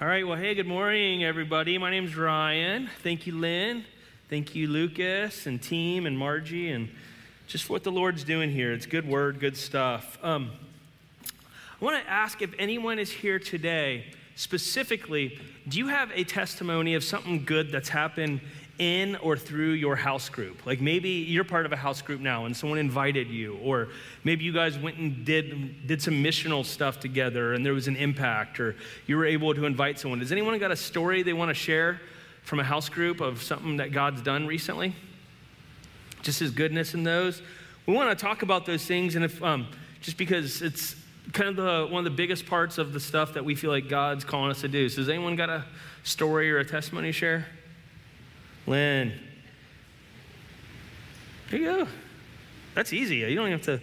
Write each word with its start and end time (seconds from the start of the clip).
All 0.00 0.06
right, 0.06 0.24
well, 0.24 0.36
hey, 0.36 0.54
good 0.54 0.68
morning, 0.68 1.24
everybody. 1.24 1.76
My 1.76 1.90
name's 1.90 2.14
Ryan. 2.14 2.88
Thank 3.02 3.26
you, 3.26 3.34
Lynn. 3.34 3.84
Thank 4.30 4.54
you, 4.54 4.68
Lucas 4.68 5.48
and 5.48 5.60
team 5.60 6.06
and 6.06 6.16
Margie, 6.16 6.70
and 6.70 6.88
just 7.48 7.64
for 7.64 7.72
what 7.72 7.82
the 7.82 7.90
Lord's 7.90 8.22
doing 8.22 8.48
here. 8.48 8.72
It's 8.72 8.86
good 8.86 9.08
word, 9.08 9.40
good 9.40 9.56
stuff. 9.56 10.16
Um, 10.22 10.52
I 11.24 11.84
want 11.84 12.00
to 12.00 12.08
ask 12.08 12.40
if 12.42 12.54
anyone 12.60 13.00
is 13.00 13.10
here 13.10 13.40
today, 13.40 14.04
specifically, 14.36 15.36
do 15.66 15.78
you 15.78 15.88
have 15.88 16.12
a 16.14 16.22
testimony 16.22 16.94
of 16.94 17.02
something 17.02 17.44
good 17.44 17.72
that's 17.72 17.88
happened 17.88 18.40
in 18.78 19.16
or 19.16 19.36
through 19.36 19.72
your 19.72 19.96
house 19.96 20.28
group. 20.28 20.64
Like 20.64 20.80
maybe 20.80 21.08
you're 21.08 21.44
part 21.44 21.66
of 21.66 21.72
a 21.72 21.76
house 21.76 22.00
group 22.00 22.20
now 22.20 22.44
and 22.44 22.56
someone 22.56 22.78
invited 22.78 23.28
you, 23.28 23.58
or 23.62 23.88
maybe 24.24 24.44
you 24.44 24.52
guys 24.52 24.78
went 24.78 24.98
and 24.98 25.24
did, 25.24 25.86
did 25.86 26.00
some 26.00 26.22
missional 26.22 26.64
stuff 26.64 27.00
together 27.00 27.54
and 27.54 27.66
there 27.66 27.74
was 27.74 27.88
an 27.88 27.96
impact, 27.96 28.60
or 28.60 28.76
you 29.06 29.16
were 29.16 29.26
able 29.26 29.54
to 29.54 29.66
invite 29.66 29.98
someone. 29.98 30.20
Does 30.20 30.32
anyone 30.32 30.56
got 30.58 30.70
a 30.70 30.76
story 30.76 31.22
they 31.22 31.32
want 31.32 31.48
to 31.48 31.54
share 31.54 32.00
from 32.42 32.60
a 32.60 32.64
house 32.64 32.88
group 32.88 33.20
of 33.20 33.42
something 33.42 33.76
that 33.78 33.92
God's 33.92 34.22
done 34.22 34.46
recently? 34.46 34.94
Just 36.22 36.40
his 36.40 36.50
goodness 36.50 36.94
in 36.94 37.04
those. 37.04 37.42
We 37.86 37.94
want 37.94 38.16
to 38.16 38.22
talk 38.22 38.42
about 38.42 38.66
those 38.66 38.84
things, 38.84 39.16
and 39.16 39.24
if 39.24 39.42
um, 39.42 39.66
just 40.00 40.16
because 40.16 40.62
it's 40.62 40.94
kind 41.32 41.48
of 41.48 41.56
the, 41.56 41.86
one 41.92 42.00
of 42.00 42.04
the 42.04 42.16
biggest 42.16 42.46
parts 42.46 42.78
of 42.78 42.92
the 42.92 43.00
stuff 43.00 43.34
that 43.34 43.44
we 43.44 43.54
feel 43.54 43.70
like 43.70 43.88
God's 43.88 44.24
calling 44.24 44.50
us 44.50 44.60
to 44.62 44.68
do. 44.68 44.88
So, 44.88 45.00
has 45.00 45.08
anyone 45.08 45.36
got 45.36 45.50
a 45.50 45.64
story 46.04 46.50
or 46.50 46.58
a 46.58 46.64
testimony 46.64 47.08
to 47.08 47.12
share? 47.12 47.46
Lynn. 48.68 49.12
There 51.50 51.60
you 51.60 51.64
go. 51.64 51.88
That's 52.74 52.92
easy. 52.92 53.16
You 53.16 53.34
don't 53.34 53.48
even 53.48 53.52
have 53.52 53.62
to. 53.62 53.80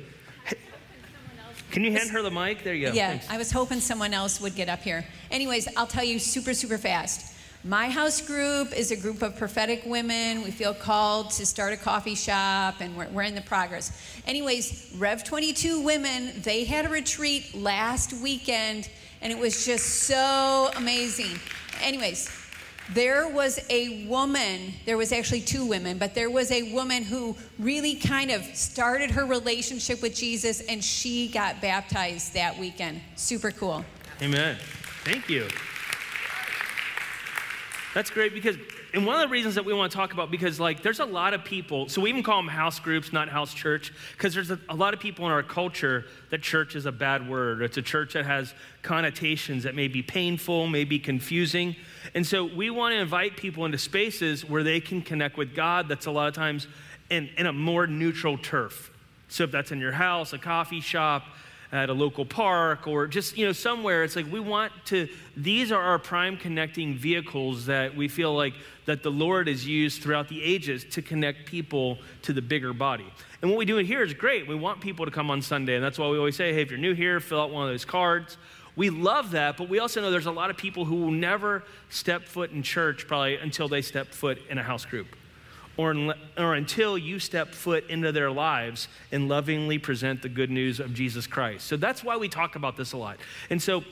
Can 1.72 1.84
you 1.84 1.92
hand 1.92 2.10
her 2.12 2.22
the 2.22 2.32
mic? 2.32 2.64
There 2.64 2.74
you 2.74 2.88
go. 2.88 2.94
Yeah, 2.94 3.10
Thanks. 3.10 3.30
I 3.30 3.38
was 3.38 3.52
hoping 3.52 3.80
someone 3.80 4.14
else 4.14 4.40
would 4.40 4.56
get 4.56 4.70
up 4.70 4.80
here. 4.80 5.04
Anyways, 5.32 5.68
I'll 5.76 5.88
tell 5.88 6.04
you 6.04 6.20
super, 6.20 6.54
super 6.54 6.78
fast. 6.78 7.34
My 7.64 7.90
house 7.90 8.22
group 8.22 8.72
is 8.78 8.92
a 8.92 8.96
group 8.96 9.24
of 9.24 9.36
prophetic 9.36 9.82
women. 9.86 10.44
We 10.44 10.52
feel 10.52 10.76
called 10.76 11.32
to 11.32 11.46
start 11.48 11.74
a 11.74 11.78
coffee 11.78 12.14
shop, 12.14 12.76
and 12.80 12.96
we're, 12.96 13.10
we're 13.10 13.24
in 13.24 13.34
the 13.34 13.42
progress. 13.42 13.92
Anyways, 14.28 14.94
Rev 15.00 15.24
22 15.24 15.82
women, 15.82 16.32
they 16.44 16.64
had 16.64 16.86
a 16.86 16.90
retreat 16.90 17.56
last 17.56 18.14
weekend, 18.14 18.88
and 19.22 19.34
it 19.34 19.40
was 19.40 19.66
just 19.66 20.04
so 20.04 20.70
amazing. 20.76 21.40
Anyways, 21.82 22.30
there 22.94 23.28
was 23.28 23.60
a 23.70 24.06
woman, 24.06 24.74
there 24.86 24.98
was 24.98 25.12
actually 25.12 25.42
two 25.42 25.66
women, 25.66 25.98
but 25.98 26.14
there 26.14 26.30
was 26.30 26.52
a 26.52 26.72
woman 26.74 27.04
who 27.04 27.36
really 27.58 27.96
kind 27.96 28.30
of 28.30 28.44
started 28.56 29.12
her 29.12 29.26
relationship 29.26 30.02
with 30.02 30.16
Jesus 30.16 30.62
and 30.62 30.84
she 30.84 31.28
got 31.28 31.62
baptized 31.62 32.34
that 32.36 32.58
weekend. 32.60 33.02
Super 33.16 33.52
cool. 33.52 33.84
Amen. 34.22 34.58
Thank 35.04 35.30
you. 35.30 35.48
That's 37.96 38.10
great 38.10 38.34
because, 38.34 38.58
and 38.94 39.06
one 39.06 39.16
of 39.16 39.22
the 39.22 39.30
reasons 39.30 39.56
that 39.56 39.66
we 39.66 39.74
want 39.74 39.92
to 39.92 39.98
talk 39.98 40.14
about, 40.14 40.30
because 40.30 40.60
like 40.60 40.84
there's 40.84 41.00
a 41.00 41.06
lot 41.06 41.34
of 41.34 41.44
people, 41.44 41.90
so 41.90 42.02
we 42.02 42.10
even 42.10 42.24
call 42.24 42.38
them 42.38 42.50
house 42.50 42.78
groups, 42.80 43.12
not 43.12 43.30
house 43.30 43.54
church, 43.54 43.94
because 44.12 44.34
there's 44.34 44.52
a, 44.52 44.60
a, 44.70 44.76
lot 44.76 44.94
of 44.94 45.00
people 45.00 45.26
in 45.26 45.32
our 45.32 45.44
culture 45.44 46.06
that 46.30 46.42
church 46.42 46.76
is 46.76 46.86
a 46.86 46.92
bad 46.92 47.28
word. 47.28 47.62
It's 47.62 47.78
a 47.78 47.82
church 47.82 48.14
that 48.14 48.26
has 48.26 48.54
connotations 48.84 49.64
that 49.64 49.76
may 49.76 49.88
be 49.88 50.04
painful, 50.04 50.68
may 50.68 50.84
be 50.84 51.00
confusing. 51.00 51.76
And 52.14 52.26
so 52.26 52.46
we 52.46 52.70
want 52.70 52.94
to 52.94 53.00
invite 53.00 53.38
people 53.38 53.66
into 53.66 53.78
spaces 53.78 54.46
where 54.46 54.64
they 54.64 54.80
can 54.80 55.02
connect 55.02 55.38
with 55.38 55.56
God 55.56 55.88
that's 55.88 56.06
a 56.06 56.12
lot 56.12 56.28
of 56.28 56.34
times 56.34 56.68
in, 57.10 57.30
in 57.38 57.46
a 57.46 57.54
more 57.54 57.88
neutral 57.88 58.38
turf. 58.38 58.92
So 59.28 59.44
if 59.44 59.52
that's 59.52 59.72
in 59.72 59.80
your 59.80 59.92
house, 59.92 60.34
a 60.34 60.38
coffee 60.38 60.82
shop, 60.82 61.24
at 61.72 61.90
a 61.90 61.94
local 61.94 62.26
park 62.26 62.88
or 62.88 63.08
just 63.08 63.38
you 63.38 63.46
know 63.46 63.52
somewhere 63.52 64.04
it's 64.04 64.16
like 64.16 64.32
we 64.32 64.40
want 64.40 64.72
to 64.86 65.08
these 65.36 65.72
are 65.72 65.82
our 65.82 66.00
prime 66.00 66.38
connecting 66.38 66.96
vehicles 66.96 67.66
that 67.66 67.96
we 67.96 68.08
feel 68.08 68.34
like 68.34 68.54
that 68.86 69.04
the 69.04 69.12
lord 69.12 69.48
has 69.48 69.68
used 69.68 70.02
throughout 70.02 70.30
the 70.30 70.42
ages 70.42 70.86
to 70.86 71.02
connect 71.02 71.46
people 71.46 71.98
to 72.22 72.34
the 72.34 72.42
bigger 72.42 72.74
body. 72.74 73.06
And 73.42 73.52
what 73.52 73.58
we 73.58 73.66
do 73.66 73.78
in 73.78 73.86
here 73.86 74.02
is 74.02 74.14
great. 74.14 74.48
We 74.48 74.56
want 74.56 74.80
people 74.80 75.06
to 75.06 75.12
come 75.12 75.30
on 75.30 75.42
sunday 75.42 75.76
and 75.76 75.84
that's 75.84 75.98
why 75.98 76.08
we 76.08 76.18
always 76.18 76.36
say 76.36 76.54
hey 76.54 76.62
if 76.62 76.70
you're 76.70 76.80
new 76.80 76.94
here 76.94 77.20
fill 77.20 77.42
out 77.42 77.52
one 77.52 77.64
of 77.64 77.70
those 77.74 77.86
cards 77.86 78.38
we 78.76 78.90
love 78.90 79.32
that 79.32 79.58
but 79.58 79.70
we 79.70 79.80
also 79.80 80.02
know 80.02 80.12
there's 80.12 80.26
a 80.26 80.32
lot 80.32 80.50
of 80.50 80.58
people 80.58 80.86
who 80.86 80.96
will 80.96 81.12
never 81.12 81.64
step 81.90 82.24
foot 82.24 82.52
in 82.52 82.64
church 82.64 83.08
probably 83.08 83.36
until 83.36 83.68
they 83.68 83.82
step 83.82 84.08
foot 84.08 84.40
in 84.50 84.58
a 84.58 84.64
house 84.64 84.86
group 84.86 85.08
or, 85.78 86.16
or 86.38 86.54
until 86.54 86.98
you 86.98 87.20
step 87.20 87.54
foot 87.54 87.90
into 87.90 88.12
their 88.12 88.32
lives 88.32 88.88
and 89.12 89.28
lovingly 89.28 89.78
present 89.78 90.22
the 90.22 90.30
good 90.30 90.50
news 90.50 90.80
of 90.80 90.94
Jesus 90.94 91.28
Christ. 91.28 91.68
So 91.68 91.78
that's 91.78 92.04
why 92.04 92.18
we 92.18 92.30
talk 92.30 92.56
about 92.56 92.78
this 92.78 92.94
a 92.94 92.98
lot. 92.98 93.18
And 93.50 93.62
so 93.62 93.84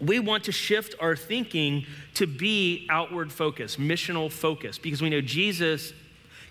we 0.00 0.18
want 0.18 0.44
to 0.44 0.52
shift 0.52 0.94
our 1.00 1.14
thinking 1.14 1.86
to 2.14 2.26
be 2.26 2.86
outward 2.90 3.32
focused, 3.32 3.78
missional 3.78 4.30
focused, 4.30 4.82
because 4.82 5.02
we 5.02 5.10
know 5.10 5.20
Jesus 5.20 5.92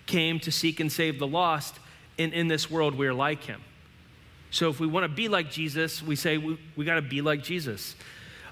came 0.06 0.38
to 0.40 0.52
seek 0.52 0.80
and 0.80 0.90
save 0.90 1.18
the 1.18 1.26
lost, 1.26 1.78
and 2.18 2.32
in 2.32 2.48
this 2.48 2.70
world 2.70 2.94
we're 2.94 3.14
like 3.14 3.44
him. 3.44 3.60
So 4.54 4.70
if 4.70 4.78
we 4.78 4.86
want 4.86 5.02
to 5.02 5.08
be 5.08 5.26
like 5.26 5.50
Jesus, 5.50 6.00
we 6.00 6.14
say 6.14 6.38
we, 6.38 6.56
we 6.76 6.84
got 6.84 6.94
to 6.94 7.02
be 7.02 7.22
like 7.22 7.42
Jesus. 7.42 7.96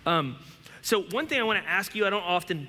Um, 0.05 0.37
so, 0.83 1.03
one 1.03 1.29
thing 1.29 1.39
I 1.39 1.45
want 1.45 1.63
to 1.63 1.71
ask 1.71 1.95
you, 1.95 2.05
I 2.05 2.11
don't 2.11 2.25
often 2.25 2.67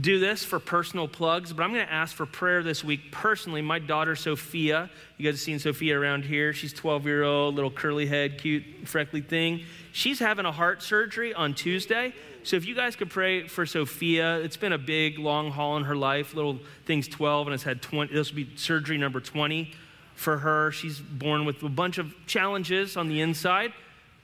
do 0.00 0.20
this 0.20 0.44
for 0.44 0.60
personal 0.60 1.08
plugs, 1.08 1.52
but 1.52 1.64
I'm 1.64 1.72
going 1.72 1.84
to 1.84 1.92
ask 1.92 2.14
for 2.14 2.26
prayer 2.26 2.62
this 2.62 2.84
week 2.84 3.10
personally. 3.10 3.60
My 3.60 3.80
daughter 3.80 4.14
Sophia, 4.14 4.88
you 5.16 5.24
guys 5.24 5.34
have 5.34 5.40
seen 5.40 5.58
Sophia 5.58 5.98
around 5.98 6.26
here. 6.26 6.52
She's 6.52 6.72
12 6.72 7.06
year 7.06 7.24
old, 7.24 7.56
little 7.56 7.72
curly 7.72 8.06
head, 8.06 8.38
cute, 8.38 8.62
freckly 8.84 9.20
thing. 9.20 9.64
She's 9.90 10.20
having 10.20 10.46
a 10.46 10.52
heart 10.52 10.80
surgery 10.80 11.34
on 11.34 11.54
Tuesday. 11.54 12.14
So 12.44 12.54
if 12.54 12.66
you 12.66 12.76
guys 12.76 12.94
could 12.94 13.10
pray 13.10 13.48
for 13.48 13.66
Sophia, 13.66 14.38
it's 14.38 14.56
been 14.56 14.72
a 14.72 14.78
big, 14.78 15.18
long 15.18 15.50
haul 15.50 15.76
in 15.76 15.82
her 15.82 15.96
life. 15.96 16.34
Little 16.34 16.60
thing's 16.84 17.08
12 17.08 17.48
and 17.48 17.54
it's 17.54 17.64
had 17.64 17.82
20. 17.82 18.14
This 18.14 18.30
will 18.30 18.36
be 18.36 18.50
surgery 18.54 18.96
number 18.96 19.18
20 19.18 19.74
for 20.16 20.38
her. 20.38 20.72
She's 20.72 20.98
born 20.98 21.44
with 21.44 21.62
a 21.62 21.68
bunch 21.68 21.98
of 21.98 22.12
challenges 22.26 22.96
on 22.96 23.08
the 23.08 23.20
inside. 23.20 23.72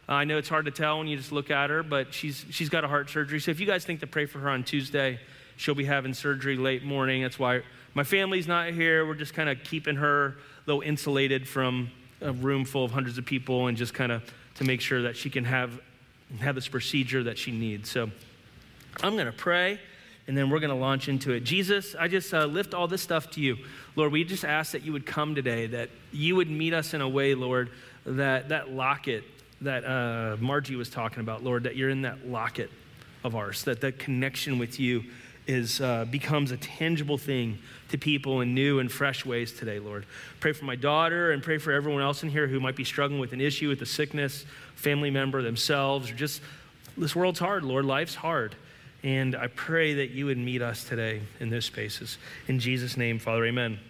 Uh, 0.09 0.15
I 0.15 0.25
know 0.25 0.39
it's 0.39 0.49
hard 0.49 0.65
to 0.65 0.71
tell 0.71 0.99
when 0.99 1.07
you 1.07 1.17
just 1.17 1.31
look 1.31 1.51
at 1.51 1.71
her, 1.71 1.83
but 1.83 2.13
she's, 2.13 2.45
she's 2.51 2.69
got 2.69 2.83
a 2.83 2.89
heart 2.89 3.09
surgery. 3.09 3.39
So 3.39 3.51
if 3.51 3.61
you 3.61 3.67
guys 3.67 3.85
think 3.85 4.01
to 4.01 4.07
pray 4.07 4.27
for 4.27 4.41
her 4.41 4.51
on 4.51 4.65
Tuesday, 4.65 5.21
she'll 5.57 5.77
be 5.77 5.85
having 5.85 6.13
surgery 6.13 6.57
late 6.57 6.83
morning. 6.83 7.23
That's 7.23 7.39
why 7.39 7.63
my 7.95 8.03
family's 8.03 8.49
not 8.49 8.71
here. 8.71 9.07
We're 9.07 9.15
just 9.15 9.35
kind 9.35 9.49
of 9.49 9.63
keeping 9.63 9.97
her 9.97 10.27
a 10.27 10.35
little 10.67 10.83
insulated 10.83 11.47
from 11.47 11.91
a 12.21 12.33
room 12.33 12.65
full 12.65 12.85
of 12.85 12.91
hundreds 12.91 13.19
of 13.19 13.27
people 13.27 13.69
and 13.69 13.77
just 13.77 13.95
kind 13.95 14.11
of 14.11 14.23
to 14.57 14.65
make 14.65 14.81
sure 14.81 15.03
that 15.03 15.17
she 15.17 15.31
can 15.31 15.45
have, 15.45 15.81
have 16.41 16.55
this 16.55 16.69
procedure 16.69 17.23
that 17.25 17.39
she 17.39 17.53
needs. 17.53 17.91
So 17.91 18.11
I'm 19.03 19.15
going 19.15 19.27
to 19.27 19.33
pray 19.33 19.79
and 20.27 20.37
then 20.37 20.51
we're 20.51 20.61
going 20.61 20.71
to 20.71 20.77
launch 20.77 21.09
into 21.09 21.33
it. 21.33 21.41
Jesus, 21.41 21.95
I 21.99 22.09
just 22.09 22.33
uh, 22.33 22.47
lift 22.47 22.75
all 22.75 22.87
this 22.87 23.03
stuff 23.03 23.31
to 23.33 23.41
you. 23.41 23.59
Lord, 23.97 24.13
we 24.13 24.25
just 24.25 24.45
ask 24.45 24.73
that 24.73 24.83
you 24.83 24.93
would 24.93 25.07
come 25.07 25.35
today, 25.35 25.67
that 25.69 25.91
you 26.13 26.37
would 26.37 26.51
meet 26.51 26.73
us 26.73 26.95
in 26.95 27.01
a 27.01 27.09
way, 27.09 27.35
Lord, 27.35 27.71
that 28.07 28.49
that 28.51 28.71
locket 28.71 29.25
that 29.63 29.85
uh, 29.85 30.37
Margie 30.41 30.77
was 30.77 30.91
talking 30.91 31.21
about, 31.21 31.43
Lord, 31.43 31.65
that 31.65 31.77
you're 31.77 31.91
in 31.91 32.03
that 32.03 32.27
locket 32.29 32.71
of 33.25 33.37
ours, 33.37 33.65
that 33.65 33.81
that 33.83 33.99
connection 33.99 34.59
with 34.59 34.81
you 34.81 35.05
is, 35.47 35.81
uh, 35.81 36.05
becomes 36.05 36.51
a 36.51 36.57
tangible 36.57 37.19
thing 37.19 37.59
to 37.89 37.99
people 37.99 38.41
in 38.41 38.55
new 38.55 38.79
and 38.79 38.91
fresh 38.91 39.25
ways 39.25 39.53
today, 39.53 39.79
Lord. 39.79 40.07
Pray 40.41 40.53
for 40.53 40.65
my 40.65 40.77
daughter 40.77 41.33
and 41.33 41.43
pray 41.43 41.59
for 41.59 41.73
everyone 41.73 42.03
else 42.03 42.23
in 42.23 42.29
here 42.29 42.47
who 42.47 42.61
might 42.61 42.77
be 42.77 42.85
struggling 42.85 43.21
with 43.21 43.33
an 43.33 43.41
issue, 43.41 43.69
with 43.69 43.83
a 43.83 43.87
sickness, 43.87 44.45
family 44.75 45.11
member 45.11 45.43
themselves, 45.43 46.11
or 46.11 46.15
just 46.15 46.43
this 46.97 47.15
world's 47.15 47.39
hard, 47.39 47.65
Lord. 47.65 47.85
Life's 47.85 48.15
hard. 48.15 48.55
And 49.03 49.35
I 49.35 49.49
pray 49.49 49.95
that 49.95 50.11
you 50.11 50.27
would 50.27 50.39
meet 50.39 50.63
us 50.63 50.85
today 50.85 51.23
in 51.41 51.51
those 51.51 51.65
spaces. 51.65 52.19
In 52.47 52.61
Jesus' 52.61 52.97
name, 52.97 53.19
Father, 53.19 53.45
amen. 53.47 53.81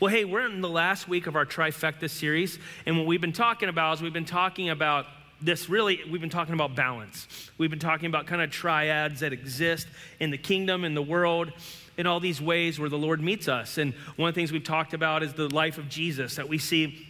Well, 0.00 0.10
hey, 0.10 0.24
we're 0.24 0.46
in 0.46 0.62
the 0.62 0.68
last 0.70 1.06
week 1.06 1.26
of 1.26 1.36
our 1.36 1.44
trifecta 1.44 2.08
series. 2.08 2.58
And 2.86 2.96
what 2.96 3.06
we've 3.06 3.20
been 3.20 3.32
talking 3.32 3.68
about 3.68 3.98
is 3.98 4.02
we've 4.02 4.12
been 4.12 4.24
talking 4.24 4.70
about 4.70 5.06
this 5.42 5.68
really, 5.68 6.00
we've 6.10 6.20
been 6.20 6.30
talking 6.30 6.54
about 6.54 6.74
balance. 6.74 7.50
We've 7.58 7.70
been 7.70 7.78
talking 7.78 8.06
about 8.06 8.26
kind 8.26 8.42
of 8.42 8.50
triads 8.50 9.20
that 9.20 9.32
exist 9.32 9.86
in 10.18 10.30
the 10.30 10.38
kingdom, 10.38 10.84
in 10.84 10.94
the 10.94 11.02
world, 11.02 11.52
in 11.96 12.06
all 12.06 12.20
these 12.20 12.40
ways 12.40 12.78
where 12.78 12.88
the 12.88 12.98
Lord 12.98 13.20
meets 13.20 13.48
us. 13.48 13.78
And 13.78 13.92
one 14.16 14.28
of 14.28 14.34
the 14.34 14.40
things 14.40 14.52
we've 14.52 14.64
talked 14.64 14.94
about 14.94 15.22
is 15.22 15.34
the 15.34 15.48
life 15.54 15.78
of 15.78 15.88
Jesus, 15.88 16.36
that 16.36 16.48
we 16.48 16.58
see 16.58 17.06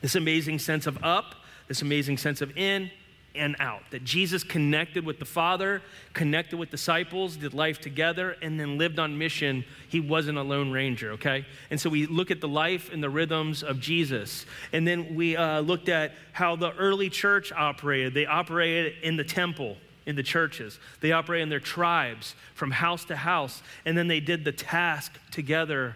this 0.00 0.14
amazing 0.14 0.58
sense 0.60 0.86
of 0.86 1.02
up, 1.04 1.34
this 1.68 1.82
amazing 1.82 2.18
sense 2.18 2.40
of 2.40 2.56
in, 2.56 2.90
and 3.34 3.56
out. 3.60 3.82
That 3.90 4.04
Jesus 4.04 4.42
connected 4.42 5.04
with 5.04 5.18
the 5.18 5.24
Father, 5.24 5.82
connected 6.12 6.58
with 6.58 6.70
disciples, 6.70 7.36
did 7.36 7.54
life 7.54 7.80
together, 7.80 8.36
and 8.42 8.58
then 8.58 8.78
lived 8.78 8.98
on 8.98 9.16
mission. 9.16 9.64
He 9.88 10.00
wasn't 10.00 10.38
a 10.38 10.42
lone 10.42 10.70
ranger, 10.70 11.12
okay? 11.12 11.46
And 11.70 11.80
so 11.80 11.88
we 11.90 12.06
look 12.06 12.30
at 12.30 12.40
the 12.40 12.48
life 12.48 12.92
and 12.92 13.02
the 13.02 13.10
rhythms 13.10 13.62
of 13.62 13.80
Jesus. 13.80 14.46
And 14.72 14.86
then 14.86 15.14
we 15.14 15.36
uh, 15.36 15.60
looked 15.60 15.88
at 15.88 16.12
how 16.32 16.56
the 16.56 16.72
early 16.72 17.10
church 17.10 17.52
operated. 17.52 18.14
They 18.14 18.26
operated 18.26 18.94
in 19.02 19.16
the 19.16 19.24
temple. 19.24 19.76
In 20.06 20.16
the 20.16 20.22
churches, 20.22 20.80
they 21.02 21.12
operated 21.12 21.44
in 21.44 21.48
their 21.50 21.60
tribes 21.60 22.34
from 22.54 22.70
house 22.70 23.04
to 23.04 23.16
house, 23.16 23.62
and 23.84 23.96
then 23.96 24.08
they 24.08 24.18
did 24.18 24.44
the 24.44 24.50
task 24.50 25.12
together 25.30 25.94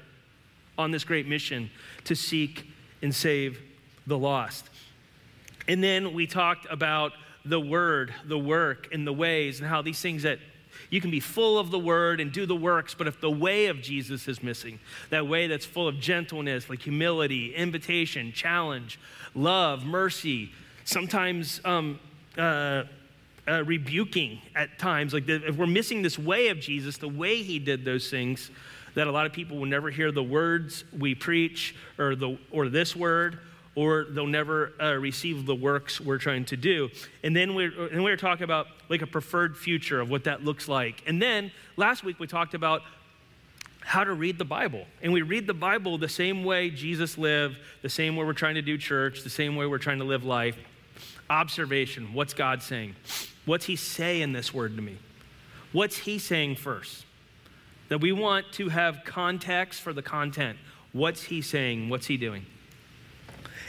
on 0.76 0.90
this 0.90 1.04
great 1.04 1.26
mission 1.26 1.70
to 2.04 2.14
seek 2.14 2.68
and 3.02 3.12
save 3.12 3.60
the 4.06 4.16
lost. 4.16 4.68
And 5.66 5.82
then 5.82 6.12
we 6.12 6.26
talked 6.26 6.66
about 6.70 7.12
the 7.44 7.60
word, 7.60 8.14
the 8.24 8.38
work, 8.38 8.88
and 8.92 9.06
the 9.06 9.12
ways, 9.12 9.60
and 9.60 9.68
how 9.68 9.82
these 9.82 10.00
things 10.00 10.22
that 10.22 10.38
you 10.90 11.00
can 11.00 11.10
be 11.10 11.20
full 11.20 11.58
of 11.58 11.70
the 11.70 11.78
word 11.78 12.20
and 12.20 12.32
do 12.32 12.46
the 12.46 12.56
works, 12.56 12.94
but 12.94 13.06
if 13.06 13.20
the 13.20 13.30
way 13.30 13.66
of 13.66 13.80
Jesus 13.80 14.28
is 14.28 14.42
missing, 14.42 14.78
that 15.10 15.26
way 15.26 15.46
that's 15.46 15.66
full 15.66 15.88
of 15.88 16.00
gentleness, 16.00 16.68
like 16.68 16.80
humility, 16.80 17.54
invitation, 17.54 18.32
challenge, 18.32 18.98
love, 19.34 19.84
mercy, 19.84 20.52
sometimes 20.84 21.60
um, 21.64 21.98
uh, 22.36 22.84
uh, 23.46 23.62
rebuking 23.64 24.40
at 24.54 24.78
times, 24.78 25.12
like 25.12 25.26
the, 25.26 25.46
if 25.46 25.56
we're 25.56 25.66
missing 25.66 26.02
this 26.02 26.18
way 26.18 26.48
of 26.48 26.60
Jesus, 26.60 26.96
the 26.96 27.08
way 27.08 27.42
he 27.42 27.58
did 27.58 27.84
those 27.84 28.10
things, 28.10 28.50
that 28.94 29.06
a 29.06 29.10
lot 29.10 29.26
of 29.26 29.32
people 29.32 29.58
will 29.58 29.66
never 29.66 29.90
hear 29.90 30.12
the 30.12 30.22
words 30.22 30.84
we 30.96 31.14
preach 31.14 31.74
or, 31.98 32.14
the, 32.14 32.38
or 32.50 32.68
this 32.68 32.94
word 32.94 33.38
or 33.76 34.04
they'll 34.04 34.26
never 34.26 34.72
uh, 34.80 34.92
receive 34.94 35.46
the 35.46 35.54
works 35.54 36.00
we're 36.00 36.18
trying 36.18 36.44
to 36.46 36.56
do. 36.56 36.90
And 37.22 37.34
then 37.34 37.54
we're, 37.54 37.88
and 37.88 38.04
we're 38.04 38.16
talking 38.16 38.44
about 38.44 38.68
like 38.88 39.02
a 39.02 39.06
preferred 39.06 39.56
future 39.56 40.00
of 40.00 40.10
what 40.10 40.24
that 40.24 40.44
looks 40.44 40.68
like. 40.68 41.02
And 41.06 41.20
then 41.20 41.50
last 41.76 42.04
week 42.04 42.20
we 42.20 42.26
talked 42.26 42.54
about 42.54 42.82
how 43.80 44.02
to 44.02 44.14
read 44.14 44.38
the 44.38 44.44
Bible. 44.44 44.86
And 45.02 45.12
we 45.12 45.22
read 45.22 45.46
the 45.46 45.54
Bible 45.54 45.98
the 45.98 46.08
same 46.08 46.44
way 46.44 46.70
Jesus 46.70 47.18
lived, 47.18 47.58
the 47.82 47.88
same 47.88 48.16
way 48.16 48.24
we're 48.24 48.32
trying 48.32 48.54
to 48.54 48.62
do 48.62 48.78
church, 48.78 49.22
the 49.22 49.30
same 49.30 49.56
way 49.56 49.66
we're 49.66 49.78
trying 49.78 49.98
to 49.98 50.04
live 50.04 50.24
life. 50.24 50.56
Observation 51.28 52.12
what's 52.14 52.34
God 52.34 52.62
saying? 52.62 52.94
What's 53.44 53.66
He 53.66 53.76
saying 53.76 54.32
this 54.32 54.54
word 54.54 54.76
to 54.76 54.82
me? 54.82 54.96
What's 55.72 55.98
He 55.98 56.18
saying 56.18 56.56
first? 56.56 57.04
That 57.88 58.00
we 58.00 58.12
want 58.12 58.52
to 58.52 58.70
have 58.70 59.02
context 59.04 59.82
for 59.82 59.92
the 59.92 60.02
content. 60.02 60.58
What's 60.92 61.22
He 61.24 61.42
saying? 61.42 61.88
What's 61.88 62.06
He 62.06 62.16
doing? 62.16 62.46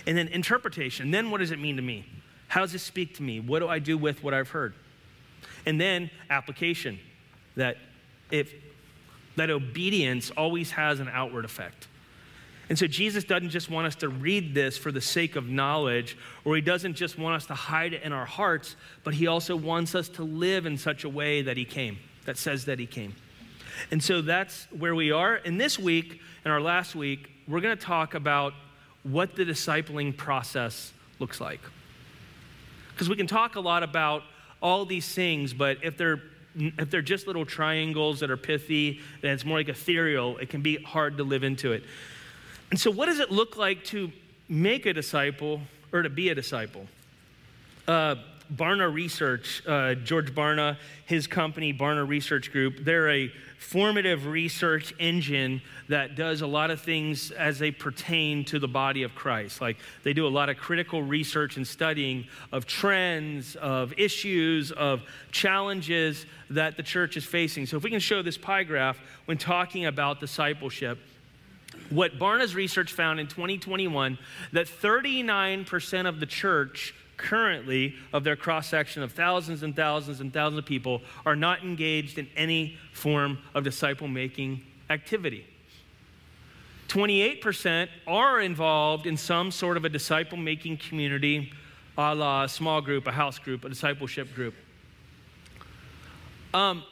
And 0.08 0.18
then 0.18 0.28
interpretation. 0.28 1.12
Then 1.12 1.32
what 1.32 1.40
does 1.40 1.52
it 1.52 1.60
mean 1.60 1.76
to 1.78 1.82
me? 1.82 2.06
How 2.48 2.62
does 2.62 2.74
it 2.76 2.80
speak 2.80 3.16
to 3.16 3.24
me? 3.24 3.40
What 3.40 3.60
do 3.60 3.68
I 3.68 3.80
do 3.80 3.98
with 3.98 4.24
what 4.24 4.34
I've 4.34 4.50
heard? 4.50 4.74
And 5.66 5.82
then 5.82 6.10
application. 6.30 7.00
That 7.56 7.78
if 8.32 8.54
that 9.36 9.50
obedience 9.50 10.32
always 10.32 10.72
has 10.72 11.00
an 11.00 11.10
outward 11.12 11.46
effect. 11.46 11.88
And 12.68 12.80
so 12.80 12.88
Jesus 12.88 13.24
doesn't 13.24 13.50
just 13.50 13.70
want 13.70 13.86
us 13.86 13.96
to 13.98 14.10
read 14.10 14.56
this 14.56 14.78
for 14.78 14.92
the 14.92 15.02
sake 15.02 15.36
of 15.36 15.48
knowledge, 15.48 16.18
or 16.44 16.56
he 16.56 16.62
doesn't 16.62 16.96
just 16.96 17.18
want 17.18 17.36
us 17.36 17.46
to 17.48 17.54
hide 17.54 17.94
it 17.94 18.02
in 18.02 18.12
our 18.12 18.26
hearts, 18.26 18.76
but 19.04 19.14
he 19.14 19.28
also 19.28 19.56
wants 19.56 19.94
us 19.94 20.10
to 20.10 20.24
live 20.24 20.66
in 20.66 20.78
such 20.78 21.04
a 21.04 21.10
way 21.10 21.44
that 21.44 21.58
he 21.58 21.66
came, 21.66 22.00
that 22.26 22.38
says 22.38 22.66
that 22.66 22.80
he 22.80 22.88
came. 22.88 23.14
And 23.92 24.02
so 24.02 24.22
that's 24.22 24.68
where 24.72 24.96
we 24.96 25.12
are. 25.12 25.36
And 25.36 25.62
this 25.62 25.78
week, 25.78 26.22
and 26.44 26.52
our 26.52 26.62
last 26.62 26.96
week, 26.96 27.30
we're 27.48 27.62
going 27.62 27.78
to 27.78 27.84
talk 27.84 28.16
about 28.16 28.54
what 29.06 29.36
the 29.36 29.46
discipling 29.46 30.16
process 30.16 30.92
looks 31.20 31.40
like. 31.40 31.62
Because 32.92 33.08
we 33.08 33.16
can 33.16 33.28
talk 33.28 33.56
a 33.56 33.60
lot 33.60 33.84
about 33.84 34.24
all 34.62 34.86
these 34.86 35.08
things, 35.14 35.54
but 35.54 35.78
if 35.84 35.98
they're 35.98 36.22
if 36.58 36.90
they're 36.90 37.02
just 37.02 37.28
little 37.28 37.46
triangles 37.46 38.22
that 38.22 38.32
are 38.32 38.38
pithy 38.38 39.02
and 39.22 39.32
it's 39.32 39.44
more 39.44 39.58
like 39.58 39.68
ethereal, 39.68 40.38
it 40.38 40.50
can 40.50 40.62
be 40.62 40.78
hard 40.78 41.18
to 41.18 41.24
live 41.26 41.44
into 41.44 41.74
it. 41.74 41.84
And 42.72 42.80
so, 42.80 42.90
what 42.90 43.08
does 43.08 43.20
it 43.20 43.30
look 43.30 43.58
like 43.58 43.84
to 43.86 44.12
make 44.48 44.86
a 44.86 44.94
disciple 44.94 45.62
or 45.92 46.02
to 46.02 46.10
be 46.10 46.30
a 46.30 46.36
disciple? 46.36 46.88
Uh, 47.88 48.16
Barna 48.54 48.92
Research, 48.92 49.64
uh, 49.68 49.96
George 49.96 50.34
Barna, 50.34 50.78
his 51.06 51.28
company, 51.28 51.74
Barna 51.74 52.08
Research 52.08 52.52
Group, 52.52 52.78
they're 52.80 53.10
a 53.10 53.32
formative 53.58 54.26
research 54.26 54.94
engine 55.00 55.62
that 55.88 56.16
does 56.16 56.42
a 56.42 56.48
lot 56.48 56.72
of 56.72 56.82
things 56.82 57.32
as 57.32 57.60
they 57.60 57.72
pertain 57.72 58.46
to 58.46 58.60
the 58.60 58.68
body 58.68 59.04
of 59.04 59.16
Christ. 59.16 59.62
Like 59.62 59.78
they 60.04 60.14
do 60.14 60.28
a 60.28 60.30
lot 60.30 60.50
of 60.50 60.58
critical 60.58 61.02
research 61.02 61.58
and 61.58 61.68
studying 61.68 62.28
of 62.52 62.66
trends, 62.66 63.56
of 63.56 63.94
issues, 63.98 64.72
of 64.72 65.02
challenges 65.32 66.26
that 66.50 66.78
the 66.78 66.84
church 66.84 67.18
is 67.18 67.26
facing. 67.26 67.66
So 67.66 67.78
if 67.78 67.84
we 67.84 67.90
can 67.90 68.00
show 68.00 68.22
this 68.22 68.38
pie 68.38 68.64
graph 68.64 69.00
when 69.26 69.38
talking 69.38 69.86
about 69.86 70.20
discipleship, 70.20 71.00
what 71.90 72.18
Barna's 72.18 72.56
research 72.56 72.94
found 72.94 73.20
in 73.20 73.28
2021 73.28 74.18
that 74.54 74.68
39% 74.68 76.08
of 76.08 76.20
the 76.20 76.26
church 76.26 76.94
currently 77.18 77.96
of 78.14 78.24
their 78.24 78.36
cross 78.36 78.68
section 78.68 79.04
of 79.04 79.12
thousands 79.12 79.64
and 79.64 79.76
thousands 79.76 80.20
and 80.22 80.34
thousands 80.34 80.60
of 80.60 80.66
people 80.66 81.02
are 81.26 81.36
not 81.36 81.64
engaged 81.64 82.18
in 82.18 82.28
any 82.36 82.78
form 82.94 83.38
of 83.54 83.64
disciple 83.64 84.08
making 84.08 84.62
activity. 84.90 85.46
28% 86.88 87.90
are 88.06 88.40
involved 88.40 89.08
in 89.08 89.18
some 89.18 89.52
sort 89.52 89.78
of 89.78 89.86
a 89.86 89.90
disciple 89.90 90.38
making 90.38 90.78
community, 90.78 91.52
a 91.98 92.14
la 92.14 92.44
a 92.44 92.50
small 92.50 92.82
group, 92.82 93.08
a 93.08 93.12
house 93.12 93.40
group, 93.40 93.66
a 93.66 93.70
discipleship 93.70 94.34
group. 94.36 94.54
Um, 96.54 96.84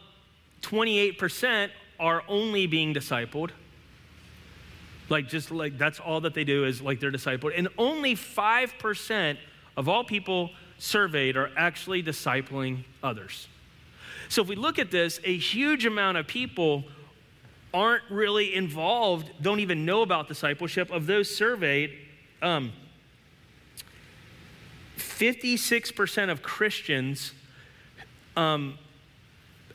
28% 0.62 1.70
are 2.00 2.24
only 2.28 2.68
being 2.68 2.94
discipled. 2.94 3.52
Like, 5.10 5.28
just 5.28 5.52
like 5.52 5.78
that's 5.78 6.00
all 6.00 6.22
that 6.22 6.34
they 6.34 6.44
do 6.44 6.66
is 6.66 6.82
like 6.82 7.00
they're 7.00 7.12
discipled. 7.12 7.54
And 7.56 7.68
only 7.78 8.16
5% 8.16 9.38
of 9.78 9.90
all 9.90 10.04
people 10.04 10.52
surveyed 10.78 11.38
are 11.38 11.52
actually 11.56 12.04
discipling 12.04 12.84
others. 13.02 13.48
So 14.30 14.42
if 14.42 14.48
we 14.48 14.56
look 14.56 14.80
at 14.80 14.92
this, 14.92 15.20
a 15.24 15.38
huge 15.38 15.86
amount 15.86 16.18
of 16.18 16.28
people 16.28 16.84
aren't 17.74 18.04
really 18.10 18.54
involved, 18.54 19.32
don't 19.42 19.60
even 19.60 19.86
know 19.86 20.02
about 20.02 20.28
discipleship. 20.28 20.92
Of 20.92 21.08
those 21.08 21.34
surveyed, 21.34 21.98
um, 22.42 22.72
56% 24.98 26.30
of 26.30 26.44
Christians 26.44 27.34
um, 28.36 28.78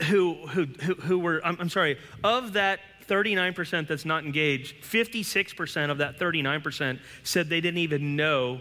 who, 0.05 0.35
who, 0.49 0.67
who, 0.67 0.95
who, 0.95 1.19
were, 1.19 1.41
I'm, 1.45 1.57
I'm 1.61 1.69
sorry, 1.69 1.99
of 2.23 2.53
that 2.53 2.81
39% 3.09 3.89
that's 3.89 4.05
not 4.05 4.25
engaged, 4.25 4.83
56% 4.83 5.91
of 5.91 5.99
that 5.99 6.19
39% 6.19 6.99
said 7.25 7.49
they 7.49 7.61
didn't 7.61 7.79
even 7.79 8.17
know 8.17 8.61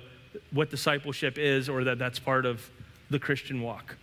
what 0.51 0.69
discipleship 0.69 1.37
is 1.37 1.69
or 1.69 1.83
that 1.85 1.99
that's 1.99 2.19
part 2.19 2.45
of 2.45 2.69
the 3.09 3.19
Christian 3.19 3.61
walk. 3.61 3.97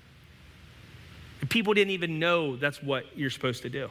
People 1.49 1.75
didn't 1.75 1.91
even 1.91 2.19
know 2.19 2.57
that's 2.57 2.83
what 2.83 3.05
you're 3.17 3.31
supposed 3.31 3.63
to 3.63 3.69
do. 3.69 3.91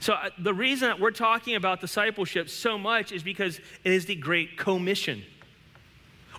So, 0.00 0.14
uh, 0.14 0.30
the 0.38 0.54
reason 0.54 0.88
that 0.88 1.00
we're 1.00 1.10
talking 1.10 1.54
about 1.54 1.80
discipleship 1.80 2.48
so 2.48 2.78
much 2.78 3.12
is 3.12 3.22
because 3.22 3.58
it 3.84 3.92
is 3.92 4.06
the 4.06 4.14
great 4.14 4.56
commission. 4.56 5.22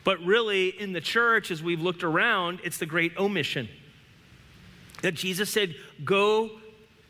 But 0.03 0.19
really, 0.23 0.69
in 0.69 0.93
the 0.93 1.01
church, 1.01 1.49
as 1.51 1.63
we've 1.63 1.81
looked 1.81 2.03
around, 2.03 2.59
it's 2.63 2.77
the 2.77 2.85
great 2.85 3.17
omission. 3.17 3.69
That 5.01 5.13
Jesus 5.13 5.49
said, 5.49 5.75
Go, 6.03 6.51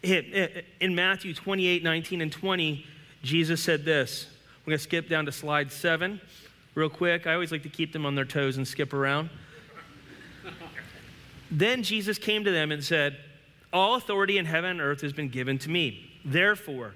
in 0.04 0.96
Matthew 0.96 1.34
28 1.34 1.84
19 1.84 2.22
and 2.22 2.32
20, 2.32 2.86
Jesus 3.24 3.62
said 3.62 3.86
this. 3.86 4.27
We're 4.66 4.72
going 4.72 4.77
to 4.77 4.84
skip 4.84 5.10
down 5.10 5.25
to 5.25 5.32
slide 5.32 5.72
seven 5.72 6.22
real 6.75 6.89
quick. 6.89 7.27
I 7.27 7.34
always 7.34 7.51
like 7.51 7.63
to 7.63 7.70
keep 7.70 7.94
them 7.94 8.06
on 8.06 8.15
their 8.15 8.25
toes 8.25 8.58
and 8.58 8.68
skip 8.68 8.94
around. 8.94 9.30
then 11.51 11.84
Jesus 11.84 12.18
came 12.18 12.44
to 12.44 12.51
them 12.51 12.72
and 12.72 12.84
said, 12.84 13.18
All 13.72 13.96
authority 13.96 14.38
in 14.38 14.46
heaven 14.46 14.72
and 14.72 14.82
earth 14.82 15.01
has 15.01 15.13
been 15.13 15.30
given 15.30 15.58
to 15.60 15.70
me. 15.70 16.12
Therefore, 16.25 16.94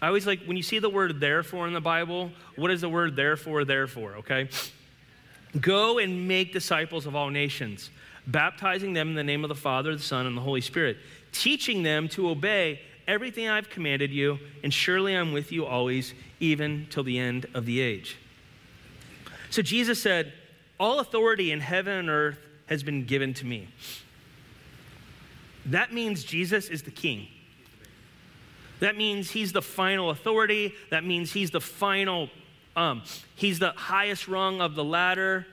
I 0.00 0.06
always 0.06 0.26
like 0.26 0.44
when 0.44 0.56
you 0.56 0.62
see 0.62 0.78
the 0.78 0.88
word 0.88 1.20
therefore 1.20 1.66
in 1.66 1.72
the 1.72 1.80
Bible, 1.80 2.30
what 2.56 2.70
is 2.70 2.80
the 2.80 2.88
word 2.88 3.16
therefore, 3.16 3.64
therefore, 3.64 4.16
okay? 4.16 4.48
Go 5.60 5.98
and 5.98 6.28
make 6.28 6.52
disciples 6.52 7.06
of 7.06 7.16
all 7.16 7.30
nations, 7.30 7.90
baptizing 8.26 8.92
them 8.92 9.08
in 9.08 9.14
the 9.14 9.24
name 9.24 9.44
of 9.44 9.48
the 9.48 9.54
Father, 9.54 9.96
the 9.96 10.02
Son, 10.02 10.26
and 10.26 10.36
the 10.36 10.40
Holy 10.40 10.60
Spirit, 10.60 10.98
teaching 11.32 11.82
them 11.82 12.08
to 12.10 12.28
obey 12.28 12.80
everything 13.08 13.48
I've 13.48 13.70
commanded 13.70 14.12
you, 14.12 14.38
and 14.62 14.72
surely 14.72 15.14
I'm 15.14 15.32
with 15.32 15.50
you 15.50 15.66
always, 15.66 16.14
even 16.38 16.86
till 16.90 17.02
the 17.02 17.18
end 17.18 17.46
of 17.54 17.66
the 17.66 17.80
age. 17.80 18.18
So 19.50 19.62
Jesus 19.62 20.00
said, 20.00 20.32
All 20.78 21.00
authority 21.00 21.52
in 21.52 21.60
heaven 21.60 21.96
and 21.96 22.10
earth 22.10 22.38
has 22.66 22.82
been 22.82 23.04
given 23.04 23.34
to 23.34 23.46
me. 23.46 23.68
That 25.66 25.92
means 25.92 26.24
Jesus 26.24 26.68
is 26.68 26.82
the 26.82 26.90
king. 26.90 27.28
That 28.80 28.96
means 28.96 29.30
he's 29.30 29.52
the 29.52 29.62
final 29.62 30.10
authority. 30.10 30.74
That 30.90 31.04
means 31.04 31.32
he's 31.32 31.50
the 31.50 31.60
final, 31.60 32.30
um, 32.76 33.02
he's 33.34 33.58
the 33.58 33.72
highest 33.72 34.28
rung 34.28 34.60
of 34.60 34.74
the 34.74 34.84
ladder. 34.84 35.46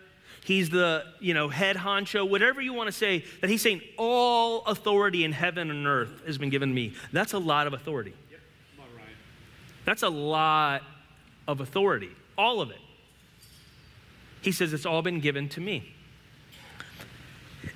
He's 0.44 0.70
the, 0.70 1.06
you 1.20 1.34
know, 1.34 1.50
head 1.50 1.76
honcho, 1.76 2.30
whatever 2.30 2.62
you 2.62 2.72
want 2.72 2.88
to 2.88 2.92
say, 2.92 3.26
that 3.42 3.50
he's 3.50 3.64
saying 3.64 3.82
all 3.98 4.64
authority 4.66 5.24
in 5.24 5.32
heaven 5.32 5.72
and 5.72 5.88
earth 5.88 6.22
has 6.28 6.38
been 6.38 6.52
given 6.52 6.70
to 6.70 6.76
me. 6.76 6.94
That's 7.12 7.34
a 7.34 7.40
lot 7.40 7.66
of 7.66 7.74
authority. 7.74 8.14
Yep. 8.30 8.40
That's 9.86 10.04
a 10.04 10.10
lot 10.10 10.84
of 11.48 11.62
authority, 11.62 12.12
all 12.38 12.62
of 12.62 12.70
it. 12.70 12.78
He 14.46 14.52
says, 14.52 14.74
It's 14.74 14.86
all 14.86 15.02
been 15.02 15.20
given 15.20 15.50
to 15.50 15.60
me. 15.60 15.92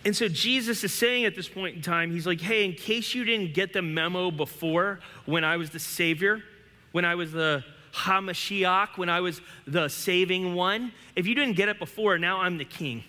And 0.05 0.15
so 0.15 0.29
Jesus 0.29 0.83
is 0.83 0.93
saying 0.93 1.25
at 1.25 1.35
this 1.35 1.49
point 1.49 1.75
in 1.75 1.81
time, 1.81 2.11
He's 2.11 2.27
like, 2.27 2.39
Hey, 2.39 2.63
in 2.63 2.73
case 2.73 3.15
you 3.15 3.23
didn't 3.25 3.55
get 3.55 3.73
the 3.73 3.81
memo 3.81 4.29
before 4.29 4.99
when 5.25 5.43
I 5.43 5.57
was 5.57 5.71
the 5.71 5.79
Savior, 5.79 6.43
when 6.91 7.05
I 7.05 7.15
was 7.15 7.31
the 7.31 7.63
Hamashiach, 7.93 8.97
when 8.97 9.09
I 9.09 9.19
was 9.19 9.41
the 9.65 9.89
saving 9.89 10.53
one, 10.53 10.91
if 11.15 11.25
you 11.25 11.33
didn't 11.33 11.55
get 11.55 11.69
it 11.69 11.79
before, 11.79 12.19
now 12.19 12.41
I'm 12.41 12.59
the 12.59 12.65
King. 12.65 13.03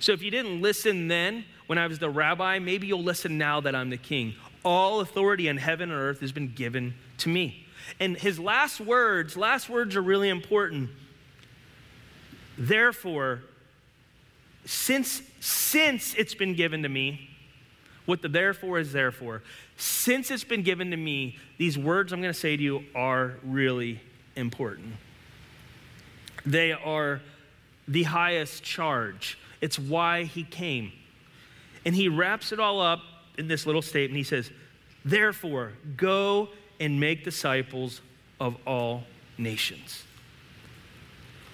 So 0.00 0.12
if 0.12 0.22
you 0.22 0.30
didn't 0.30 0.60
listen 0.60 1.08
then 1.08 1.46
when 1.66 1.78
I 1.78 1.86
was 1.86 1.98
the 1.98 2.10
rabbi, 2.10 2.58
maybe 2.58 2.86
you'll 2.86 3.02
listen 3.02 3.38
now 3.38 3.62
that 3.62 3.74
I'm 3.74 3.88
the 3.88 3.96
king. 3.96 4.34
All 4.62 5.00
authority 5.00 5.48
in 5.48 5.56
heaven 5.56 5.90
and 5.90 5.98
earth 5.98 6.20
has 6.20 6.30
been 6.30 6.52
given 6.52 6.92
to 7.18 7.30
me. 7.30 7.66
And 7.98 8.14
his 8.18 8.38
last 8.38 8.80
words, 8.80 9.34
last 9.34 9.70
words 9.70 9.96
are 9.96 10.02
really 10.02 10.28
important. 10.28 10.90
Therefore, 12.56 13.42
since 14.64 15.22
since 15.40 16.14
it's 16.14 16.34
been 16.34 16.54
given 16.54 16.82
to 16.82 16.88
me, 16.88 17.28
what 18.06 18.22
the 18.22 18.28
therefore 18.28 18.78
is 18.78 18.92
therefore, 18.92 19.42
since 19.76 20.30
it's 20.30 20.44
been 20.44 20.62
given 20.62 20.90
to 20.90 20.96
me, 20.96 21.38
these 21.58 21.76
words 21.76 22.12
I'm 22.12 22.20
going 22.20 22.32
to 22.32 22.38
say 22.38 22.56
to 22.56 22.62
you 22.62 22.84
are 22.94 23.34
really 23.42 24.00
important. 24.36 24.94
They 26.46 26.72
are 26.72 27.20
the 27.88 28.04
highest 28.04 28.62
charge. 28.62 29.38
It's 29.60 29.78
why 29.78 30.24
he 30.24 30.44
came. 30.44 30.92
And 31.84 31.94
he 31.94 32.08
wraps 32.08 32.52
it 32.52 32.60
all 32.60 32.80
up 32.80 33.00
in 33.36 33.48
this 33.48 33.66
little 33.66 33.82
statement. 33.82 34.16
He 34.16 34.24
says, 34.24 34.50
Therefore, 35.04 35.72
go 35.96 36.48
and 36.80 36.98
make 36.98 37.24
disciples 37.24 38.00
of 38.40 38.56
all 38.66 39.04
nations. 39.36 40.04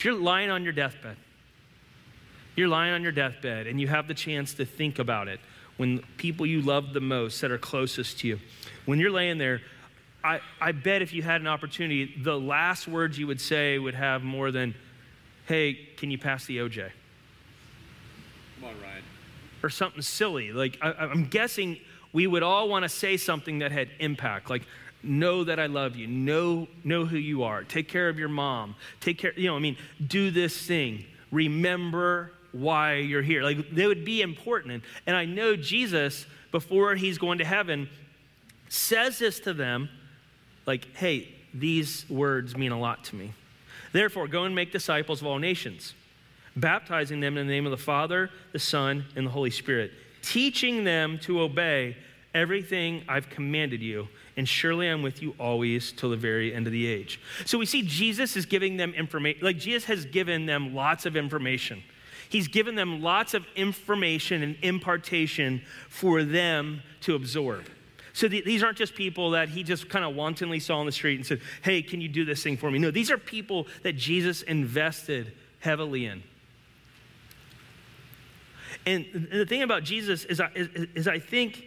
If 0.01 0.07
you're 0.07 0.15
lying 0.15 0.49
on 0.49 0.65
your 0.65 0.73
deathbed, 0.73 1.19
you're 2.57 2.69
lying 2.69 2.95
on 2.95 3.03
your 3.03 3.13
deathbed 3.13 3.67
and 3.67 3.79
you 3.79 3.87
have 3.89 4.09
the 4.09 4.15
chance 4.15 4.55
to 4.55 4.65
think 4.65 4.99
about 4.99 5.29
it 5.29 5.41
when 5.77 5.99
people 6.17 6.47
you 6.47 6.63
love 6.63 6.95
the 6.95 7.03
most 7.03 7.39
that 7.43 7.51
are 7.51 7.59
closest 7.59 8.21
to 8.21 8.29
you, 8.29 8.41
when 8.87 8.99
you're 8.99 9.11
laying 9.11 9.37
there, 9.37 9.61
I, 10.25 10.41
I 10.59 10.73
bet 10.73 11.03
if 11.03 11.13
you 11.13 11.23
had 11.23 11.43
an 11.43 11.47
opportunity, 11.47 12.15
the 12.17 12.41
last 12.41 12.89
words 12.89 13.19
you 13.19 13.27
would 13.27 13.43
say 13.43 13.79
would 13.79 13.95
have 13.95 14.23
more 14.23 14.51
than, 14.51 14.75
hey, 15.47 15.75
can 15.99 16.11
you 16.11 16.17
pass 16.17 16.47
the 16.47 16.57
OJ? 16.57 16.89
Come 18.59 18.71
on, 18.71 18.81
Ryan. 18.81 19.03
Or 19.63 19.69
something 19.69 20.01
silly. 20.01 20.51
Like, 20.51 20.79
I, 20.81 20.93
I'm 20.93 21.27
guessing 21.27 21.77
we 22.15 22.27
would 22.27 22.43
all 22.43 22.71
want 22.71 22.85
to 22.85 22.89
say 22.89 23.19
something 23.19 23.59
that 23.59 23.71
had 23.71 23.91
impact. 23.99 24.49
Like, 24.49 24.63
know 25.03 25.45
that 25.45 25.59
I 25.59 25.67
love 25.67 25.97
you. 25.97 26.07
Know, 26.07 26.69
know 26.85 27.05
who 27.05 27.17
you 27.17 27.43
are. 27.43 27.65
Take 27.65 27.89
care 27.89 28.09
of 28.09 28.19
your 28.19 28.29
mom. 28.29 28.75
Take 29.01 29.19
care, 29.19 29.33
you 29.37 29.49
know, 29.49 29.57
I 29.57 29.61
mean, 29.61 29.77
do 30.07 30.31
this 30.31 30.57
thing. 30.67 31.05
Remember 31.31 32.33
why 32.53 32.97
you're 32.97 33.23
here. 33.23 33.43
Like, 33.43 33.71
they 33.71 33.87
would 33.87 34.05
be 34.05 34.23
important. 34.23 34.73
And, 34.75 34.83
and 35.07 35.17
I 35.17 35.25
know 35.25 35.57
Jesus, 35.57 36.27
before 36.51 36.95
he's 36.95 37.19
going 37.19 37.39
to 37.39 37.45
heaven, 37.45 37.89
says 38.69 39.19
this 39.19 39.41
to 39.41 39.53
them 39.53 39.89
like, 40.67 40.97
hey, 40.97 41.29
these 41.55 42.09
words 42.09 42.57
mean 42.57 42.73
a 42.73 42.79
lot 42.79 43.05
to 43.05 43.17
me. 43.17 43.33
Therefore, 43.93 44.29
go 44.29 44.45
and 44.45 44.55
make 44.55 44.73
disciples 44.73 45.21
of 45.21 45.27
all 45.27 45.39
nations, 45.39 45.95
baptizing 46.57 47.21
them 47.21 47.37
in 47.37 47.47
the 47.47 47.53
name 47.53 47.67
of 47.67 47.73
the 47.73 47.77
Father, 47.77 48.31
the 48.53 48.59
Son, 48.59 49.05
and 49.17 49.27
the 49.27 49.31
Holy 49.31 49.51
Spirit, 49.51 49.91
teaching 50.23 50.85
them 50.85 51.19
to 51.21 51.41
obey 51.41 51.97
everything 52.35 53.03
I've 53.09 53.29
commanded 53.31 53.83
you, 53.83 54.09
and 54.41 54.49
surely 54.49 54.89
I'm 54.89 55.03
with 55.03 55.21
you 55.21 55.35
always 55.39 55.93
till 55.93 56.09
the 56.09 56.17
very 56.17 56.55
end 56.55 56.67
of 56.67 56.73
the 56.73 56.87
age. 56.87 57.21
So 57.45 57.59
we 57.59 57.67
see 57.67 57.83
Jesus 57.83 58.37
is 58.37 58.47
giving 58.47 58.79
them 58.79 58.95
information, 58.95 59.45
like 59.45 59.59
Jesus 59.59 59.85
has 59.85 60.07
given 60.07 60.47
them 60.47 60.75
lots 60.75 61.05
of 61.05 61.15
information. 61.15 61.83
He's 62.31 62.49
given 62.49 62.75
them 62.75 63.03
lots 63.03 63.35
of 63.35 63.45
information 63.55 64.43
and 64.43 64.57
impartation 64.63 65.61
for 65.91 66.25
them 66.25 66.81
to 67.03 67.17
absorb. 67.17 67.67
So 68.15 68.29
the, 68.29 68.41
these 68.41 68.63
aren't 68.63 68.79
just 68.79 68.95
people 68.95 69.33
that 69.33 69.51
he 69.51 69.63
just 69.63 69.91
kind 69.91 70.07
of 70.07 70.17
wantonly 70.17 70.59
saw 70.59 70.79
on 70.79 70.87
the 70.87 70.93
street 70.93 71.17
and 71.17 71.27
said, 71.27 71.43
Hey, 71.61 71.83
can 71.83 72.01
you 72.01 72.09
do 72.09 72.25
this 72.25 72.43
thing 72.43 72.57
for 72.57 72.71
me? 72.71 72.79
No, 72.79 72.91
these 72.91 73.11
are 73.11 73.19
people 73.19 73.67
that 73.83 73.95
Jesus 73.95 74.41
invested 74.41 75.35
heavily 75.59 76.07
in. 76.07 76.23
And 78.87 79.29
the 79.31 79.45
thing 79.45 79.61
about 79.61 79.85
Jesus 79.85 80.25
is, 80.25 80.41
is, 80.55 80.69
is 80.95 81.09
I 81.09 81.19
think 81.19 81.67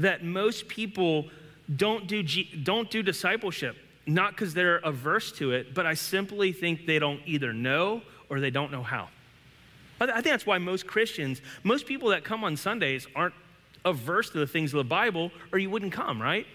that 0.00 0.24
most 0.24 0.66
people 0.66 1.30
don't 1.74 2.06
do, 2.06 2.22
don't 2.22 2.90
do 2.90 3.02
discipleship, 3.02 3.76
not 4.06 4.30
because 4.30 4.54
they're 4.54 4.78
averse 4.78 5.32
to 5.32 5.52
it, 5.52 5.74
but 5.74 5.86
I 5.86 5.94
simply 5.94 6.52
think 6.52 6.86
they 6.86 6.98
don't 6.98 7.20
either 7.26 7.52
know 7.52 8.02
or 8.28 8.40
they 8.40 8.50
don't 8.50 8.72
know 8.72 8.82
how. 8.82 9.08
I 10.00 10.06
think 10.06 10.26
that's 10.26 10.46
why 10.46 10.58
most 10.58 10.86
Christians, 10.86 11.42
most 11.64 11.86
people 11.86 12.10
that 12.10 12.22
come 12.22 12.44
on 12.44 12.56
Sundays 12.56 13.06
aren't 13.16 13.34
averse 13.84 14.30
to 14.30 14.38
the 14.38 14.46
things 14.46 14.72
of 14.72 14.78
the 14.78 14.84
Bible, 14.84 15.32
or 15.52 15.58
you 15.58 15.70
wouldn't 15.70 15.92
come, 15.92 16.22
right? 16.22 16.46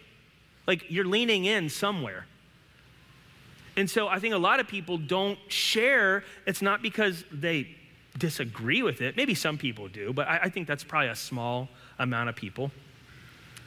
Like 0.66 0.86
you're 0.90 1.06
leaning 1.06 1.46
in 1.46 1.70
somewhere. 1.70 2.26
And 3.76 3.90
so 3.90 4.08
I 4.08 4.20
think 4.20 4.34
a 4.34 4.38
lot 4.38 4.60
of 4.60 4.68
people 4.68 4.98
don't 4.98 5.40
share. 5.48 6.24
It's 6.46 6.62
not 6.62 6.82
because 6.82 7.26
they 7.32 7.76
disagree 8.18 8.84
with 8.84 9.02
it. 9.02 9.18
Maybe 9.18 9.34
some 9.34 9.58
people 9.58 9.88
do, 9.88 10.14
but 10.14 10.28
I, 10.28 10.42
I 10.44 10.50
think 10.50 10.68
that's 10.68 10.84
probably 10.84 11.10
a 11.10 11.16
small 11.16 11.70
amount 12.00 12.30
of 12.30 12.36
people. 12.36 12.72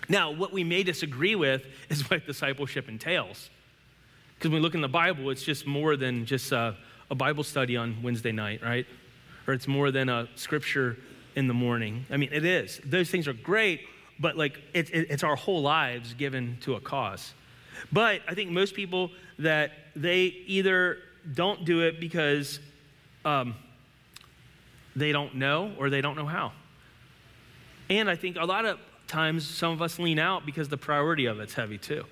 Now, 0.08 0.30
what 0.30 0.52
we 0.52 0.64
may 0.64 0.82
disagree 0.82 1.34
with 1.34 1.66
is 1.88 2.08
what 2.08 2.26
discipleship 2.26 2.88
entails. 2.88 3.50
Because 4.34 4.50
when 4.50 4.60
we 4.60 4.62
look 4.62 4.74
in 4.74 4.82
the 4.82 4.88
Bible, 4.88 5.30
it's 5.30 5.42
just 5.42 5.66
more 5.66 5.96
than 5.96 6.26
just 6.26 6.52
a, 6.52 6.76
a 7.10 7.14
Bible 7.14 7.42
study 7.42 7.76
on 7.76 8.02
Wednesday 8.02 8.32
night, 8.32 8.62
right? 8.62 8.86
or 9.46 9.54
it's 9.54 9.68
more 9.68 9.90
than 9.90 10.08
a 10.08 10.28
scripture 10.34 10.96
in 11.34 11.48
the 11.48 11.54
morning. 11.54 12.04
I 12.10 12.16
mean, 12.16 12.30
it 12.32 12.44
is. 12.44 12.80
Those 12.84 13.10
things 13.10 13.28
are 13.28 13.32
great, 13.32 13.82
but 14.18 14.36
like 14.36 14.60
it, 14.74 14.90
it, 14.90 15.10
it's 15.10 15.22
our 15.22 15.36
whole 15.36 15.62
lives 15.62 16.14
given 16.14 16.58
to 16.62 16.74
a 16.74 16.80
cause. 16.80 17.32
But 17.92 18.22
I 18.26 18.34
think 18.34 18.50
most 18.50 18.74
people 18.74 19.10
that 19.38 19.72
they 19.94 20.24
either 20.46 20.98
don't 21.34 21.64
do 21.64 21.82
it 21.82 22.00
because 22.00 22.58
um, 23.24 23.54
they 24.94 25.12
don't 25.12 25.34
know 25.34 25.72
or 25.78 25.90
they 25.90 26.00
don't 26.00 26.16
know 26.16 26.26
how. 26.26 26.52
And 27.88 28.10
I 28.10 28.16
think 28.16 28.36
a 28.36 28.44
lot 28.44 28.64
of 28.64 28.78
times 29.06 29.46
some 29.46 29.72
of 29.72 29.82
us 29.82 29.98
lean 29.98 30.18
out 30.18 30.44
because 30.44 30.68
the 30.68 30.76
priority 30.76 31.26
of 31.26 31.40
it's 31.40 31.54
heavy 31.54 31.78
too. 31.78 32.04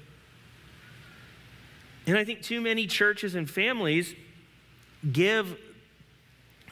And 2.07 2.19
I 2.19 2.25
think 2.25 2.43
too 2.43 2.61
many 2.61 2.87
churches 2.87 3.35
and 3.35 3.49
families 3.49 4.15
give 5.11 5.59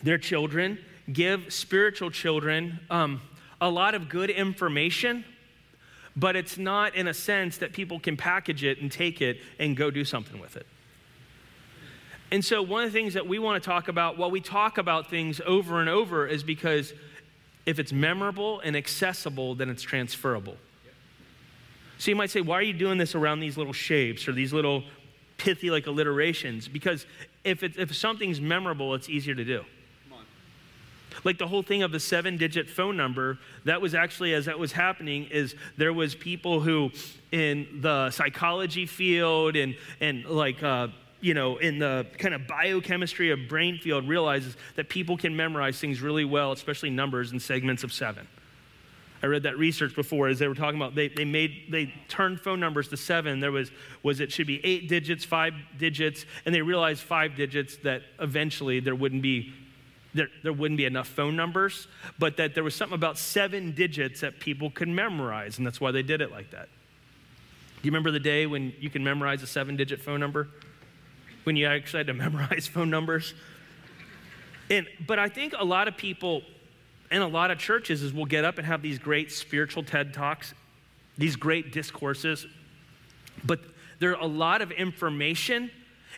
their 0.02 0.18
children, 0.18 0.78
give 1.12 1.52
spiritual 1.52 2.10
children 2.10 2.80
um, 2.90 3.20
a 3.60 3.70
lot 3.70 3.94
of 3.94 4.08
good 4.08 4.30
information, 4.30 5.24
but 6.16 6.36
it's 6.36 6.58
not 6.58 6.94
in 6.94 7.08
a 7.08 7.14
sense 7.14 7.58
that 7.58 7.72
people 7.72 7.98
can 7.98 8.16
package 8.16 8.64
it 8.64 8.80
and 8.80 8.92
take 8.92 9.22
it 9.22 9.38
and 9.58 9.76
go 9.76 9.90
do 9.90 10.04
something 10.04 10.40
with 10.40 10.56
it. 10.56 10.66
And 12.30 12.44
so, 12.44 12.62
one 12.62 12.84
of 12.84 12.92
the 12.92 12.98
things 12.98 13.14
that 13.14 13.26
we 13.26 13.38
want 13.38 13.62
to 13.62 13.66
talk 13.68 13.88
about 13.88 14.16
while 14.16 14.30
we 14.30 14.40
talk 14.40 14.78
about 14.78 15.10
things 15.10 15.40
over 15.46 15.80
and 15.80 15.88
over 15.88 16.26
is 16.26 16.42
because 16.42 16.94
if 17.66 17.78
it's 17.78 17.92
memorable 17.92 18.60
and 18.60 18.76
accessible, 18.76 19.54
then 19.54 19.68
it's 19.68 19.82
transferable. 19.82 20.56
So, 21.98 22.10
you 22.10 22.16
might 22.16 22.30
say, 22.30 22.40
why 22.40 22.56
are 22.56 22.62
you 22.62 22.72
doing 22.72 22.98
this 22.98 23.14
around 23.14 23.40
these 23.40 23.56
little 23.56 23.72
shapes 23.72 24.26
or 24.26 24.32
these 24.32 24.52
little 24.52 24.82
pithy 25.36 25.70
like 25.70 25.86
alliterations? 25.86 26.66
Because 26.66 27.06
if, 27.44 27.62
if 27.62 27.94
something's 27.94 28.40
memorable, 28.40 28.94
it's 28.94 29.08
easier 29.08 29.34
to 29.34 29.44
do. 29.44 29.64
Like 31.24 31.38
the 31.38 31.46
whole 31.46 31.62
thing 31.62 31.82
of 31.82 31.92
the 31.92 32.00
seven 32.00 32.36
digit 32.36 32.68
phone 32.68 32.96
number, 32.96 33.38
that 33.64 33.80
was 33.80 33.94
actually, 33.94 34.34
as 34.34 34.46
that 34.46 34.58
was 34.58 34.72
happening, 34.72 35.26
is 35.30 35.54
there 35.76 35.92
was 35.92 36.14
people 36.14 36.60
who 36.60 36.90
in 37.30 37.80
the 37.80 38.10
psychology 38.10 38.86
field 38.86 39.56
and, 39.56 39.76
and 40.00 40.24
like, 40.24 40.62
uh, 40.62 40.88
you 41.22 41.34
know, 41.34 41.56
in 41.56 41.78
the 41.78 42.04
kind 42.18 42.34
of 42.34 42.46
biochemistry 42.46 43.30
of 43.30 43.48
brain 43.48 43.78
field 43.78 44.06
realizes 44.06 44.56
that 44.74 44.88
people 44.88 45.16
can 45.16 45.34
memorize 45.34 45.78
things 45.78 46.02
really 46.02 46.24
well, 46.24 46.52
especially 46.52 46.90
numbers 46.90 47.30
and 47.30 47.40
segments 47.40 47.84
of 47.84 47.92
seven. 47.92 48.26
I 49.22 49.26
read 49.26 49.44
that 49.44 49.56
research 49.56 49.94
before 49.94 50.26
as 50.26 50.40
they 50.40 50.48
were 50.48 50.54
talking 50.54 50.80
about 50.80 50.96
they, 50.96 51.06
they 51.06 51.24
made 51.24 51.70
they 51.70 51.94
turned 52.08 52.40
phone 52.40 52.58
numbers 52.58 52.88
to 52.88 52.96
seven. 52.96 53.38
There 53.38 53.52
was 53.52 53.70
was 54.02 54.18
it 54.18 54.32
should 54.32 54.48
be 54.48 54.60
eight 54.66 54.88
digits, 54.88 55.24
five 55.24 55.54
digits, 55.78 56.26
and 56.44 56.52
they 56.52 56.60
realized 56.60 57.02
five 57.02 57.36
digits 57.36 57.76
that 57.84 58.02
eventually 58.18 58.80
there 58.80 58.96
wouldn't 58.96 59.22
be 59.22 59.52
there, 60.14 60.28
there 60.42 60.52
wouldn't 60.52 60.76
be 60.76 60.84
enough 60.84 61.06
phone 61.06 61.36
numbers, 61.36 61.86
but 62.18 62.36
that 62.36 62.54
there 62.54 62.64
was 62.64 62.74
something 62.74 62.96
about 62.96 63.16
seven 63.16 63.72
digits 63.72 64.20
that 64.20 64.40
people 64.40 64.70
could 64.70 64.88
memorize, 64.88 65.56
and 65.56 65.66
that's 65.66 65.80
why 65.80 65.92
they 65.92 66.02
did 66.02 66.20
it 66.20 66.32
like 66.32 66.50
that. 66.50 66.68
Do 67.80 67.86
you 67.86 67.90
remember 67.92 68.10
the 68.10 68.20
day 68.20 68.46
when 68.46 68.74
you 68.80 68.90
can 68.90 69.02
memorize 69.04 69.42
a 69.42 69.46
seven 69.46 69.76
digit 69.76 70.00
phone 70.00 70.20
number? 70.20 70.48
When 71.44 71.56
you 71.56 71.66
actually 71.66 71.98
had 71.98 72.06
to 72.08 72.14
memorize 72.14 72.66
phone 72.66 72.90
numbers? 72.90 73.34
And, 74.70 74.86
but 75.06 75.18
I 75.18 75.28
think 75.28 75.54
a 75.58 75.64
lot 75.64 75.88
of 75.88 75.96
people 75.96 76.42
and 77.10 77.22
a 77.22 77.26
lot 77.26 77.50
of 77.50 77.58
churches 77.58 78.02
is 78.02 78.14
will 78.14 78.24
get 78.24 78.44
up 78.44 78.56
and 78.58 78.66
have 78.66 78.80
these 78.80 78.98
great 78.98 79.30
spiritual 79.30 79.82
TED 79.82 80.14
Talks, 80.14 80.54
these 81.18 81.36
great 81.36 81.72
discourses, 81.72 82.46
but 83.44 83.60
there 83.98 84.10
are 84.16 84.22
a 84.22 84.26
lot 84.26 84.62
of 84.62 84.70
information 84.70 85.70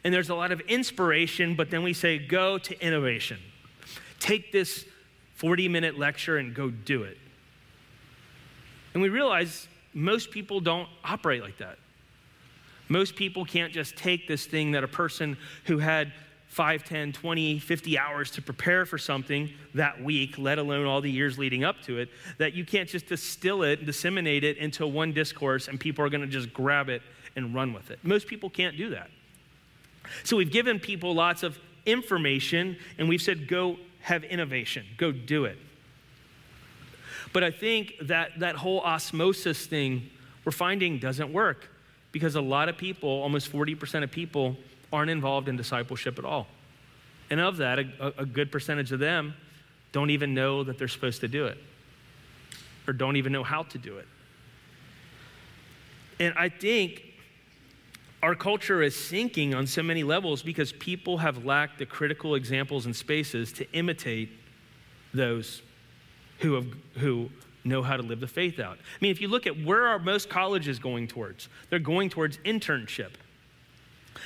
and 0.04 0.14
there's 0.14 0.28
a 0.28 0.35
lot 0.35 0.52
of 0.52 0.61
inspiration, 0.61 1.57
but 1.57 1.71
then 1.71 1.83
we 1.83 1.93
say, 1.93 2.19
go 2.19 2.59
to 2.59 2.81
innovation 2.85 3.38
take 4.25 4.52
this 4.52 4.87
40 5.35 5.69
minute 5.69 5.99
lecture 5.99 6.38
and 6.38 6.54
go 6.54 6.71
do 6.71 7.02
it. 7.02 7.19
And 8.95 9.02
we 9.02 9.11
realize 9.11 9.69
most 9.93 10.31
people 10.31 10.61
don't 10.61 10.88
operate 11.04 11.43
like 11.43 11.59
that. 11.59 11.78
Most 12.88 13.16
people 13.16 13.44
can't 13.44 13.72
just 13.72 13.96
take 13.96 14.28
this 14.28 14.46
thing 14.46 14.72
that 14.72 14.84
a 14.84 14.88
person 14.88 15.36
who 15.64 15.78
had 15.78 16.12
5, 16.48 16.84
10, 16.84 17.12
20, 17.12 17.58
50 17.58 17.98
hours 17.98 18.30
to 18.30 18.42
prepare 18.42 18.86
for 18.86 18.96
something 18.96 19.50
that 19.74 20.00
week, 20.02 20.38
let 20.38 20.58
alone 20.58 20.86
all 20.86 21.00
the 21.00 21.10
years 21.10 21.36
leading 21.36 21.64
up 21.64 21.82
to 21.82 21.98
it, 21.98 22.08
that 22.38 22.52
you 22.52 22.64
can't 22.64 22.88
just 22.88 23.06
distill 23.06 23.64
it 23.64 23.80
and 23.80 23.86
disseminate 23.86 24.44
it 24.44 24.56
into 24.58 24.86
one 24.86 25.12
discourse 25.12 25.66
and 25.66 25.80
people 25.80 26.04
are 26.04 26.08
going 26.08 26.20
to 26.20 26.28
just 26.28 26.52
grab 26.52 26.88
it 26.88 27.02
and 27.34 27.54
run 27.54 27.72
with 27.72 27.90
it. 27.90 27.98
Most 28.04 28.28
people 28.28 28.48
can't 28.48 28.76
do 28.76 28.90
that. 28.90 29.10
So 30.22 30.36
we've 30.36 30.52
given 30.52 30.78
people 30.78 31.12
lots 31.12 31.42
of 31.42 31.58
information 31.86 32.76
and 32.98 33.08
we've 33.08 33.22
said, 33.22 33.48
go 33.48 33.78
have 34.02 34.22
innovation, 34.22 34.86
go 34.96 35.10
do 35.10 35.46
it. 35.46 35.58
But 37.32 37.42
I 37.42 37.50
think 37.50 37.94
that 38.02 38.38
that 38.38 38.54
whole 38.54 38.80
osmosis 38.82 39.66
thing 39.66 40.08
we're 40.44 40.52
finding 40.52 41.00
doesn't 41.00 41.32
work 41.32 41.68
because 42.14 42.37
a 42.37 42.40
lot 42.40 42.68
of 42.68 42.78
people, 42.78 43.11
almost 43.11 43.50
40% 43.50 44.04
of 44.04 44.11
people, 44.11 44.56
aren't 44.92 45.11
involved 45.11 45.49
in 45.49 45.56
discipleship 45.56 46.16
at 46.16 46.25
all. 46.25 46.47
And 47.28 47.40
of 47.40 47.56
that, 47.56 47.80
a, 47.80 48.14
a 48.18 48.25
good 48.25 48.52
percentage 48.52 48.92
of 48.92 49.00
them 49.00 49.35
don't 49.90 50.11
even 50.11 50.33
know 50.33 50.62
that 50.62 50.78
they're 50.78 50.87
supposed 50.87 51.23
to 51.23 51.28
do 51.28 51.47
it 51.47 51.59
or 52.87 52.92
don't 52.92 53.16
even 53.16 53.33
know 53.33 53.42
how 53.42 53.64
to 53.64 53.78
do 53.78 53.99
it. 53.99 54.06
And 56.21 56.35
I 56.38 56.50
think 56.50 57.02
our 58.23 58.37
culture 58.37 58.80
is 58.80 58.94
sinking 58.94 59.52
on 59.52 59.66
so 59.66 59.83
many 59.83 60.04
levels 60.04 60.40
because 60.40 60.71
people 60.71 61.18
have 61.18 61.44
lacked 61.44 61.80
the 61.80 61.87
critical 61.87 62.37
examples 62.37 62.87
and 62.87 62.94
spaces 62.94 63.52
to 63.54 63.68
imitate 63.73 64.30
those 65.12 65.62
who, 66.38 66.54
have, 66.54 66.66
who 66.99 67.28
know 67.64 67.83
how 67.83 67.97
to 67.97 68.02
live 68.02 68.21
the 68.21 68.28
faith 68.28 68.61
out. 68.61 68.76
I 68.78 68.99
mean, 69.00 69.11
if 69.11 69.21
you 69.21 69.28
look 69.28 69.47
at 69.47 69.64
where 69.64 69.87
are 69.87 69.99
most 69.99 70.28
colleges 70.28 70.78
going 70.78 71.09
towards, 71.09 71.49
they're 71.71 71.78
going 71.78 72.11
towards 72.11 72.37
internship. 72.38 73.12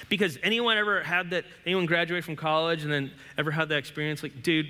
Because 0.09 0.39
anyone 0.43 0.77
ever 0.77 1.03
had 1.03 1.31
that, 1.31 1.45
anyone 1.65 1.87
graduate 1.87 2.25
from 2.25 2.37
college 2.37 2.83
and 2.83 2.93
then 2.93 3.11
ever 3.37 3.51
had 3.51 3.69
that 3.71 3.79
experience? 3.79 4.23
Like, 4.23 4.43
dude, 4.43 4.67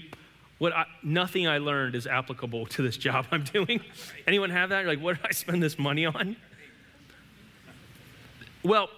what 0.59 0.73
I, 0.73 0.87
nothing 1.03 1.47
I 1.47 1.59
learned 1.59 1.95
is 1.95 2.07
applicable 2.07 2.67
to 2.67 2.83
this 2.83 2.97
job 2.99 3.27
I'm 3.31 3.45
doing. 3.45 3.81
Anyone 4.27 4.51
have 4.51 4.71
that? 4.71 4.81
You're 4.81 4.89
like, 4.89 5.03
what 5.03 5.17
did 5.17 5.27
I 5.27 5.33
spend 5.33 5.63
this 5.63 5.79
money 5.79 6.07
on? 6.07 6.37
Well, 8.63 8.91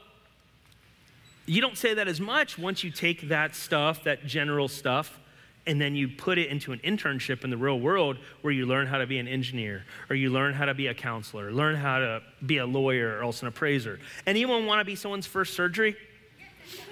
you 1.46 1.60
don't 1.60 1.76
say 1.76 1.94
that 1.94 2.08
as 2.08 2.20
much 2.20 2.58
once 2.58 2.82
you 2.82 2.90
take 2.90 3.28
that 3.28 3.54
stuff, 3.54 4.04
that 4.04 4.26
general 4.26 4.68
stuff, 4.68 5.19
and 5.66 5.80
then 5.80 5.94
you 5.94 6.08
put 6.08 6.38
it 6.38 6.48
into 6.48 6.72
an 6.72 6.78
internship 6.80 7.44
in 7.44 7.50
the 7.50 7.56
real 7.56 7.78
world 7.78 8.16
where 8.40 8.52
you 8.52 8.66
learn 8.66 8.86
how 8.86 8.98
to 8.98 9.06
be 9.06 9.18
an 9.18 9.28
engineer 9.28 9.84
or 10.08 10.16
you 10.16 10.30
learn 10.30 10.54
how 10.54 10.64
to 10.64 10.74
be 10.74 10.86
a 10.86 10.94
counselor, 10.94 11.52
learn 11.52 11.76
how 11.76 11.98
to 11.98 12.22
be 12.44 12.58
a 12.58 12.66
lawyer 12.66 13.18
or 13.18 13.22
else 13.22 13.42
an 13.42 13.48
appraiser. 13.48 14.00
Anyone 14.26 14.66
want 14.66 14.80
to 14.80 14.84
be 14.84 14.96
someone's 14.96 15.26
first 15.26 15.54
surgery? 15.54 15.96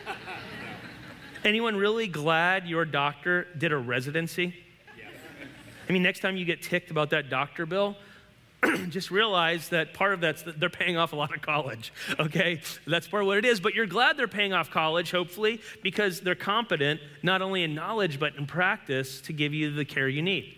Anyone 1.45 1.77
really 1.77 2.09
glad 2.09 2.67
your 2.67 2.85
doctor 2.85 3.47
did 3.57 3.73
a 3.73 3.79
residency? 3.79 4.55
I 5.89 5.93
mean, 5.93 6.03
next 6.03 6.21
time 6.21 6.37
you 6.37 6.45
get 6.45 6.63
ticked 6.63 6.91
about 6.91 7.11
that 7.11 7.31
doctor 7.31 7.65
bill, 7.65 7.97
just 8.89 9.11
realize 9.11 9.69
that 9.69 9.95
part 9.95 10.13
of 10.13 10.21
that's 10.21 10.43
that 10.43 10.59
they're 10.59 10.69
paying 10.69 10.97
off 10.97 11.13
a 11.13 11.17
lot 11.17 11.35
of 11.35 11.43
college, 11.43 11.93
okay? 12.19 12.61
That's 12.87 13.07
part 13.07 13.23
of 13.23 13.27
what 13.27 13.39
it 13.39 13.45
is. 13.45 13.61
But 13.61 13.75
you're 13.75 13.87
glad 13.87 14.17
they're 14.17 14.27
paying 14.27 14.53
off 14.53 14.71
college, 14.71 15.11
hopefully, 15.11 15.61
because 15.83 16.21
they're 16.21 16.35
competent, 16.35 17.01
not 17.23 17.43
only 17.43 17.63
in 17.63 17.75
knowledge, 17.75 18.19
but 18.19 18.35
in 18.37 18.47
practice 18.47 19.21
to 19.23 19.33
give 19.33 19.55
you 19.55 19.71
the 19.71 19.85
care 19.85 20.09
you 20.09 20.23
need. 20.23 20.55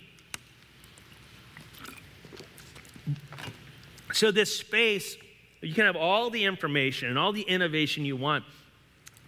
So, 4.12 4.30
this 4.30 4.56
space, 4.56 5.16
you 5.60 5.74
can 5.74 5.84
have 5.84 5.96
all 5.96 6.30
the 6.30 6.44
information 6.44 7.08
and 7.08 7.18
all 7.18 7.32
the 7.32 7.42
innovation 7.42 8.04
you 8.04 8.16
want, 8.16 8.44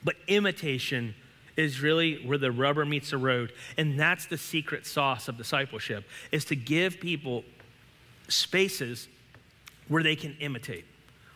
but 0.02 0.16
imitation 0.26 1.14
is 1.56 1.80
really 1.80 2.24
where 2.26 2.38
the 2.38 2.50
rubber 2.50 2.84
meets 2.84 3.10
the 3.10 3.18
road. 3.18 3.52
And 3.76 4.00
that's 4.00 4.26
the 4.26 4.38
secret 4.38 4.86
sauce 4.86 5.28
of 5.28 5.36
discipleship, 5.36 6.04
is 6.32 6.44
to 6.46 6.56
give 6.56 6.98
people 6.98 7.44
spaces 8.32 9.08
where 9.88 10.02
they 10.02 10.16
can 10.16 10.36
imitate, 10.40 10.84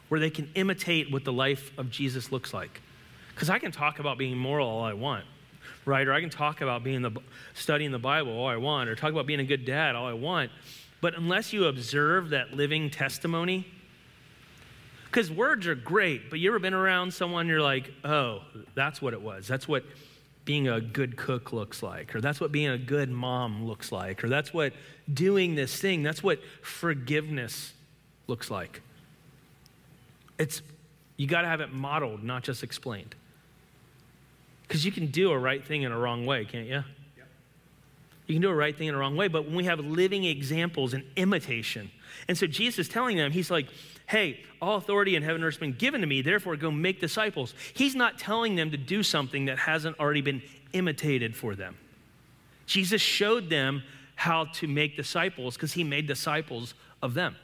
where 0.09 0.21
they 0.21 0.31
can 0.31 0.51
imitate 0.55 1.11
what 1.11 1.25
the 1.25 1.33
life 1.33 1.73
of 1.79 1.91
Jesus 1.91 2.33
looks 2.33 2.55
like. 2.55 2.81
Because 3.35 3.51
I 3.51 3.59
can 3.59 3.73
talk 3.73 3.99
about 3.99 4.19
being 4.19 4.37
moral 4.37 4.69
all 4.69 4.85
I 4.85 4.95
want, 4.95 5.25
right? 5.85 6.07
Or 6.07 6.13
I 6.13 6.21
can 6.21 6.31
talk 6.31 6.61
about 6.61 6.83
being 6.83 7.03
the, 7.03 7.11
studying 7.55 7.91
the 7.91 7.99
Bible 7.99 8.33
all 8.33 8.49
I 8.49 8.57
want, 8.57 8.89
or 8.89 8.95
talk 8.95 9.13
about 9.13 9.27
being 9.27 9.41
a 9.41 9.45
good 9.45 9.65
dad 9.65 9.95
all 9.95 10.07
I 10.07 10.15
want. 10.15 10.51
But 11.01 11.17
unless 11.17 11.53
you 11.53 11.67
observe 11.67 12.31
that 12.31 12.55
living 12.55 12.89
testimony, 12.89 13.67
because 15.05 15.31
words 15.31 15.67
are 15.67 15.75
great, 15.75 16.31
but 16.31 16.39
you 16.39 16.51
ever 16.51 16.59
been 16.59 16.75
around 16.75 17.13
someone 17.13 17.47
you're 17.47 17.61
like, 17.61 17.91
oh, 18.05 18.43
that's 18.75 19.01
what 19.01 19.13
it 19.13 19.21
was. 19.21 19.47
That's 19.47 19.69
what 19.69 19.85
being 20.47 20.69
a 20.69 20.81
good 20.81 21.17
cook 21.17 21.53
looks 21.53 21.83
like, 21.83 22.15
or 22.15 22.21
that's 22.23 22.41
what 22.41 22.53
being 22.53 22.69
a 22.69 22.79
good 22.79 23.11
mom 23.11 23.67
looks 23.67 23.93
like, 23.93 24.25
or 24.25 24.29
that's 24.29 24.55
what 24.55 24.73
doing 25.13 25.57
this 25.57 25.77
thing, 25.77 26.03
that's 26.03 26.23
what 26.23 26.41
forgiveness 26.63 27.75
looks 28.29 28.51
like. 28.51 28.81
It's, 30.39 30.63
you 31.17 31.27
got 31.27 31.43
to 31.43 31.49
have 31.49 31.61
it 31.61 31.73
modeled, 31.73 32.23
not 32.23 32.45
just 32.45 32.63
explained. 32.63 33.15
Because 34.67 34.85
you 34.85 34.93
can 34.93 35.09
do 35.09 35.33
a 35.33 35.39
right 35.39 35.65
thing 35.65 35.83
in 35.83 35.91
a 35.91 35.99
wrong 35.99 36.25
way, 36.25 36.45
can't 36.45 36.69
you? 36.69 36.85
You 38.29 38.35
can 38.37 38.43
do 38.43 38.51
a 38.51 38.55
right 38.55 38.77
thing 38.77 38.89
in 38.89 38.95
a 38.95 38.99
wrong 38.99 39.17
way, 39.17 39.29
but 39.29 39.47
when 39.47 39.57
we 39.57 39.65
have 39.65 39.81
living 39.81 40.25
examples 40.25 40.95
and 40.95 41.05
imitation. 41.17 41.91
And 42.29 42.39
so 42.39 42.47
Jesus 42.47 42.81
is 42.81 42.89
telling 42.89 43.17
them, 43.17 43.31
He's 43.31 43.51
like, 43.51 43.67
hey, 44.07 44.41
all 44.63 44.77
authority 44.77 45.17
in 45.17 45.23
heaven 45.23 45.37
and 45.37 45.45
earth 45.45 45.55
has 45.55 45.61
been 45.61 45.73
given 45.73 46.01
to 46.01 46.07
me, 46.07 46.23
therefore 46.23 46.57
go 46.57 46.71
make 46.71 47.01
disciples. 47.01 47.55
He's 47.75 47.95
not 47.95 48.19
telling 48.19 48.55
them 48.55 48.71
to 48.71 48.77
do 48.77 49.03
something 49.03 49.47
that 49.47 49.59
hasn't 49.59 49.99
already 49.99 50.21
been 50.21 50.43
imitated 50.73 51.37
for 51.37 51.55
them. 51.55 51.77
Jesus 52.67 53.01
showed 53.01 53.51
them 53.51 53.83
how 54.15 54.47
to 54.47 54.67
make 54.67 54.97
disciples 54.97 55.55
because 55.55 55.73
he 55.73 55.85
made 55.85 56.07
disciples 56.07 56.75
of 57.03 57.15
them. 57.15 57.37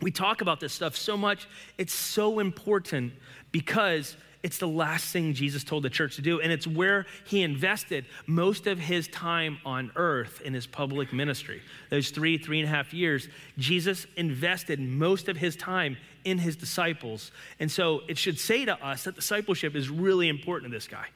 We 0.00 0.10
talk 0.10 0.42
about 0.42 0.60
this 0.60 0.72
stuff 0.72 0.96
so 0.96 1.16
much, 1.16 1.48
it's 1.78 1.94
so 1.94 2.38
important 2.38 3.14
because 3.50 4.16
it's 4.46 4.58
the 4.58 4.68
last 4.68 5.06
thing 5.06 5.34
Jesus 5.34 5.64
told 5.64 5.82
the 5.82 5.90
church 5.90 6.14
to 6.14 6.22
do, 6.22 6.40
and 6.40 6.52
it's 6.52 6.68
where 6.68 7.04
he 7.24 7.42
invested 7.42 8.04
most 8.28 8.68
of 8.68 8.78
his 8.78 9.08
time 9.08 9.58
on 9.66 9.90
earth 9.96 10.40
in 10.44 10.54
his 10.54 10.68
public 10.68 11.12
ministry. 11.12 11.60
Those 11.90 12.10
three, 12.10 12.38
three 12.38 12.60
and 12.60 12.68
a 12.68 12.70
half 12.70 12.94
years, 12.94 13.28
Jesus 13.58 14.06
invested 14.16 14.78
most 14.78 15.28
of 15.28 15.36
his 15.36 15.56
time 15.56 15.96
in 16.24 16.38
his 16.38 16.54
disciples. 16.54 17.32
And 17.58 17.68
so 17.68 18.02
it 18.06 18.18
should 18.18 18.38
say 18.38 18.64
to 18.66 18.80
us 18.86 19.02
that 19.02 19.16
discipleship 19.16 19.74
is 19.74 19.90
really 19.90 20.28
important 20.28 20.70
to 20.70 20.76
this 20.76 20.86
guy. 20.86 21.06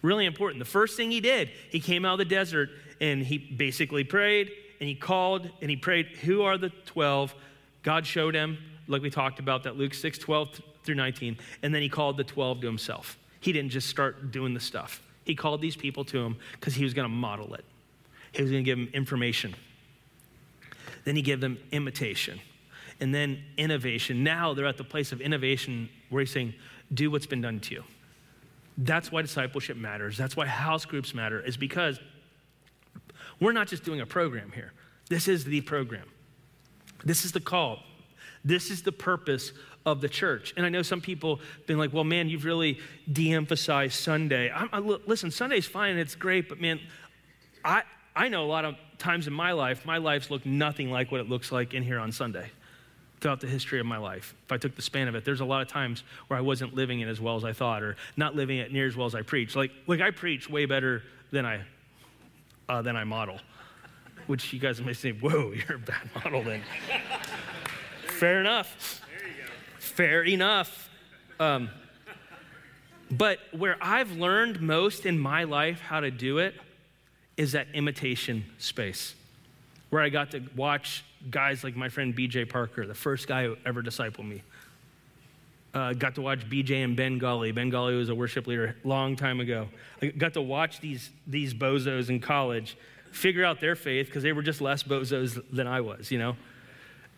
Really 0.00 0.24
important. 0.24 0.60
The 0.60 0.70
first 0.70 0.96
thing 0.96 1.10
he 1.10 1.20
did, 1.20 1.50
he 1.70 1.80
came 1.80 2.04
out 2.04 2.12
of 2.12 2.18
the 2.18 2.24
desert 2.24 2.70
and 3.00 3.26
he 3.26 3.36
basically 3.36 4.04
prayed 4.04 4.52
and 4.78 4.88
he 4.88 4.94
called 4.94 5.50
and 5.60 5.68
he 5.68 5.76
prayed, 5.76 6.06
Who 6.22 6.42
are 6.42 6.56
the 6.56 6.70
12? 6.86 7.34
God 7.82 8.06
showed 8.06 8.36
him, 8.36 8.58
like 8.86 9.02
we 9.02 9.10
talked 9.10 9.40
about, 9.40 9.64
that 9.64 9.76
Luke 9.76 9.94
6 9.94 10.18
12 10.18 10.60
through 10.84 10.96
19. 10.96 11.38
And 11.62 11.74
then 11.74 11.82
he 11.82 11.88
called 11.88 12.16
the 12.16 12.24
12 12.24 12.62
to 12.62 12.66
himself. 12.66 13.18
He 13.40 13.52
didn't 13.52 13.70
just 13.70 13.88
start 13.88 14.30
doing 14.30 14.54
the 14.54 14.60
stuff, 14.60 15.02
he 15.24 15.34
called 15.34 15.60
these 15.60 15.76
people 15.76 16.04
to 16.06 16.18
him 16.18 16.36
because 16.52 16.74
he 16.74 16.84
was 16.84 16.94
going 16.94 17.08
to 17.08 17.14
model 17.14 17.54
it, 17.54 17.64
he 18.32 18.42
was 18.42 18.50
going 18.50 18.64
to 18.64 18.68
give 18.68 18.78
them 18.78 18.88
information. 18.92 19.54
Then 21.04 21.16
he 21.16 21.22
gave 21.22 21.40
them 21.40 21.58
imitation 21.72 22.40
and 23.00 23.12
then 23.12 23.42
innovation. 23.56 24.22
Now 24.22 24.54
they're 24.54 24.66
at 24.66 24.76
the 24.76 24.84
place 24.84 25.10
of 25.10 25.20
innovation 25.20 25.88
where 26.08 26.20
he's 26.20 26.30
saying, 26.30 26.54
Do 26.94 27.10
what's 27.10 27.26
been 27.26 27.40
done 27.40 27.58
to 27.60 27.74
you. 27.74 27.84
That's 28.78 29.10
why 29.10 29.22
discipleship 29.22 29.76
matters. 29.76 30.16
That's 30.16 30.36
why 30.36 30.46
house 30.46 30.84
groups 30.84 31.14
matter, 31.14 31.40
is 31.40 31.56
because 31.56 31.98
we're 33.40 33.52
not 33.52 33.66
just 33.66 33.82
doing 33.82 34.00
a 34.00 34.06
program 34.06 34.52
here. 34.52 34.72
This 35.08 35.26
is 35.26 35.44
the 35.44 35.60
program. 35.62 36.08
This 37.04 37.24
is 37.24 37.32
the 37.32 37.40
call. 37.40 37.80
This 38.44 38.70
is 38.70 38.82
the 38.82 38.92
purpose 38.92 39.52
of 39.84 40.00
the 40.00 40.08
church. 40.08 40.54
And 40.56 40.64
I 40.64 40.68
know 40.68 40.82
some 40.82 41.00
people 41.00 41.40
been 41.66 41.78
like, 41.78 41.92
well, 41.92 42.04
man, 42.04 42.28
you've 42.28 42.44
really 42.44 42.78
de 43.10 43.32
emphasized 43.32 43.94
Sunday. 43.94 44.50
I, 44.50 44.68
I, 44.72 44.78
listen, 44.78 45.30
Sunday's 45.30 45.66
fine, 45.66 45.96
it's 45.96 46.14
great, 46.14 46.48
but 46.48 46.60
man, 46.60 46.80
I, 47.64 47.82
I 48.14 48.28
know 48.28 48.44
a 48.44 48.46
lot 48.46 48.64
of 48.64 48.76
times 48.98 49.26
in 49.26 49.32
my 49.32 49.52
life, 49.52 49.84
my 49.84 49.98
life's 49.98 50.30
looked 50.30 50.46
nothing 50.46 50.90
like 50.90 51.10
what 51.10 51.20
it 51.20 51.28
looks 51.28 51.50
like 51.50 51.74
in 51.74 51.82
here 51.82 51.98
on 51.98 52.12
Sunday 52.12 52.50
throughout 53.20 53.40
the 53.40 53.46
history 53.46 53.78
of 53.78 53.86
my 53.86 53.98
life. 53.98 54.34
If 54.44 54.52
I 54.52 54.56
took 54.56 54.74
the 54.74 54.82
span 54.82 55.08
of 55.08 55.14
it, 55.14 55.24
there's 55.24 55.40
a 55.40 55.44
lot 55.44 55.62
of 55.62 55.68
times 55.68 56.02
where 56.26 56.36
I 56.36 56.42
wasn't 56.42 56.74
living 56.74 57.00
it 57.00 57.08
as 57.08 57.20
well 57.20 57.36
as 57.36 57.44
I 57.44 57.52
thought 57.52 57.82
or 57.82 57.96
not 58.16 58.34
living 58.34 58.58
it 58.58 58.72
near 58.72 58.86
as 58.86 58.96
well 58.96 59.06
as 59.06 59.14
I 59.14 59.22
preach. 59.22 59.54
Like, 59.54 59.70
like 59.86 60.00
I 60.00 60.10
preach 60.10 60.50
way 60.50 60.66
better 60.66 61.02
than 61.30 61.46
I, 61.46 61.62
uh, 62.68 62.82
than 62.82 62.96
I 62.96 63.04
model, 63.04 63.38
which 64.26 64.52
you 64.52 64.58
guys 64.58 64.80
may 64.80 64.92
say, 64.92 65.12
whoa, 65.12 65.52
you're 65.68 65.76
a 65.76 65.78
bad 65.78 66.10
model 66.16 66.42
then. 66.42 66.62
Fair 68.06 68.40
enough. 68.40 69.01
Fair 69.94 70.22
enough. 70.22 70.88
Um, 71.38 71.68
but 73.10 73.38
where 73.52 73.76
I've 73.82 74.12
learned 74.12 74.62
most 74.62 75.04
in 75.04 75.18
my 75.18 75.44
life 75.44 75.80
how 75.80 76.00
to 76.00 76.10
do 76.10 76.38
it 76.38 76.54
is 77.36 77.52
that 77.52 77.66
imitation 77.74 78.46
space, 78.56 79.14
where 79.90 80.00
I 80.00 80.08
got 80.08 80.30
to 80.30 80.42
watch 80.56 81.04
guys 81.30 81.62
like 81.62 81.76
my 81.76 81.90
friend 81.90 82.16
BJ 82.16 82.48
Parker, 82.48 82.86
the 82.86 82.94
first 82.94 83.28
guy 83.28 83.44
who 83.44 83.56
ever 83.66 83.82
discipled 83.82 84.26
me. 84.26 84.42
Uh, 85.74 85.92
got 85.92 86.14
to 86.14 86.22
watch 86.22 86.48
BJ 86.48 86.82
and 86.84 86.96
Ben 86.96 87.18
Gully. 87.18 87.52
Ben 87.52 87.68
Gully 87.68 87.94
was 87.94 88.08
a 88.08 88.14
worship 88.14 88.46
leader 88.46 88.74
a 88.82 88.88
long 88.88 89.14
time 89.14 89.40
ago. 89.40 89.68
I 90.00 90.06
got 90.06 90.32
to 90.34 90.42
watch 90.42 90.80
these, 90.80 91.10
these 91.26 91.52
bozos 91.52 92.08
in 92.08 92.18
college 92.20 92.78
figure 93.10 93.44
out 93.44 93.60
their 93.60 93.76
faith 93.76 94.06
because 94.06 94.22
they 94.22 94.32
were 94.32 94.42
just 94.42 94.62
less 94.62 94.82
bozos 94.82 95.42
than 95.52 95.66
I 95.66 95.82
was, 95.82 96.10
you 96.10 96.18
know? 96.18 96.36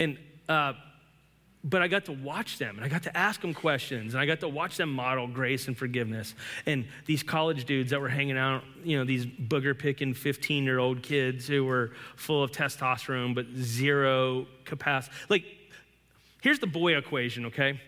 And, 0.00 0.18
uh, 0.48 0.72
but 1.64 1.80
I 1.80 1.88
got 1.88 2.04
to 2.04 2.12
watch 2.12 2.58
them 2.58 2.76
and 2.76 2.84
I 2.84 2.88
got 2.88 3.04
to 3.04 3.16
ask 3.16 3.40
them 3.40 3.54
questions 3.54 4.12
and 4.12 4.20
I 4.20 4.26
got 4.26 4.40
to 4.40 4.48
watch 4.48 4.76
them 4.76 4.92
model 4.92 5.26
grace 5.26 5.66
and 5.66 5.76
forgiveness. 5.76 6.34
And 6.66 6.84
these 7.06 7.22
college 7.22 7.64
dudes 7.64 7.90
that 7.90 8.00
were 8.00 8.10
hanging 8.10 8.36
out, 8.36 8.62
you 8.84 8.98
know, 8.98 9.04
these 9.04 9.24
booger 9.24 9.76
picking 9.76 10.12
15 10.12 10.64
year 10.64 10.78
old 10.78 11.02
kids 11.02 11.46
who 11.46 11.64
were 11.64 11.92
full 12.16 12.42
of 12.42 12.52
testosterone 12.52 13.34
but 13.34 13.46
zero 13.56 14.46
capacity. 14.66 15.16
Like, 15.30 15.44
here's 16.42 16.58
the 16.58 16.66
boy 16.66 16.98
equation, 16.98 17.46
okay? 17.46 17.80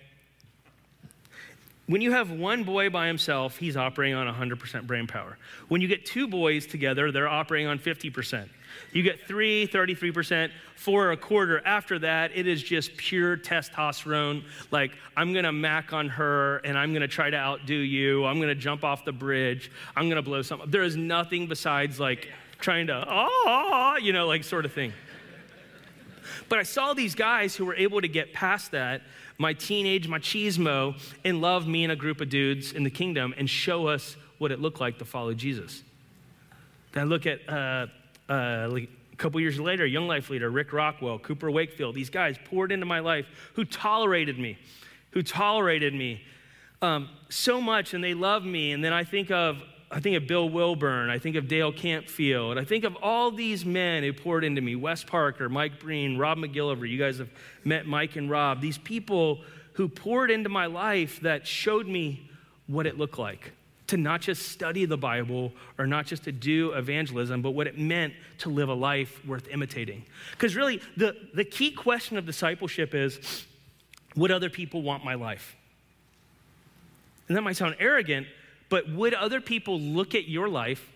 When 1.87 2.01
you 2.01 2.11
have 2.13 2.33
one 2.33 2.65
boy 2.65 2.91
by 2.91 3.07
himself, 3.07 3.57
he's 3.59 3.77
operating 3.77 4.17
on 4.17 4.27
100% 4.33 4.87
brain 4.89 5.07
power. 5.07 5.39
When 5.69 5.81
you 5.81 5.87
get 5.87 6.05
two 6.05 6.27
boys 6.27 6.67
together, 6.67 7.13
they're 7.13 7.29
operating 7.29 7.69
on 7.69 7.79
50%. 7.79 8.49
You 8.93 9.05
get 9.05 9.25
three, 9.27 9.69
33%, 9.69 10.51
four, 10.75 11.13
a 11.13 11.17
quarter. 11.17 11.65
After 11.65 12.01
that, 12.01 12.33
it 12.35 12.49
is 12.49 12.61
just 12.61 12.97
pure 12.97 13.37
testosterone. 13.37 14.43
Like, 14.73 14.93
I'm 15.17 15.33
gonna 15.33 15.53
mac 15.53 15.93
on 15.93 16.09
her 16.09 16.59
and 16.59 16.77
I'm 16.77 16.93
gonna 16.93 17.07
try 17.07 17.31
to 17.31 17.37
outdo 17.37 17.75
you. 17.75 18.25
I'm 18.25 18.41
gonna 18.41 18.57
jump 18.57 18.83
off 18.83 19.05
the 19.05 19.13
bridge. 19.13 19.71
I'm 19.95 20.09
gonna 20.09 20.23
blow 20.23 20.43
something. 20.43 20.69
There 20.69 20.83
is 20.83 20.97
nothing 20.97 21.47
besides 21.47 22.01
like 22.01 22.29
trying 22.59 22.89
to, 22.89 23.05
ah, 23.07 23.97
you 23.97 24.13
know, 24.13 24.27
like 24.27 24.43
sort 24.43 24.65
of 24.65 24.73
thing. 24.73 24.93
But 26.49 26.59
I 26.59 26.65
saw 26.65 26.95
these 26.95 27.15
guys 27.15 27.55
who 27.55 27.65
were 27.65 27.77
able 27.77 28.01
to 28.01 28.09
get 28.09 28.33
past 28.33 28.73
that 28.73 29.03
my 29.39 29.53
teenage 29.53 30.09
machismo 30.09 30.99
and 31.25 31.41
love 31.41 31.67
me 31.67 31.85
and 31.85 31.93
a 31.93 31.97
group 31.97 32.21
of 32.21 32.29
dudes 32.29 32.73
in 32.73 32.85
the 32.85 32.91
kingdom 32.91 33.35
and 33.37 33.49
show 33.49 33.87
us 33.87 34.17
what 34.39 34.51
it 34.51 34.61
looked 34.61 34.81
like 34.81 34.99
to 34.99 35.05
follow 35.05 35.35
Jesus. 35.35 35.83
Then 36.93 37.05
I 37.05 37.07
look 37.07 37.27
at 37.27 37.49
uh, 37.49 37.87
uh, 38.29 38.69
like 38.71 38.89
a 39.13 39.17
couple 39.17 39.41
years 39.41 39.59
later, 39.59 39.87
young 39.87 40.07
life 40.07 40.31
leader 40.31 40.51
Rick 40.51 40.73
Rockwell, 40.73 41.19
Cooper 41.19 41.51
Wakefield, 41.51 41.95
these 41.95 42.11
guys 42.11 42.37
poured 42.45 42.73
into 42.73 42.87
my 42.87 43.01
life 43.01 43.27
who 43.55 43.65
tolerated 43.65 44.39
me, 44.39 44.59
who 45.11 45.23
tolerated 45.23 45.95
me 45.95 46.23
um, 46.83 47.09
so 47.29 47.61
much, 47.61 47.95
and 47.95 48.05
they 48.05 48.15
loved 48.15 48.47
me. 48.47 48.73
And 48.73 48.85
then 48.85 48.93
I 48.93 49.05
think 49.05 49.31
of 49.31 49.63
I 49.97 50.01
think 50.01 50.15
of 50.19 50.27
Bill 50.27 50.47
Wilburn, 50.47 51.09
I 51.09 51.19
think 51.19 51.37
of 51.37 51.49
Dale 51.49 51.73
Campfield, 51.73 52.59
I 52.59 52.65
think 52.65 52.85
of 52.85 52.99
all 53.01 53.31
these 53.31 53.65
men 53.65 54.03
who 54.03 54.13
poured 54.13 54.45
into 54.45 54.61
me 54.61 54.77
Wes 54.77 55.03
Parker, 55.03 55.49
Mike 55.49 55.81
Breen, 55.81 56.19
Rob 56.19 56.37
McGilliver. 56.37 56.87
You 56.87 56.99
guys 56.99 57.17
have 57.17 57.31
met 57.65 57.87
Mike 57.87 58.15
and 58.17 58.29
Rob. 58.29 58.61
These 58.61 58.77
people 58.77 59.41
who 59.73 59.89
poured 59.89 60.31
into 60.31 60.51
my 60.51 60.67
life 60.67 61.21
that 61.21 61.47
showed 61.47 61.89
me 61.89 62.29
what 62.67 62.87
it 62.87 62.99
looked 62.99 63.19
like 63.19 63.53
to 63.87 63.97
not 63.97 64.21
just 64.21 64.51
study 64.51 64.85
the 64.85 64.99
Bible 64.99 65.51
or 65.79 65.87
not 65.87 66.05
just 66.05 66.25
to 66.25 66.33
do 66.33 66.73
evangelism, 66.73 67.41
but 67.41 67.53
what 67.53 67.67
it 67.67 67.79
meant 67.79 68.13
to 68.41 68.51
live 68.51 68.69
a 68.69 68.75
life 68.75 69.25
worth 69.25 69.49
imitating. 69.49 70.05
Because 70.33 70.55
really, 70.55 70.83
the, 70.99 71.17
the 71.33 71.45
key 71.45 71.71
question 71.71 72.19
of 72.19 72.27
discipleship 72.27 72.95
is 72.95 73.47
would 74.15 74.31
other 74.31 74.51
people 74.51 74.83
want 74.83 75.07
my 75.07 75.15
life? 75.15 75.57
And 77.29 77.37
that 77.39 77.41
might 77.41 77.57
sound 77.57 77.77
arrogant, 77.81 78.27
but 78.69 78.89
would 78.91 79.15
other 79.15 79.41
people 79.41 79.81
look 79.81 80.15
at 80.15 80.29
your 80.29 80.49
life 80.49 80.91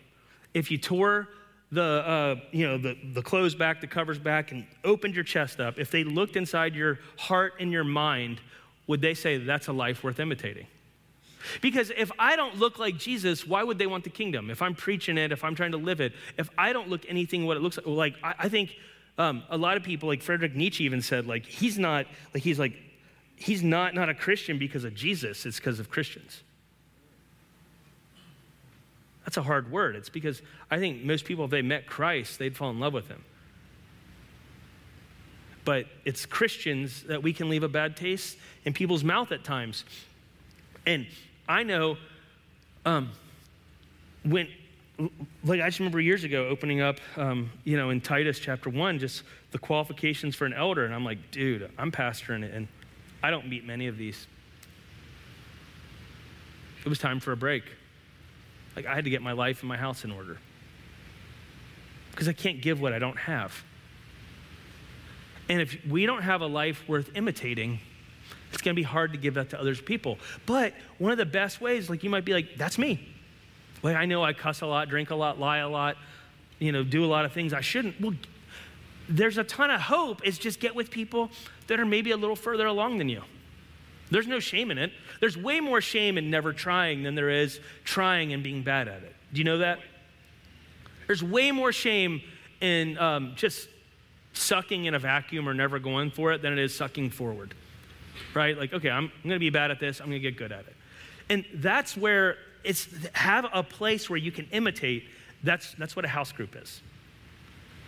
if 0.54 0.70
you 0.70 0.78
tore 0.78 1.28
the, 1.72 1.82
uh, 1.82 2.36
you 2.50 2.66
know, 2.66 2.78
the, 2.78 2.96
the 3.12 3.22
clothes 3.22 3.54
back, 3.54 3.80
the 3.80 3.86
covers 3.86 4.18
back, 4.18 4.52
and 4.52 4.66
opened 4.84 5.14
your 5.14 5.24
chest 5.24 5.60
up? 5.60 5.78
If 5.78 5.90
they 5.90 6.04
looked 6.04 6.36
inside 6.36 6.74
your 6.74 6.98
heart 7.16 7.54
and 7.60 7.70
your 7.70 7.84
mind, 7.84 8.40
would 8.86 9.00
they 9.00 9.14
say 9.14 9.38
that's 9.38 9.68
a 9.68 9.72
life 9.72 10.02
worth 10.02 10.18
imitating? 10.18 10.66
Because 11.60 11.90
if 11.96 12.10
I 12.18 12.36
don't 12.36 12.58
look 12.58 12.78
like 12.78 12.98
Jesus, 12.98 13.46
why 13.46 13.62
would 13.62 13.78
they 13.78 13.86
want 13.86 14.04
the 14.04 14.10
kingdom? 14.10 14.50
If 14.50 14.62
I'm 14.62 14.74
preaching 14.74 15.16
it, 15.16 15.32
if 15.32 15.42
I'm 15.44 15.54
trying 15.54 15.72
to 15.72 15.78
live 15.78 16.00
it, 16.00 16.12
if 16.36 16.50
I 16.58 16.72
don't 16.72 16.88
look 16.88 17.02
anything 17.08 17.46
what 17.46 17.56
it 17.56 17.60
looks 17.60 17.78
like, 17.78 17.86
like 17.86 18.14
I, 18.22 18.34
I 18.40 18.48
think 18.48 18.76
um, 19.16 19.42
a 19.48 19.56
lot 19.56 19.76
of 19.76 19.82
people, 19.82 20.08
like 20.08 20.22
Frederick 20.22 20.54
Nietzsche 20.54 20.84
even 20.84 21.00
said, 21.00 21.26
like 21.26 21.46
he's 21.46 21.78
not, 21.78 22.06
like 22.34 22.42
he's 22.42 22.58
like, 22.58 22.74
he's 23.36 23.62
not 23.62 23.94
not 23.94 24.08
a 24.08 24.14
Christian 24.14 24.58
because 24.58 24.84
of 24.84 24.94
Jesus, 24.94 25.46
it's 25.46 25.56
because 25.58 25.80
of 25.80 25.88
Christians. 25.88 26.42
That's 29.24 29.36
a 29.36 29.42
hard 29.42 29.70
word. 29.70 29.96
It's 29.96 30.08
because 30.08 30.42
I 30.70 30.78
think 30.78 31.04
most 31.04 31.24
people, 31.24 31.44
if 31.44 31.50
they 31.50 31.62
met 31.62 31.86
Christ, 31.86 32.38
they'd 32.38 32.56
fall 32.56 32.70
in 32.70 32.80
love 32.80 32.92
with 32.92 33.08
him. 33.08 33.22
But 35.64 35.86
it's 36.04 36.24
Christians 36.26 37.02
that 37.04 37.22
we 37.22 37.32
can 37.32 37.48
leave 37.48 37.62
a 37.62 37.68
bad 37.68 37.96
taste 37.96 38.38
in 38.64 38.72
people's 38.72 39.04
mouth 39.04 39.30
at 39.30 39.44
times. 39.44 39.84
And 40.86 41.06
I 41.46 41.62
know 41.62 41.98
um, 42.86 43.10
when, 44.24 44.48
like, 45.44 45.60
I 45.60 45.68
just 45.68 45.78
remember 45.78 46.00
years 46.00 46.24
ago 46.24 46.48
opening 46.48 46.80
up, 46.80 46.98
um, 47.16 47.50
you 47.64 47.76
know, 47.76 47.90
in 47.90 48.00
Titus 48.00 48.38
chapter 48.38 48.70
1, 48.70 48.98
just 48.98 49.22
the 49.50 49.58
qualifications 49.58 50.34
for 50.34 50.46
an 50.46 50.54
elder. 50.54 50.84
And 50.86 50.94
I'm 50.94 51.04
like, 51.04 51.30
dude, 51.30 51.70
I'm 51.76 51.92
pastoring 51.92 52.42
it, 52.42 52.54
and 52.54 52.68
I 53.22 53.30
don't 53.30 53.48
meet 53.48 53.66
many 53.66 53.86
of 53.86 53.98
these. 53.98 54.26
It 56.84 56.88
was 56.88 56.98
time 56.98 57.20
for 57.20 57.32
a 57.32 57.36
break. 57.36 57.64
Like, 58.76 58.86
I 58.86 58.94
had 58.94 59.04
to 59.04 59.10
get 59.10 59.22
my 59.22 59.32
life 59.32 59.60
and 59.60 59.68
my 59.68 59.76
house 59.76 60.04
in 60.04 60.10
order 60.10 60.38
because 62.10 62.28
I 62.28 62.32
can't 62.32 62.60
give 62.60 62.80
what 62.80 62.92
I 62.92 62.98
don't 62.98 63.18
have. 63.18 63.64
And 65.48 65.60
if 65.60 65.84
we 65.86 66.06
don't 66.06 66.22
have 66.22 66.42
a 66.42 66.46
life 66.46 66.88
worth 66.88 67.10
imitating, 67.16 67.80
it's 68.52 68.62
going 68.62 68.74
to 68.74 68.78
be 68.78 68.84
hard 68.84 69.12
to 69.12 69.18
give 69.18 69.34
that 69.34 69.50
to 69.50 69.60
others 69.60 69.80
people. 69.80 70.18
But 70.46 70.74
one 70.98 71.12
of 71.12 71.18
the 71.18 71.26
best 71.26 71.60
ways, 71.60 71.90
like 71.90 72.04
you 72.04 72.10
might 72.10 72.24
be 72.24 72.32
like, 72.32 72.56
that's 72.56 72.78
me. 72.78 73.08
Like 73.82 73.96
I 73.96 74.06
know 74.06 74.22
I 74.22 74.32
cuss 74.32 74.60
a 74.60 74.66
lot, 74.66 74.88
drink 74.88 75.10
a 75.10 75.14
lot, 75.14 75.38
lie 75.40 75.58
a 75.58 75.68
lot, 75.68 75.96
you 76.58 76.72
know, 76.72 76.84
do 76.84 77.04
a 77.04 77.06
lot 77.06 77.24
of 77.24 77.32
things 77.32 77.52
I 77.52 77.62
shouldn't. 77.62 78.00
Well, 78.00 78.14
there's 79.08 79.38
a 79.38 79.44
ton 79.44 79.70
of 79.70 79.80
hope. 79.80 80.24
Is 80.24 80.38
just 80.38 80.60
get 80.60 80.74
with 80.74 80.90
people 80.90 81.30
that 81.66 81.80
are 81.80 81.86
maybe 81.86 82.10
a 82.10 82.16
little 82.16 82.36
further 82.36 82.66
along 82.66 82.98
than 82.98 83.08
you. 83.08 83.22
There's 84.10 84.26
no 84.26 84.40
shame 84.40 84.70
in 84.70 84.78
it. 84.78 84.92
There's 85.20 85.36
way 85.36 85.60
more 85.60 85.80
shame 85.80 86.18
in 86.18 86.30
never 86.30 86.52
trying 86.52 87.02
than 87.02 87.14
there 87.14 87.30
is 87.30 87.60
trying 87.84 88.32
and 88.32 88.42
being 88.42 88.62
bad 88.62 88.88
at 88.88 89.02
it. 89.02 89.14
Do 89.32 89.38
you 89.38 89.44
know 89.44 89.58
that? 89.58 89.78
There's 91.06 91.22
way 91.22 91.52
more 91.52 91.72
shame 91.72 92.20
in 92.60 92.98
um, 92.98 93.34
just 93.36 93.68
sucking 94.32 94.84
in 94.84 94.94
a 94.94 94.98
vacuum 94.98 95.48
or 95.48 95.54
never 95.54 95.78
going 95.78 96.10
for 96.10 96.32
it 96.32 96.42
than 96.42 96.52
it 96.52 96.58
is 96.58 96.74
sucking 96.74 97.10
forward. 97.10 97.54
Right? 98.34 98.56
Like, 98.56 98.72
okay, 98.72 98.90
I'm, 98.90 99.04
I'm 99.04 99.28
going 99.28 99.36
to 99.36 99.40
be 99.40 99.50
bad 99.50 99.70
at 99.70 99.80
this, 99.80 100.00
I'm 100.00 100.06
going 100.06 100.20
to 100.20 100.30
get 100.30 100.36
good 100.36 100.52
at 100.52 100.60
it. 100.60 100.76
And 101.28 101.44
that's 101.54 101.96
where 101.96 102.36
it's 102.64 102.88
have 103.12 103.46
a 103.52 103.62
place 103.62 104.10
where 104.10 104.18
you 104.18 104.32
can 104.32 104.46
imitate. 104.50 105.04
That's, 105.42 105.72
that's 105.74 105.96
what 105.96 106.04
a 106.04 106.08
house 106.08 106.32
group 106.32 106.56
is. 106.56 106.82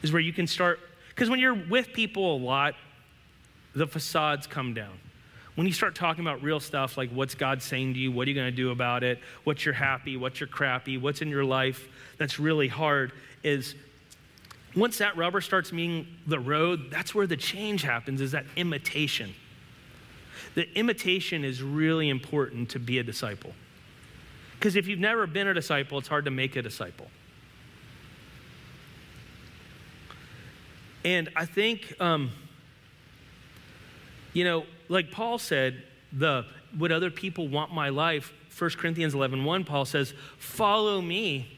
Is 0.02 0.12
where 0.12 0.20
you 0.22 0.32
can 0.32 0.46
start, 0.46 0.80
because 1.10 1.28
when 1.28 1.38
you're 1.38 1.54
with 1.68 1.92
people 1.92 2.36
a 2.36 2.38
lot, 2.38 2.74
the 3.74 3.86
facades 3.86 4.46
come 4.46 4.74
down 4.74 4.98
when 5.54 5.66
you 5.66 5.72
start 5.72 5.94
talking 5.94 6.24
about 6.24 6.42
real 6.42 6.60
stuff 6.60 6.96
like 6.96 7.10
what's 7.10 7.34
God 7.34 7.62
saying 7.62 7.94
to 7.94 8.00
you, 8.00 8.10
what 8.10 8.26
are 8.26 8.30
you 8.30 8.34
going 8.34 8.50
to 8.50 8.56
do 8.56 8.70
about 8.70 9.04
it, 9.04 9.18
what's 9.44 9.64
your 9.64 9.74
happy, 9.74 10.16
what's 10.16 10.40
your 10.40 10.46
crappy, 10.46 10.96
what's 10.96 11.20
in 11.20 11.28
your 11.28 11.44
life 11.44 11.88
that's 12.16 12.38
really 12.38 12.68
hard, 12.68 13.12
is 13.42 13.74
once 14.74 14.98
that 14.98 15.16
rubber 15.16 15.42
starts 15.42 15.70
meeting 15.70 16.06
the 16.26 16.40
road, 16.40 16.90
that's 16.90 17.14
where 17.14 17.26
the 17.26 17.36
change 17.36 17.82
happens, 17.82 18.20
is 18.20 18.32
that 18.32 18.46
imitation. 18.56 19.34
The 20.54 20.66
imitation 20.78 21.44
is 21.44 21.62
really 21.62 22.08
important 22.08 22.70
to 22.70 22.78
be 22.78 22.98
a 22.98 23.02
disciple. 23.02 23.52
Because 24.58 24.76
if 24.76 24.86
you've 24.86 25.00
never 25.00 25.26
been 25.26 25.48
a 25.48 25.54
disciple, 25.54 25.98
it's 25.98 26.08
hard 26.08 26.24
to 26.24 26.30
make 26.30 26.56
a 26.56 26.62
disciple. 26.62 27.08
And 31.04 31.28
I 31.34 31.46
think, 31.46 31.94
um, 32.00 32.30
you 34.32 34.44
know, 34.44 34.64
like 34.88 35.10
Paul 35.10 35.38
said, 35.38 35.82
the 36.12 36.44
would 36.78 36.92
other 36.92 37.10
people 37.10 37.48
want 37.48 37.72
my 37.72 37.88
life? 37.88 38.32
1 38.58 38.70
Corinthians 38.70 39.14
11 39.14 39.44
1, 39.44 39.64
Paul 39.64 39.84
says, 39.84 40.14
follow 40.38 41.00
me 41.00 41.48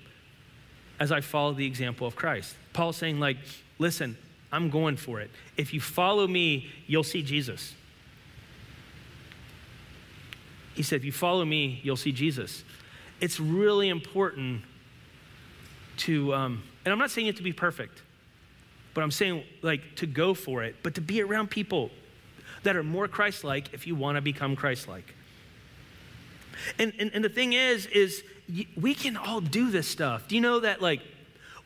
as 1.01 1.11
I 1.11 1.21
follow 1.21 1.53
the 1.53 1.67
example 1.67 2.07
of 2.07 2.15
Christ. 2.15 2.55
Paul's 2.73 2.97
saying, 2.97 3.21
like, 3.21 3.37
listen, 3.79 4.17
I'm 4.53 4.71
going 4.71 4.97
for 4.97 5.21
it. 5.21 5.31
If 5.57 5.75
you 5.75 5.81
follow 5.81 6.27
me, 6.27 6.71
you'll 6.87 7.05
see 7.05 7.23
Jesus. 7.23 7.75
He 10.75 10.83
said, 10.83 10.97
if 10.97 11.05
you 11.05 11.13
follow 11.13 11.45
me, 11.45 11.81
you'll 11.83 11.97
see 11.97 12.13
Jesus. 12.13 12.65
It's 13.21 13.39
really 13.39 13.89
important 13.89 14.63
to, 15.99 16.35
um, 16.35 16.63
and 16.85 16.93
I'm 16.93 16.99
not 16.99 17.11
saying 17.11 17.29
it 17.29 17.37
to 17.37 17.43
be 17.43 17.53
perfect, 17.53 18.03
but 18.93 19.03
I'm 19.03 19.11
saying 19.11 19.45
like 19.63 19.97
to 19.97 20.07
go 20.07 20.35
for 20.35 20.63
it, 20.63 20.77
but 20.83 20.95
to 20.97 21.01
be 21.01 21.23
around 21.23 21.51
people 21.51 21.91
that 22.65 22.77
are 22.77 22.83
more 22.83 23.09
Christ 23.09 23.45
like 23.45 23.73
if 23.73 23.87
you 23.87 23.95
want 23.95 24.17
to 24.17 24.21
become 24.21 24.57
Christ 24.57 24.89
like. 24.89 25.15
And, 26.79 26.93
and, 26.99 27.11
and 27.15 27.25
the 27.25 27.29
thing 27.29 27.53
is, 27.53 27.87
is 27.87 28.23
we 28.77 28.95
can 28.95 29.17
all 29.17 29.41
do 29.41 29.71
this 29.71 29.87
stuff. 29.87 30.29
Do 30.29 30.35
you 30.35 30.41
know 30.41 30.61
that, 30.61 30.83
like, 30.83 31.01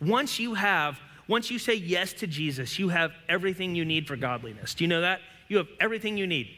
once 0.00 0.38
you 0.38 0.54
have, 0.54 0.98
once 1.26 1.50
you 1.50 1.58
say 1.58 1.74
yes 1.74 2.12
to 2.14 2.26
Jesus, 2.26 2.78
you 2.78 2.88
have 2.88 3.12
everything 3.28 3.74
you 3.74 3.84
need 3.84 4.06
for 4.06 4.16
godliness. 4.16 4.74
Do 4.74 4.84
you 4.84 4.88
know 4.88 5.00
that? 5.00 5.20
You 5.48 5.58
have 5.58 5.68
everything 5.80 6.16
you 6.16 6.26
need. 6.26 6.48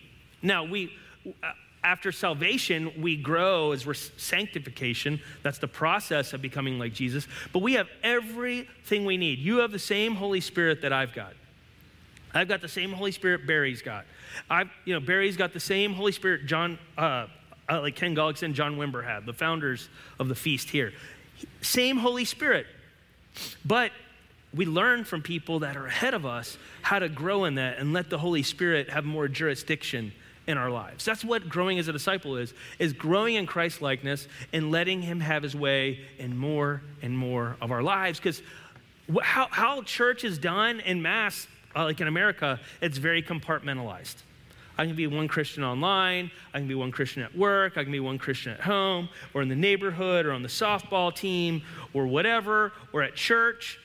Now, 0.43 0.65
we, 0.65 0.93
uh, 1.43 1.53
after 1.83 2.13
salvation, 2.13 2.93
we 3.01 3.17
grow 3.17 3.73
as 3.73 3.87
we're 3.87 3.95
sanctification. 3.95 5.21
That's 5.43 5.59
the 5.59 5.69
process 5.69 6.33
of 6.33 6.43
becoming 6.43 6.79
like 6.79 6.93
Jesus. 6.93 7.27
But 7.53 7.61
we 7.61 7.75
have 7.75 7.89
everything 8.03 9.05
we 9.05 9.17
need. 9.17 9.39
You 9.39 9.59
have 9.59 9.73
the 9.73 9.79
same 9.79 10.15
Holy 10.15 10.41
Spirit 10.41 10.83
that 10.83 10.93
I've 10.93 11.15
got. 11.15 11.33
I've 12.35 12.49
got 12.49 12.61
the 12.61 12.69
same 12.69 12.93
Holy 12.93 13.13
Spirit 13.13 13.47
Barry's 13.47 13.83
got. 13.83 14.05
I've, 14.49 14.71
you 14.85 14.95
know, 14.95 15.01
Barry's 15.01 15.37
got 15.37 15.53
the 15.53 15.61
same 15.61 15.93
Holy 15.95 16.13
Spirit 16.13 16.47
John, 16.47 16.79
uh, 16.97 17.27
uh, 17.69 17.81
like 17.81 17.97
Kenn 17.97 18.15
Gulliksen 18.15 18.45
and 18.45 18.55
John 18.55 18.77
Wimber 18.77 19.05
had, 19.05 19.27
the 19.27 19.33
founders 19.33 19.89
of 20.19 20.29
the 20.29 20.35
feast 20.35 20.71
here. 20.71 20.93
Same 21.61 21.97
Holy 21.97 22.25
Spirit. 22.25 22.67
But 23.65 23.93
we 24.55 24.67
learn 24.67 25.05
from 25.05 25.23
people 25.23 25.61
that 25.61 25.77
are 25.77 25.87
ahead 25.87 26.15
of 26.15 26.27
us 26.27 26.59
how 26.83 26.99
to 26.99 27.09
grow 27.09 27.45
in 27.45 27.57
that 27.57 27.79
and 27.79 27.93
let 27.93 28.11
the 28.11 28.19
Holy 28.19 28.43
Spirit 28.43 28.91
have 28.91 29.05
more 29.05 29.29
jurisdiction 29.29 30.13
in 30.47 30.59
our 30.59 30.71
lives. 30.71 31.05
That's 31.05 31.25
what 31.25 31.49
growing 31.49 31.79
as 31.79 31.87
a 31.87 31.93
disciple 31.93 32.37
is, 32.37 32.53
is 32.79 32.93
growing 32.93 33.37
in 33.37 33.47
Christ 33.47 33.81
likeness 33.81 34.27
and 34.53 34.71
letting 34.71 35.03
him 35.03 35.21
have 35.21 35.43
his 35.43 35.55
way 35.55 36.01
in 36.19 36.37
more 36.37 36.83
and 37.03 37.17
more 37.17 37.57
of 37.61 37.71
our 37.71 37.83
lives. 37.83 38.19
Because 38.19 38.43
how, 39.23 39.47
how 39.51 39.83
church 39.83 40.25
is 40.25 40.39
done 40.39 40.81
in 40.81 41.03
mass, 41.03 41.47
uh, 41.77 41.85
like 41.85 42.01
in 42.01 42.09
America, 42.09 42.61
it's 42.81 42.99
very 42.99 43.23
compartmentalized. 43.23 44.17
I 44.79 44.87
can 44.87 44.97
be 44.97 45.07
one 45.07 45.29
Christian 45.29 45.63
online, 45.63 46.31
I 46.55 46.59
can 46.59 46.67
be 46.67 46.75
one 46.75 46.91
Christian 46.91 47.23
at 47.23 47.37
work, 47.37 47.77
I 47.77 47.83
can 47.83 47.93
be 47.93 48.01
one 48.01 48.19
Christian 48.19 48.53
at 48.53 48.61
home, 48.61 49.11
or 49.35 49.43
in 49.43 49.49
the 49.49 49.55
neighborhood, 49.55 50.25
or 50.25 50.33
on 50.33 50.43
the 50.43 50.49
softball 50.49 51.15
team, 51.15 51.63
or 51.93 52.07
whatever, 52.07 52.73
or 52.93 53.03
at 53.03 53.15
church. 53.15 53.79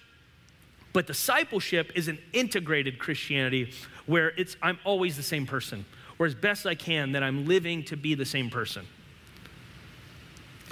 But 0.94 1.08
discipleship 1.08 1.92
is 1.96 2.08
an 2.08 2.18
integrated 2.32 2.98
Christianity 2.98 3.74
where 4.06 4.30
it's 4.38 4.56
I'm 4.62 4.80
always 4.86 5.18
the 5.18 5.24
same 5.24 5.46
person, 5.46 5.86
or 6.18 6.28
as 6.28 6.34
best 6.34 6.66
I 6.66 6.76
can 6.76 7.12
that 7.12 7.24
I'm 7.24 7.46
living 7.46 7.84
to 7.86 7.98
be 7.98 8.16
the 8.16 8.26
same 8.26 8.50
person. 8.50 8.86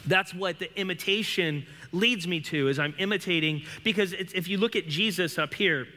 That's 0.06 0.34
what 0.34 0.60
the 0.60 0.74
imitation 0.80 1.66
leads 1.92 2.28
me 2.28 2.40
to 2.42 2.68
is 2.68 2.80
I'm 2.80 2.96
imitating 2.98 3.64
because 3.84 4.14
if 4.14 4.48
you 4.48 4.58
look 4.58 4.76
at 4.76 4.88
Jesus 4.88 5.38
up 5.38 5.54
here, 5.54 5.88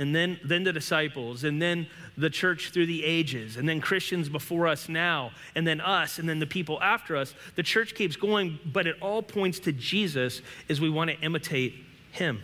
and 0.00 0.16
then, 0.16 0.40
then 0.42 0.64
the 0.64 0.72
disciples, 0.72 1.44
and 1.44 1.60
then 1.60 1.86
the 2.16 2.30
church 2.30 2.70
through 2.70 2.86
the 2.86 3.04
ages, 3.04 3.58
and 3.58 3.68
then 3.68 3.82
Christians 3.82 4.30
before 4.30 4.66
us 4.66 4.88
now, 4.88 5.30
and 5.54 5.66
then 5.66 5.78
us, 5.78 6.18
and 6.18 6.26
then 6.26 6.38
the 6.38 6.46
people 6.46 6.80
after 6.80 7.18
us. 7.18 7.34
The 7.54 7.62
church 7.62 7.94
keeps 7.94 8.16
going, 8.16 8.58
but 8.64 8.86
it 8.86 8.96
all 9.02 9.22
points 9.22 9.58
to 9.60 9.72
Jesus 9.72 10.40
as 10.70 10.80
we 10.80 10.88
want 10.88 11.10
to 11.10 11.20
imitate 11.20 11.84
him. 12.12 12.42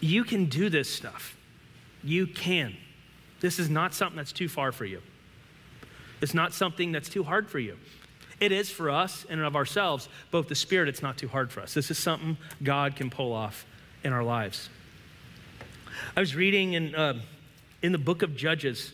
You 0.00 0.24
can 0.24 0.46
do 0.46 0.70
this 0.70 0.88
stuff. 0.88 1.36
You 2.02 2.26
can. 2.26 2.74
This 3.40 3.58
is 3.58 3.68
not 3.68 3.92
something 3.92 4.16
that's 4.16 4.32
too 4.32 4.48
far 4.48 4.72
for 4.72 4.86
you. 4.86 5.02
It's 6.22 6.32
not 6.32 6.54
something 6.54 6.90
that's 6.90 7.10
too 7.10 7.22
hard 7.22 7.50
for 7.50 7.58
you. 7.58 7.76
It 8.40 8.52
is 8.52 8.70
for 8.70 8.90
us 8.90 9.26
and 9.28 9.40
of 9.40 9.56
ourselves, 9.56 10.08
but 10.30 10.38
with 10.38 10.48
the 10.48 10.54
Spirit, 10.54 10.88
it's 10.88 11.02
not 11.02 11.18
too 11.18 11.28
hard 11.28 11.50
for 11.50 11.60
us. 11.60 11.74
This 11.74 11.90
is 11.90 11.98
something 11.98 12.36
God 12.62 12.94
can 12.94 13.10
pull 13.10 13.32
off 13.32 13.66
in 14.04 14.12
our 14.12 14.22
lives. 14.22 14.68
I 16.16 16.20
was 16.20 16.36
reading 16.36 16.74
in, 16.74 16.94
uh, 16.94 17.20
in 17.82 17.90
the 17.90 17.98
book 17.98 18.22
of 18.22 18.36
Judges, 18.36 18.92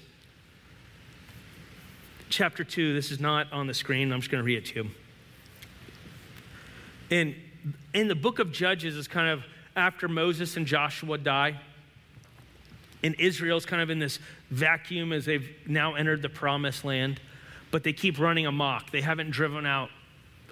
chapter 2.30 2.64
2. 2.64 2.94
This 2.94 3.10
is 3.10 3.20
not 3.20 3.52
on 3.52 3.66
the 3.66 3.74
screen. 3.74 4.12
I'm 4.12 4.20
just 4.20 4.30
going 4.30 4.42
to 4.42 4.46
read 4.46 4.58
it 4.58 4.66
to 4.66 4.84
you. 4.84 4.90
And 7.10 7.34
in 7.92 8.08
the 8.08 8.14
book 8.14 8.38
of 8.38 8.50
Judges 8.50 8.96
is 8.96 9.06
kind 9.06 9.28
of 9.28 9.44
after 9.76 10.08
Moses 10.08 10.56
and 10.56 10.66
Joshua 10.66 11.18
die. 11.18 11.60
And 13.02 13.14
Israel's 13.18 13.66
kind 13.66 13.82
of 13.82 13.90
in 13.90 13.98
this 13.98 14.18
vacuum 14.50 15.12
as 15.12 15.26
they've 15.26 15.50
now 15.66 15.94
entered 15.94 16.22
the 16.22 16.30
promised 16.30 16.84
land 16.84 17.20
but 17.74 17.82
they 17.82 17.92
keep 17.92 18.20
running 18.20 18.46
amok. 18.46 18.92
They 18.92 19.00
haven't 19.00 19.32
driven 19.32 19.66
out 19.66 19.90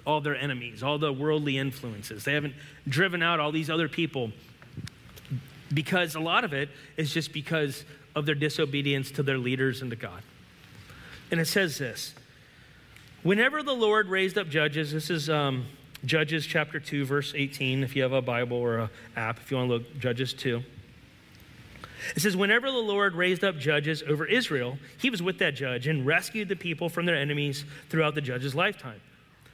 all 0.05 0.19
their 0.19 0.35
enemies, 0.35 0.83
all 0.83 0.97
the 0.97 1.13
worldly 1.13 1.57
influences. 1.57 2.25
They 2.25 2.33
haven't 2.33 2.53
driven 2.85 3.23
out 3.23 3.39
all 3.39 3.53
these 3.53 3.69
other 3.69 3.87
people 3.87 4.33
because 5.73 6.15
a 6.15 6.19
lot 6.19 6.43
of 6.43 6.51
it 6.51 6.67
is 6.97 7.13
just 7.13 7.31
because 7.31 7.85
of 8.13 8.25
their 8.25 8.35
disobedience 8.35 9.09
to 9.11 9.23
their 9.23 9.37
leaders 9.37 9.81
and 9.81 9.89
to 9.91 9.95
God. 9.95 10.21
And 11.31 11.39
it 11.39 11.45
says 11.45 11.77
this 11.77 12.13
Whenever 13.21 13.63
the 13.63 13.71
Lord 13.71 14.09
raised 14.09 14.37
up 14.37 14.49
judges, 14.49 14.91
this 14.91 15.09
is 15.09 15.29
um, 15.29 15.63
Judges 16.03 16.45
chapter 16.45 16.77
2, 16.77 17.05
verse 17.05 17.31
18, 17.33 17.85
if 17.85 17.95
you 17.95 18.03
have 18.03 18.11
a 18.11 18.21
Bible 18.21 18.57
or 18.57 18.79
an 18.79 18.89
app, 19.15 19.39
if 19.39 19.49
you 19.49 19.55
want 19.55 19.69
to 19.69 19.73
look, 19.75 19.97
Judges 19.97 20.33
2. 20.33 20.61
It 22.15 22.21
says, 22.21 22.35
Whenever 22.35 22.69
the 22.69 22.77
Lord 22.77 23.15
raised 23.15 23.43
up 23.43 23.57
judges 23.57 24.03
over 24.03 24.25
Israel, 24.25 24.77
he 24.97 25.09
was 25.09 25.21
with 25.21 25.39
that 25.39 25.55
judge 25.55 25.87
and 25.87 26.05
rescued 26.05 26.49
the 26.49 26.55
people 26.55 26.89
from 26.89 27.05
their 27.05 27.15
enemies 27.15 27.65
throughout 27.89 28.15
the 28.15 28.21
judge's 28.21 28.55
lifetime. 28.55 29.01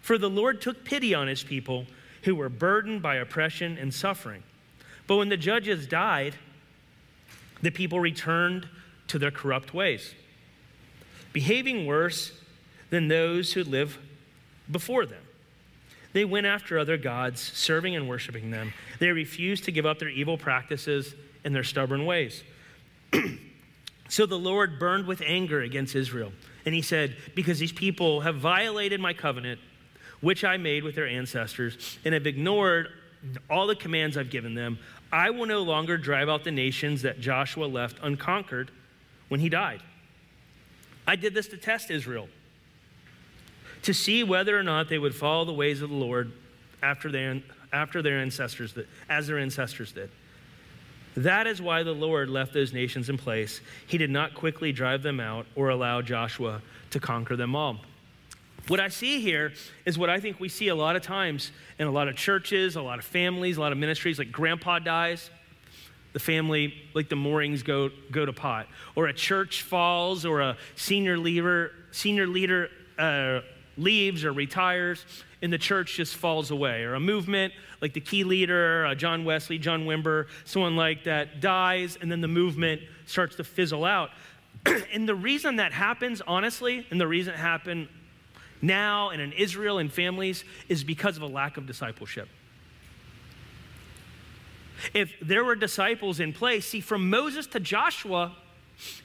For 0.02 0.18
the 0.18 0.30
Lord 0.30 0.62
took 0.62 0.84
pity 0.84 1.14
on 1.14 1.28
his 1.28 1.44
people 1.44 1.86
who 2.24 2.36
were 2.36 2.50
burdened 2.50 3.02
by 3.02 3.16
oppression 3.16 3.78
and 3.78 3.94
suffering. 3.94 4.44
But 5.08 5.18
when 5.18 5.30
the 5.30 5.38
judges 5.38 5.88
died, 5.88 6.36
the 7.62 7.72
people 7.72 8.00
returned 8.00 8.68
to 9.08 9.20
their 9.20 9.32
corrupt 9.32 9.74
ways, 9.74 10.14
behaving 11.34 11.86
worse 11.86 12.32
than 12.90 13.08
those 13.08 13.54
who 13.54 13.64
lived 13.64 13.98
before 14.70 15.06
them. 15.06 15.24
They 16.14 16.26
went 16.26 16.48
after 16.48 16.80
other 16.80 16.98
gods, 16.98 17.40
serving 17.40 17.96
and 17.96 18.10
worshiping 18.10 18.50
them. 18.52 18.74
They 19.00 19.10
refused 19.10 19.66
to 19.66 19.72
give 19.72 19.86
up 19.86 20.00
their 20.00 20.10
evil 20.10 20.38
practices 20.38 21.14
in 21.44 21.54
their 21.54 21.64
stubborn 21.64 22.06
ways. 22.06 22.44
so 24.10 24.26
the 24.26 24.38
Lord 24.38 24.80
burned 24.80 25.06
with 25.06 25.22
anger 25.26 25.62
against 25.62 25.96
Israel. 25.96 26.32
And 26.66 26.76
he 26.76 26.82
said, 26.82 27.16
Because 27.36 27.60
these 27.60 27.72
people 27.72 28.22
have 28.22 28.36
violated 28.36 29.00
my 29.00 29.14
covenant, 29.14 29.60
which 30.22 30.44
I 30.44 30.58
made 30.58 30.84
with 30.84 30.96
their 30.96 31.08
ancestors, 31.08 31.98
and 32.04 32.14
have 32.14 32.28
ignored 32.28 32.90
all 33.50 33.68
the 33.68 33.76
commands 33.76 34.18
I've 34.18 34.30
given 34.30 34.54
them, 34.54 34.80
I 35.12 35.30
will 35.32 35.46
no 35.46 35.62
longer 35.62 35.98
drive 35.98 36.30
out 36.30 36.44
the 36.44 36.52
nations 36.52 37.02
that 37.02 37.20
Joshua 37.20 37.66
left 37.66 37.98
unconquered 38.02 38.72
when 39.28 39.40
he 39.40 39.50
died. 39.50 39.82
I 41.08 41.16
did 41.16 41.34
this 41.34 41.48
to 41.48 41.58
test 41.58 41.90
Israel, 41.90 42.30
to 43.82 43.94
see 43.94 44.24
whether 44.24 44.58
or 44.58 44.64
not 44.64 44.90
they 44.90 45.00
would 45.00 45.16
follow 45.16 45.46
the 45.46 45.54
ways 45.54 45.82
of 45.82 45.90
the 45.90 45.96
Lord 45.96 46.32
after 46.84 47.12
their, 47.12 47.42
after 47.74 48.02
their 48.02 48.20
ancestors 48.20 48.78
as 49.10 49.28
their 49.28 49.40
ancestors 49.40 49.92
did. 49.92 50.12
That 51.24 51.48
is 51.48 51.62
why 51.62 51.84
the 51.84 51.92
Lord 51.92 52.30
left 52.30 52.54
those 52.54 52.72
nations 52.72 53.10
in 53.10 53.18
place. 53.18 53.60
He 53.88 53.98
did 53.98 54.10
not 54.10 54.34
quickly 54.36 54.72
drive 54.72 55.04
them 55.04 55.20
out 55.20 55.48
or 55.54 55.68
allow 55.68 56.02
Joshua 56.02 56.62
to 56.92 57.00
conquer 57.02 57.36
them 57.36 57.58
all. 57.58 57.80
What 58.70 58.80
I 58.80 58.88
see 58.88 59.20
here 59.20 59.52
is 59.86 59.98
what 59.98 60.10
I 60.10 60.22
think 60.22 60.40
we 60.40 60.48
see 60.48 60.70
a 60.70 60.76
lot 60.76 60.96
of 60.96 61.02
times 61.02 61.52
in 61.78 61.88
a 61.88 61.92
lot 61.92 62.08
of 62.08 62.16
churches, 62.16 62.78
a 62.78 62.82
lot 62.82 63.00
of 63.00 63.06
families, 63.06 63.58
a 63.58 63.60
lot 63.60 63.74
of 63.74 63.78
ministries, 63.78 64.18
like 64.18 64.32
grandpa 64.32 64.80
dies, 64.80 65.30
the 66.14 66.20
family, 66.22 66.74
like 66.94 67.10
the 67.10 67.18
moorings 67.18 67.64
go, 67.64 67.90
go 68.12 68.26
to 68.26 68.32
pot, 68.32 68.68
or 68.96 69.08
a 69.08 69.14
church 69.14 69.64
falls, 69.64 70.26
or 70.26 70.40
a 70.40 70.56
senior 70.78 71.18
leader, 71.18 71.74
senior 71.92 72.28
leader 72.28 72.70
uh, 72.98 73.42
leaves 73.76 74.24
or 74.24 74.32
retires, 74.32 75.04
and 75.42 75.52
the 75.52 75.58
church 75.58 75.98
just 75.98 76.16
falls 76.16 76.50
away, 76.50 76.84
or 76.84 76.94
a 76.94 77.00
movement 77.00 77.52
like 77.82 77.94
the 77.94 78.02
key 78.02 78.24
leader, 78.24 78.86
uh, 78.86 78.96
John 78.96 79.26
Wesley, 79.26 79.58
John 79.58 79.86
Wimber, 79.86 80.28
someone 80.46 80.76
like 80.76 81.06
that 81.06 81.40
dies, 81.40 81.98
and 82.00 82.12
then 82.12 82.22
the 82.22 82.28
movement 82.28 82.82
starts 83.06 83.36
to 83.38 83.44
fizzle 83.44 83.86
out. 83.86 84.12
and 84.94 85.08
the 85.08 85.16
reason 85.16 85.58
that 85.58 85.72
happens, 85.72 86.22
honestly, 86.26 86.86
and 86.92 87.00
the 87.00 87.08
reason 87.08 87.34
it 87.34 87.38
happened 87.38 87.88
now 88.62 89.10
and 89.10 89.22
in 89.22 89.32
Israel 89.34 89.78
and 89.78 89.92
families 89.92 90.44
is 90.68 90.84
because 90.84 91.16
of 91.16 91.24
a 91.24 91.28
lack 91.28 91.58
of 91.58 91.66
discipleship. 91.66 92.28
If 94.94 95.14
there 95.22 95.44
were 95.44 95.56
disciples 95.56 96.20
in 96.20 96.34
place, 96.34 96.68
see, 96.68 96.82
from 96.82 97.10
Moses 97.10 97.48
to 97.48 97.60
Joshua, 97.60 98.36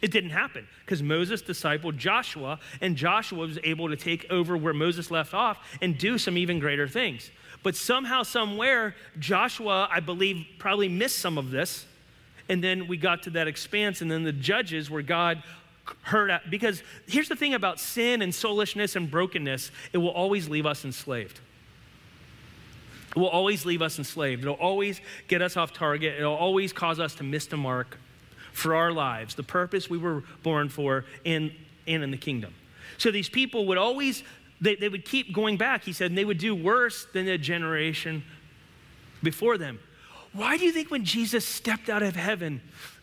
it 0.01 0.11
didn't 0.11 0.31
happen 0.31 0.69
because 0.85 1.03
Moses 1.03 1.43
discipled 1.43 1.97
Joshua, 1.97 2.61
and 2.81 2.97
Joshua 2.97 3.39
was 3.39 3.59
able 3.65 3.89
to 3.89 3.97
take 3.97 4.27
over 4.31 4.57
where 4.57 4.75
Moses 4.75 5.11
left 5.11 5.35
off 5.35 5.59
and 5.81 5.99
do 5.99 6.17
some 6.17 6.39
even 6.39 6.59
greater 6.59 6.87
things. 6.87 7.31
But 7.65 7.75
somehow, 7.75 8.23
somewhere, 8.23 8.95
Joshua, 9.19 9.89
I 9.91 9.99
believe, 9.99 10.47
probably 10.59 10.89
missed 10.89 11.19
some 11.19 11.37
of 11.39 11.51
this. 11.51 11.87
And 12.49 12.63
then 12.63 12.87
we 12.87 12.97
got 12.97 13.25
to 13.25 13.31
that 13.31 13.49
expanse, 13.49 14.03
and 14.03 14.11
then 14.11 14.23
the 14.23 14.33
judges 14.33 14.91
where 14.91 15.03
God 15.03 15.43
heard. 16.03 16.31
At, 16.31 16.51
because 16.51 16.83
here's 17.09 17.29
the 17.29 17.37
thing 17.37 17.55
about 17.55 17.81
sin 17.81 18.23
and 18.23 18.33
soulishness 18.33 18.97
and 18.97 19.11
brokenness 19.11 19.71
it 19.93 19.99
will 19.99 20.11
always 20.11 20.49
leave 20.49 20.67
us 20.67 20.85
enslaved. 20.85 21.41
It 23.17 23.19
will 23.19 23.29
always 23.29 23.65
leave 23.65 23.81
us 23.81 23.97
enslaved. 23.99 24.43
It'll 24.43 24.55
always 24.55 25.01
get 25.27 25.41
us 25.41 25.57
off 25.57 25.73
target. 25.73 26.17
It'll 26.19 26.35
always 26.35 26.73
cause 26.73 27.01
us 27.01 27.15
to 27.17 27.25
miss 27.25 27.47
the 27.47 27.57
mark 27.57 27.99
for 28.53 28.75
our 28.75 28.93
lives, 28.93 29.35
the 29.35 29.43
purpose 29.43 29.89
we 29.89 29.99
were 29.99 30.23
born 30.43 30.69
for 30.69 31.07
in, 31.25 31.53
and 31.87 32.03
in 32.03 32.11
the 32.11 32.17
kingdom. 32.17 32.55
So 32.99 33.11
these 33.11 33.29
people 33.29 33.67
would 33.67 33.79
always, 33.79 34.23
they, 34.61 34.75
they 34.77 34.89
would 34.89 35.05
keep 35.05 35.33
going 35.33 35.57
back, 35.57 35.85
he 35.85 35.93
said, 35.93 36.11
and 36.11 36.19
they 36.19 36.25
would 36.25 36.39
do 36.39 36.55
worse 36.55 37.07
than 37.13 37.27
the 37.27 37.39
generation 37.39 38.25
before 39.23 39.59
them. 39.59 39.81
Why 40.33 40.57
do 40.57 40.65
you 40.65 40.73
think 40.73 40.91
when 40.91 41.05
Jesus 41.05 41.47
stepped 41.47 41.89
out 41.89 42.03
of 42.03 42.17
heaven, 42.17 42.61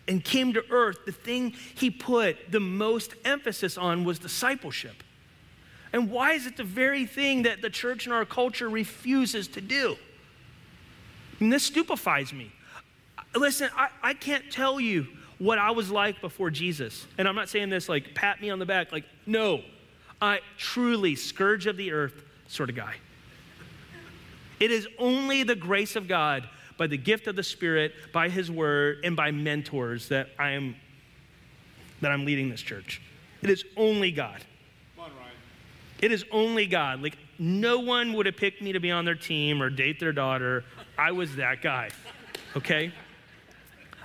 and 0.08 0.24
came 0.24 0.54
to 0.54 0.64
earth, 0.70 1.06
the 1.06 1.12
thing 1.12 1.52
he 1.76 1.90
put 1.90 2.52
the 2.52 2.60
most 2.60 3.14
emphasis 3.24 3.78
on 3.78 4.04
was 4.04 4.20
discipleship. 4.20 5.04
And 5.94 6.10
why 6.10 6.34
is 6.34 6.48
it 6.48 6.58
the 6.58 6.64
very 6.64 7.06
thing 7.06 7.44
that 7.44 7.62
the 7.62 7.70
church 7.70 8.06
and 8.06 8.14
our 8.14 8.26
culture 8.26 8.70
refuses 8.70 9.48
to 9.50 9.62
do? 9.62 9.98
And 11.40 11.52
this 11.52 11.64
stupefies 11.64 12.32
me. 12.34 12.52
Listen, 13.36 13.70
I, 13.76 13.90
I 14.02 14.14
can't 14.14 14.52
tell 14.52 14.80
you 14.80 15.08
what 15.38 15.58
I 15.58 15.72
was 15.72 15.90
like 15.90 16.22
before 16.22 16.50
Jesus. 16.50 17.06
And 17.18 17.28
I'm 17.28 17.36
not 17.36 17.50
saying 17.50 17.70
this 17.70 17.90
like 17.90 18.14
pat 18.14 18.42
me 18.42 18.50
on 18.50 18.60
the 18.60 18.66
back, 18.66 18.92
like, 18.92 19.06
no, 19.26 19.62
I 20.22 20.40
truly, 20.58 21.16
scourge 21.16 21.66
of 21.66 21.78
the 21.78 21.92
earth 21.92 22.24
sort 22.48 22.70
of 22.70 22.76
guy. 22.76 22.96
It 24.60 24.70
is 24.72 24.88
only 25.00 25.44
the 25.44 25.56
grace 25.56 25.96
of 25.96 26.08
God 26.08 26.48
by 26.78 26.88
the 26.88 26.98
gift 26.98 27.28
of 27.28 27.36
the 27.36 27.44
Spirit, 27.44 27.94
by 28.14 28.30
His 28.30 28.52
Word, 28.52 29.00
and 29.04 29.16
by 29.16 29.32
mentors 29.32 30.10
that 30.10 30.30
I 30.38 30.52
am 30.52 30.76
that 32.02 32.12
I'm 32.12 32.26
leading 32.26 32.50
this 32.50 32.62
church. 32.62 33.02
It 33.42 33.50
is 33.50 33.64
only 33.78 34.12
God. 34.12 34.44
It 36.02 36.12
is 36.12 36.26
only 36.32 36.66
God. 36.66 37.02
Like, 37.02 37.16
no 37.38 37.80
one 37.80 38.14
would 38.14 38.26
have 38.26 38.36
picked 38.36 38.62
me 38.62 38.72
to 38.72 38.80
be 38.80 38.90
on 38.90 39.06
their 39.06 39.16
team 39.16 39.62
or 39.62 39.70
date 39.70 40.00
their 40.00 40.12
daughter. 40.12 40.64
I 40.98 41.12
was 41.12 41.36
that 41.36 41.62
guy, 41.62 41.90
okay? 42.58 42.92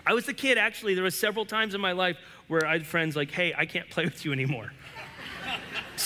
I 0.07 0.12
was 0.12 0.26
the 0.26 0.35
kid, 0.35 0.59
actually, 0.59 0.94
there 0.94 1.05
was 1.05 1.18
several 1.18 1.46
times 1.46 1.74
in 1.74 1.81
my 1.81 1.92
life 1.92 2.18
where 2.48 2.66
I 2.66 2.72
had 2.74 2.87
friends 2.87 3.16
like, 3.16 3.31
hey, 3.31 3.55
I 3.57 3.64
can't 3.64 3.88
play 3.88 4.05
with 4.05 4.24
you 4.26 4.33
anymore. 4.33 4.72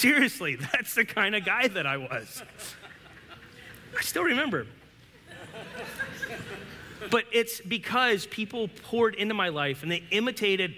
Seriously, 0.01 0.57
that's 0.73 0.95
the 0.95 1.05
kind 1.05 1.35
of 1.35 1.45
guy 1.45 1.69
that 1.69 1.87
I 1.87 1.99
was. 1.99 2.43
I 3.99 4.01
still 4.01 4.23
remember. 4.23 4.67
But 7.11 7.25
it's 7.33 7.61
because 7.61 8.25
people 8.27 8.69
poured 8.85 9.15
into 9.15 9.35
my 9.35 9.51
life 9.51 9.83
and 9.83 9.93
they 9.93 10.03
imitated 10.11 10.75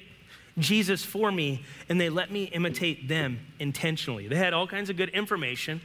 Jesus 0.59 1.05
for 1.05 1.31
me, 1.31 1.65
and 1.89 2.01
they 2.01 2.11
let 2.11 2.33
me 2.33 2.45
imitate 2.45 3.09
them 3.09 3.39
intentionally. 3.59 4.27
They 4.27 4.37
had 4.37 4.53
all 4.53 4.67
kinds 4.67 4.91
of 4.91 4.97
good 4.97 5.09
information, 5.11 5.81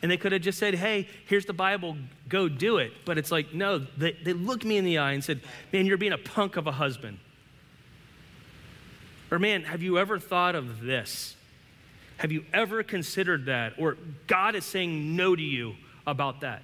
and 0.00 0.10
they 0.10 0.16
could 0.16 0.30
have 0.30 0.40
just 0.40 0.58
said, 0.58 0.74
Hey, 0.74 1.08
here's 1.26 1.46
the 1.46 1.52
Bible, 1.52 1.96
go 2.28 2.48
do 2.48 2.78
it. 2.78 2.92
But 3.04 3.18
it's 3.18 3.32
like, 3.32 3.52
no, 3.52 3.78
they, 3.78 4.12
they 4.12 4.32
looked 4.32 4.64
me 4.64 4.76
in 4.76 4.84
the 4.84 4.98
eye 4.98 5.12
and 5.12 5.22
said, 5.22 5.40
Man, 5.72 5.84
you're 5.84 5.98
being 5.98 6.12
a 6.12 6.18
punk 6.18 6.56
of 6.56 6.66
a 6.68 6.72
husband. 6.72 7.18
Or, 9.30 9.38
man, 9.38 9.64
have 9.64 9.82
you 9.82 9.98
ever 9.98 10.18
thought 10.18 10.54
of 10.54 10.80
this? 10.80 11.34
Have 12.18 12.32
you 12.32 12.44
ever 12.52 12.82
considered 12.82 13.46
that? 13.46 13.74
Or 13.78 13.96
God 14.26 14.54
is 14.54 14.64
saying 14.64 15.16
no 15.16 15.34
to 15.34 15.42
you 15.42 15.74
about 16.06 16.40
that. 16.42 16.62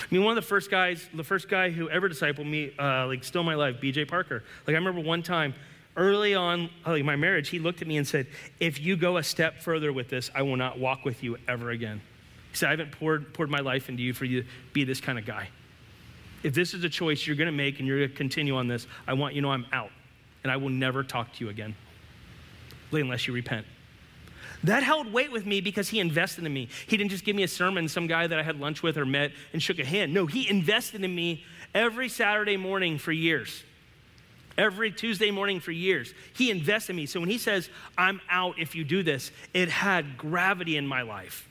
I 0.00 0.06
mean, 0.10 0.22
one 0.22 0.36
of 0.36 0.42
the 0.42 0.48
first 0.48 0.70
guys, 0.70 1.08
the 1.12 1.24
first 1.24 1.48
guy 1.48 1.70
who 1.70 1.90
ever 1.90 2.08
discipled 2.08 2.48
me, 2.48 2.72
uh, 2.78 3.06
like 3.06 3.24
still 3.24 3.42
my 3.42 3.54
life, 3.54 3.80
BJ 3.80 4.06
Parker. 4.06 4.44
Like 4.66 4.74
I 4.74 4.78
remember 4.78 5.00
one 5.00 5.22
time, 5.22 5.54
early 5.96 6.34
on, 6.34 6.70
like 6.86 7.04
my 7.04 7.16
marriage, 7.16 7.48
he 7.48 7.58
looked 7.58 7.82
at 7.82 7.88
me 7.88 7.96
and 7.96 8.06
said, 8.06 8.28
"If 8.60 8.80
you 8.80 8.96
go 8.96 9.16
a 9.16 9.22
step 9.22 9.60
further 9.60 9.92
with 9.92 10.08
this, 10.08 10.30
I 10.34 10.42
will 10.42 10.56
not 10.56 10.78
walk 10.78 11.04
with 11.04 11.22
you 11.22 11.36
ever 11.48 11.70
again." 11.70 12.00
He 12.50 12.56
said, 12.56 12.68
"I 12.68 12.70
haven't 12.70 12.92
poured 12.92 13.34
poured 13.34 13.50
my 13.50 13.58
life 13.58 13.88
into 13.88 14.02
you 14.02 14.12
for 14.12 14.24
you 14.24 14.42
to 14.42 14.48
be 14.72 14.84
this 14.84 15.00
kind 15.00 15.18
of 15.18 15.26
guy. 15.26 15.48
If 16.44 16.54
this 16.54 16.74
is 16.74 16.84
a 16.84 16.88
choice 16.88 17.26
you're 17.26 17.36
going 17.36 17.46
to 17.46 17.52
make 17.52 17.80
and 17.80 17.88
you're 17.88 17.98
going 17.98 18.10
to 18.10 18.16
continue 18.16 18.56
on 18.56 18.68
this, 18.68 18.86
I 19.08 19.14
want 19.14 19.34
you 19.34 19.40
to 19.40 19.48
know 19.48 19.52
I'm 19.52 19.66
out, 19.72 19.90
and 20.44 20.52
I 20.52 20.56
will 20.56 20.68
never 20.68 21.02
talk 21.02 21.32
to 21.34 21.44
you 21.44 21.50
again, 21.50 21.74
unless 22.92 23.26
you 23.26 23.32
repent." 23.32 23.66
That 24.64 24.82
held 24.82 25.12
weight 25.12 25.30
with 25.30 25.46
me 25.46 25.60
because 25.60 25.88
he 25.88 26.00
invested 26.00 26.44
in 26.44 26.52
me. 26.52 26.68
He 26.86 26.96
didn't 26.96 27.10
just 27.10 27.24
give 27.24 27.36
me 27.36 27.44
a 27.44 27.48
sermon, 27.48 27.88
some 27.88 28.06
guy 28.06 28.26
that 28.26 28.38
I 28.38 28.42
had 28.42 28.58
lunch 28.58 28.82
with 28.82 28.98
or 28.98 29.06
met 29.06 29.30
and 29.52 29.62
shook 29.62 29.78
a 29.78 29.84
hand. 29.84 30.12
No, 30.12 30.26
he 30.26 30.48
invested 30.48 31.04
in 31.04 31.14
me 31.14 31.44
every 31.74 32.08
Saturday 32.08 32.56
morning 32.56 32.98
for 32.98 33.12
years. 33.12 33.62
Every 34.56 34.90
Tuesday 34.90 35.30
morning 35.30 35.60
for 35.60 35.70
years. 35.70 36.12
He 36.34 36.50
invested 36.50 36.90
in 36.90 36.96
me. 36.96 37.06
So 37.06 37.20
when 37.20 37.28
he 37.28 37.38
says, 37.38 37.70
I'm 37.96 38.20
out 38.28 38.58
if 38.58 38.74
you 38.74 38.82
do 38.82 39.04
this, 39.04 39.30
it 39.54 39.68
had 39.68 40.18
gravity 40.18 40.76
in 40.76 40.84
my 40.84 41.02
life. 41.02 41.48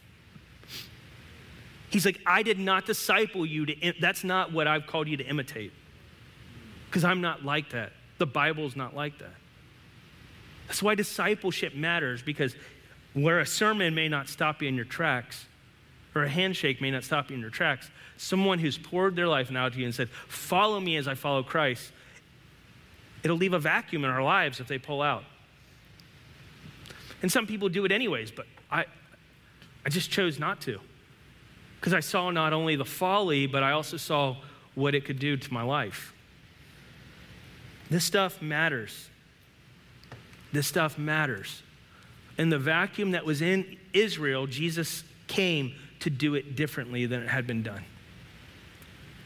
He's 1.90 2.06
like, 2.06 2.20
I 2.26 2.44
did 2.44 2.60
not 2.60 2.86
disciple 2.86 3.46
you 3.46 3.66
to, 3.68 3.94
that's 4.02 4.26
not 4.26 4.52
what 4.52 4.68
I've 4.68 4.86
called 4.86 5.08
you 5.08 5.16
to 5.16 5.24
imitate. 5.24 5.72
Because 6.90 7.06
I'm 7.06 7.22
not 7.22 7.46
like 7.46 7.70
that. 7.70 7.94
The 8.18 8.26
Bible's 8.26 8.76
not 8.76 8.94
like 8.94 9.20
that. 9.20 9.36
That's 10.68 10.84
why 10.84 10.96
discipleship 10.96 11.76
matters 11.76 12.22
because 12.22 12.56
where 13.14 13.40
a 13.40 13.46
sermon 13.46 13.96
may 13.96 14.08
not 14.08 14.30
stop 14.30 14.62
you 14.62 14.68
in 14.68 14.76
your 14.76 14.86
tracks, 14.86 15.46
or 16.14 16.24
a 16.24 16.30
handshake 16.30 16.82
may 16.82 16.92
not 16.92 17.04
stop 17.04 17.30
you 17.30 17.36
in 17.36 17.42
your 17.42 17.50
tracks, 17.50 17.90
someone 18.18 18.60
who's 18.60 18.78
poured 18.78 19.16
their 19.16 19.28
life 19.28 19.52
out 19.52 19.74
to 19.74 19.80
you 19.80 19.86
and 19.86 19.96
said, 19.96 20.10
Follow 20.28 20.80
me 20.80 20.98
as 20.98 21.08
I 21.08 21.16
follow 21.16 21.44
Christ, 21.44 21.92
it'll 23.24 23.38
leave 23.38 23.54
a 23.54 23.60
vacuum 23.60 24.04
in 24.04 24.10
our 24.10 24.24
lives 24.24 24.60
if 24.60 24.68
they 24.68 24.78
pull 24.78 25.02
out. 25.02 25.24
And 27.22 27.32
some 27.32 27.48
people 27.48 27.70
do 27.70 27.86
it 27.86 27.92
anyways, 27.92 28.32
but 28.32 28.46
I, 28.70 28.86
I 29.86 29.90
just 29.90 30.12
chose 30.12 30.38
not 30.38 30.62
to. 30.62 30.80
Because 31.80 31.94
I 31.94 32.00
saw 32.00 32.30
not 32.30 32.54
only 32.54 32.76
the 32.76 32.86
folly, 32.86 33.48
but 33.48 33.64
I 33.64 33.72
also 33.72 33.98
saw 33.98 34.38
what 34.76 34.94
it 34.94 35.06
could 35.06 35.20
do 35.20 35.38
to 35.38 35.54
my 35.54 35.64
life. 35.64 36.14
This 37.90 38.04
stuff 38.04 38.42
matters. 38.42 39.10
This 40.52 40.68
stuff 40.68 40.98
matters 40.98 41.62
in 42.38 42.50
the 42.50 42.60
vacuum 42.60 43.12
that 43.12 43.26
was 43.26 43.42
in 43.42 43.78
Israel, 43.94 44.48
Jesus 44.48 45.04
came 45.28 45.74
to 46.00 46.10
do 46.10 46.36
it 46.36 46.56
differently 46.56 47.06
than 47.06 47.24
it 47.24 47.28
had 47.28 47.48
been 47.48 47.64
done. 47.64 47.84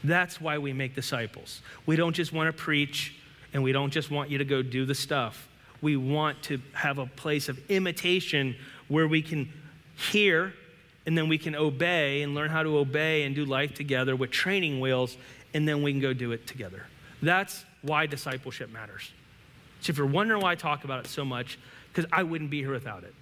That's 0.02 0.40
why 0.40 0.58
we 0.58 0.72
make 0.72 0.94
disciples. 0.94 1.60
We 1.86 1.96
don't 1.96 2.14
just 2.14 2.32
want 2.32 2.48
to 2.48 2.52
preach 2.52 3.14
and 3.52 3.62
we 3.62 3.72
don't 3.72 3.90
just 3.90 4.10
want 4.10 4.30
you 4.30 4.38
to 4.38 4.44
go 4.44 4.62
do 4.62 4.84
the 4.84 4.94
stuff. 4.94 5.48
We 5.80 5.96
want 5.96 6.42
to 6.44 6.60
have 6.72 6.98
a 6.98 7.06
place 7.06 7.48
of 7.48 7.60
imitation 7.70 8.56
where 8.88 9.06
we 9.06 9.22
can 9.22 9.52
hear 9.94 10.54
and 11.04 11.18
then 11.18 11.28
we 11.28 11.38
can 11.38 11.54
obey 11.54 12.22
and 12.22 12.34
learn 12.34 12.48
how 12.48 12.62
to 12.62 12.78
obey 12.78 13.24
and 13.24 13.34
do 13.34 13.44
life 13.44 13.74
together 13.74 14.16
with 14.16 14.30
training 14.30 14.80
wheels 14.80 15.16
and 15.54 15.68
then 15.68 15.82
we 15.82 15.92
can 15.92 16.00
go 16.00 16.12
do 16.12 16.32
it 16.32 16.46
together. 16.46 16.86
That's 17.20 17.64
why 17.82 18.06
discipleship 18.06 18.72
matters. 18.72 19.10
So 19.82 19.90
if 19.90 19.98
you're 19.98 20.06
wondering 20.06 20.40
why 20.40 20.52
I 20.52 20.54
talk 20.54 20.84
about 20.84 21.04
it 21.04 21.08
so 21.08 21.24
much, 21.24 21.58
because 21.92 22.08
I 22.12 22.22
wouldn't 22.22 22.50
be 22.50 22.60
here 22.60 22.72
without 22.72 23.02
it. 23.02 23.14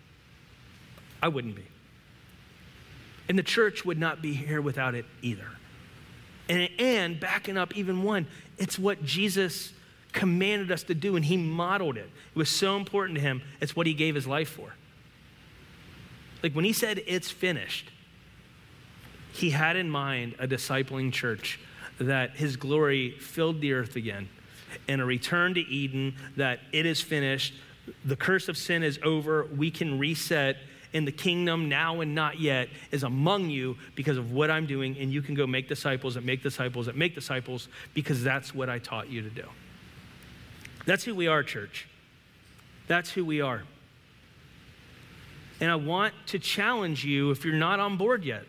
I 1.23 1.29
wouldn't 1.29 1.57
be. 1.57 1.65
And 3.29 3.39
the 3.39 3.43
church 3.43 3.85
would 3.85 3.99
not 3.99 4.21
be 4.21 4.35
here 4.35 4.61
without 4.61 4.95
it 4.95 5.07
either. 5.23 5.47
And, 6.49 6.69
and 6.79 7.19
backing 7.19 7.57
up 7.57 7.77
even 7.77 8.03
one, 8.03 8.27
it's 8.59 8.79
what 8.79 9.03
Jesus 9.05 9.73
commanded 10.13 10.71
us 10.71 10.83
to 10.85 10.95
do, 10.95 11.17
and 11.17 11.25
he 11.25 11.37
modeled 11.37 11.97
it. 11.97 12.11
It 12.35 12.39
was 12.39 12.51
so 12.51 12.77
important 12.77 13.17
to 13.17 13.23
him, 13.23 13.43
it's 13.61 13.75
what 13.75 13.87
he 13.87 13.95
gave 13.95 14.15
his 14.15 14.27
life 14.27 14.51
for. 14.51 14.75
Like 16.43 16.53
when 16.53 16.65
he 16.65 16.73
said, 16.73 17.03
It's 17.07 17.31
finished, 17.31 17.91
he 19.33 19.51
had 19.51 19.77
in 19.77 19.89
mind 19.89 20.35
a 20.39 20.47
discipling 20.47 21.13
church 21.13 21.59
that 21.99 22.37
his 22.37 22.57
glory 22.57 23.13
filled 23.13 23.61
the 23.61 23.73
earth 23.73 23.97
again 23.97 24.29
and 24.89 25.01
a 25.01 25.05
return 25.05 25.55
to 25.55 25.61
Eden, 25.61 26.15
that 26.37 26.61
it 26.73 26.87
is 26.87 27.01
finished, 27.01 27.55
the 28.05 28.17
curse 28.17 28.49
of 28.49 28.57
sin 28.57 28.83
is 28.83 28.99
over, 29.03 29.47
we 29.57 29.71
can 29.71 29.99
reset, 29.99 30.57
and 30.93 31.07
the 31.07 31.13
kingdom 31.13 31.69
now 31.69 32.01
and 32.01 32.15
not 32.15 32.41
yet 32.41 32.69
is 32.91 33.03
among 33.03 33.49
you 33.49 33.77
because 33.95 34.17
of 34.17 34.33
what 34.33 34.51
I'm 34.51 34.67
doing, 34.67 34.97
and 34.99 35.13
you 35.13 35.23
can 35.23 35.35
go 35.35 35.47
make 35.47 35.69
disciples 35.69 36.15
that 36.15 36.25
make 36.25 36.43
disciples 36.43 36.87
that 36.87 36.97
make 36.97 37.15
disciples 37.15 37.69
because 37.95 38.23
that's 38.23 38.55
what 38.55 38.69
I 38.69 38.79
taught 38.79 39.09
you 39.09 39.23
to 39.23 39.31
do. 39.31 39.45
That's 40.87 41.05
who 41.05 41.15
we 41.15 41.29
are, 41.29 41.43
church. 41.43 41.89
That's 42.89 43.11
who 43.11 43.25
we 43.25 43.41
are. 43.41 43.63
And 45.61 45.71
I 45.71 45.77
want 45.77 46.15
to 46.29 46.39
challenge 46.39 47.05
you 47.05 47.31
if 47.31 47.45
you're 47.45 47.55
not 47.55 47.79
on 47.79 47.97
board 47.97 48.25
yet 48.25 48.45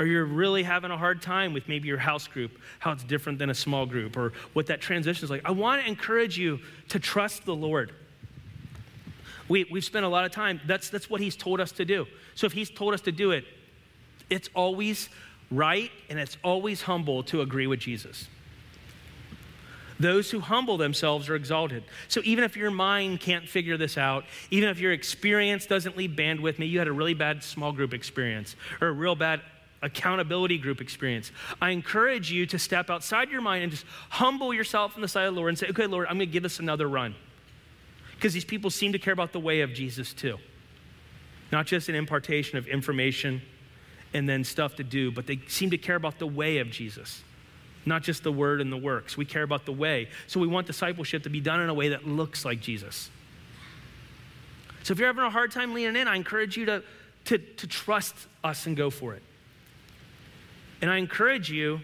or 0.00 0.06
you're 0.06 0.24
really 0.24 0.62
having 0.62 0.90
a 0.90 0.96
hard 0.96 1.20
time 1.20 1.52
with 1.52 1.68
maybe 1.68 1.86
your 1.86 1.98
house 1.98 2.26
group, 2.26 2.58
how 2.78 2.90
it's 2.90 3.04
different 3.04 3.38
than 3.38 3.50
a 3.50 3.54
small 3.54 3.84
group, 3.84 4.16
or 4.16 4.32
what 4.54 4.66
that 4.66 4.80
transition 4.80 5.24
is 5.24 5.30
like, 5.30 5.42
I 5.44 5.50
want 5.50 5.82
to 5.82 5.86
encourage 5.86 6.38
you 6.38 6.58
to 6.88 6.98
trust 6.98 7.44
the 7.44 7.54
Lord. 7.54 7.92
We, 9.46 9.66
we've 9.70 9.84
spent 9.84 10.06
a 10.06 10.08
lot 10.08 10.24
of 10.24 10.32
time, 10.32 10.58
that's, 10.66 10.88
that's 10.88 11.10
what 11.10 11.20
He's 11.20 11.36
told 11.36 11.60
us 11.60 11.70
to 11.72 11.84
do. 11.84 12.06
So 12.34 12.46
if 12.46 12.52
He's 12.54 12.70
told 12.70 12.94
us 12.94 13.02
to 13.02 13.12
do 13.12 13.32
it, 13.32 13.44
it's 14.30 14.48
always 14.54 15.10
right 15.50 15.90
and 16.08 16.18
it's 16.18 16.38
always 16.42 16.80
humble 16.80 17.22
to 17.24 17.42
agree 17.42 17.66
with 17.66 17.80
Jesus. 17.80 18.26
Those 19.98 20.30
who 20.30 20.40
humble 20.40 20.78
themselves 20.78 21.28
are 21.28 21.34
exalted. 21.34 21.84
So 22.08 22.22
even 22.24 22.42
if 22.42 22.56
your 22.56 22.70
mind 22.70 23.20
can't 23.20 23.46
figure 23.46 23.76
this 23.76 23.98
out, 23.98 24.24
even 24.50 24.70
if 24.70 24.80
your 24.80 24.92
experience 24.92 25.66
doesn't 25.66 25.94
leave 25.94 26.12
bandwidth, 26.12 26.58
maybe 26.58 26.68
you 26.68 26.78
had 26.78 26.88
a 26.88 26.92
really 26.92 27.12
bad 27.12 27.44
small 27.44 27.70
group 27.70 27.92
experience 27.92 28.56
or 28.80 28.88
a 28.88 28.92
real 28.92 29.14
bad 29.14 29.42
accountability 29.82 30.58
group 30.58 30.80
experience. 30.80 31.32
I 31.60 31.70
encourage 31.70 32.30
you 32.30 32.44
to 32.46 32.58
step 32.58 32.90
outside 32.90 33.30
your 33.30 33.40
mind 33.40 33.62
and 33.62 33.72
just 33.72 33.86
humble 34.10 34.52
yourself 34.52 34.94
in 34.96 35.02
the 35.02 35.08
sight 35.08 35.24
of 35.24 35.34
the 35.34 35.40
Lord 35.40 35.48
and 35.48 35.58
say, 35.58 35.68
okay, 35.68 35.86
Lord, 35.86 36.06
I'm 36.08 36.18
going 36.18 36.28
to 36.28 36.32
give 36.32 36.42
this 36.42 36.58
another 36.58 36.88
run. 36.88 37.14
Because 38.14 38.34
these 38.34 38.44
people 38.44 38.68
seem 38.70 38.92
to 38.92 38.98
care 38.98 39.14
about 39.14 39.32
the 39.32 39.40
way 39.40 39.62
of 39.62 39.72
Jesus 39.72 40.12
too. 40.12 40.38
Not 41.50 41.66
just 41.66 41.88
an 41.88 41.94
impartation 41.94 42.58
of 42.58 42.66
information 42.68 43.40
and 44.12 44.28
then 44.28 44.44
stuff 44.44 44.76
to 44.76 44.84
do, 44.84 45.10
but 45.10 45.26
they 45.26 45.40
seem 45.48 45.70
to 45.70 45.78
care 45.78 45.96
about 45.96 46.18
the 46.18 46.26
way 46.26 46.58
of 46.58 46.70
Jesus. 46.70 47.22
not 47.86 48.02
just 48.02 48.22
the 48.22 48.32
word 48.32 48.60
and 48.60 48.72
the 48.72 48.76
works. 48.76 49.16
We 49.16 49.24
care 49.24 49.42
about 49.42 49.64
the 49.64 49.72
way. 49.72 50.08
So 50.26 50.40
we 50.40 50.46
want 50.46 50.66
discipleship 50.66 51.22
to 51.24 51.30
be 51.30 51.40
done 51.40 51.60
in 51.60 51.68
a 51.68 51.74
way 51.74 51.90
that 51.90 52.06
looks 52.06 52.44
like 52.44 52.60
Jesus. 52.60 53.10
So 54.82 54.92
if 54.92 54.98
you're 54.98 55.08
having 55.08 55.24
a 55.24 55.30
hard 55.30 55.50
time 55.50 55.74
leaning 55.74 55.96
in, 55.96 56.08
I 56.08 56.16
encourage 56.16 56.56
you 56.56 56.66
to, 56.66 56.82
to, 57.26 57.38
to 57.38 57.66
trust 57.66 58.14
us 58.42 58.66
and 58.66 58.76
go 58.76 58.90
for 58.90 59.14
it. 59.14 59.22
And 60.80 60.90
I 60.90 60.96
encourage 60.96 61.50
you 61.50 61.80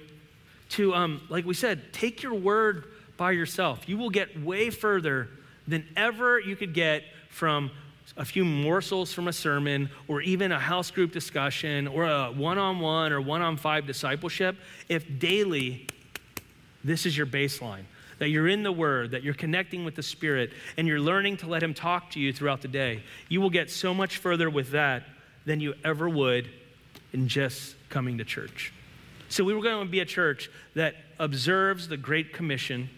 to, 0.71 0.95
um, 0.95 1.21
like 1.29 1.45
we 1.45 1.55
said, 1.55 1.93
take 1.93 2.23
your 2.23 2.35
word 2.35 2.85
by 3.17 3.33
yourself. 3.33 3.89
You 3.89 3.97
will 3.99 4.11
get 4.11 4.41
way 4.43 4.71
further 4.71 5.29
than 5.67 5.87
ever 5.97 6.39
you 6.39 6.57
could 6.57 6.75
get 6.75 7.03
from 7.29 7.71
a 8.17 8.25
few 8.25 8.45
morsels 8.45 9.13
from 9.13 9.29
a 9.29 9.33
sermon 9.33 9.91
or 10.09 10.23
even 10.23 10.53
a 10.53 10.59
house 10.59 10.91
group 10.91 11.13
discussion 11.13 11.87
or 11.89 12.05
a 12.05 12.31
one 12.31 12.57
on 12.57 12.81
one 12.81 13.13
or 13.13 13.21
one 13.21 13.43
on 13.43 13.57
five 13.57 13.87
discipleship 13.87 14.57
if 14.89 15.05
daily 15.19 15.87
this 16.85 17.05
is 17.05 17.17
your 17.17 17.27
baseline. 17.27 17.83
That 18.19 18.31
you're 18.31 18.49
in 18.49 18.63
the 18.63 18.73
Word, 18.73 19.11
that 19.11 19.23
you're 19.23 19.35
connecting 19.35 19.85
with 19.85 19.95
the 19.95 20.03
Spirit, 20.03 20.51
and 20.79 20.89
you're 20.89 21.01
learning 21.01 21.37
to 21.39 21.47
let 21.49 21.63
Him 21.63 21.75
talk 21.75 22.13
to 22.13 22.21
you 22.21 22.33
throughout 22.33 22.63
the 22.63 22.69
day. 22.69 23.03
You 23.29 23.43
will 23.43 23.51
get 23.51 23.71
so 23.71 23.93
much 23.93 24.17
further 24.17 24.49
with 24.49 24.71
that 24.71 25.03
than 25.45 25.61
you 25.61 25.75
ever 25.85 26.09
would 26.09 26.49
in 27.13 27.29
just 27.29 27.75
coming 27.91 28.17
to 28.17 28.25
church. 28.25 28.73
So, 29.29 29.45
we 29.45 29.55
were 29.55 29.63
going 29.63 29.87
to 29.87 29.91
be 29.91 30.01
a 30.01 30.07
church 30.07 30.51
that 30.75 30.95
observes 31.19 31.89
the 31.89 31.97
Great 31.97 32.33
Commission 32.33 32.89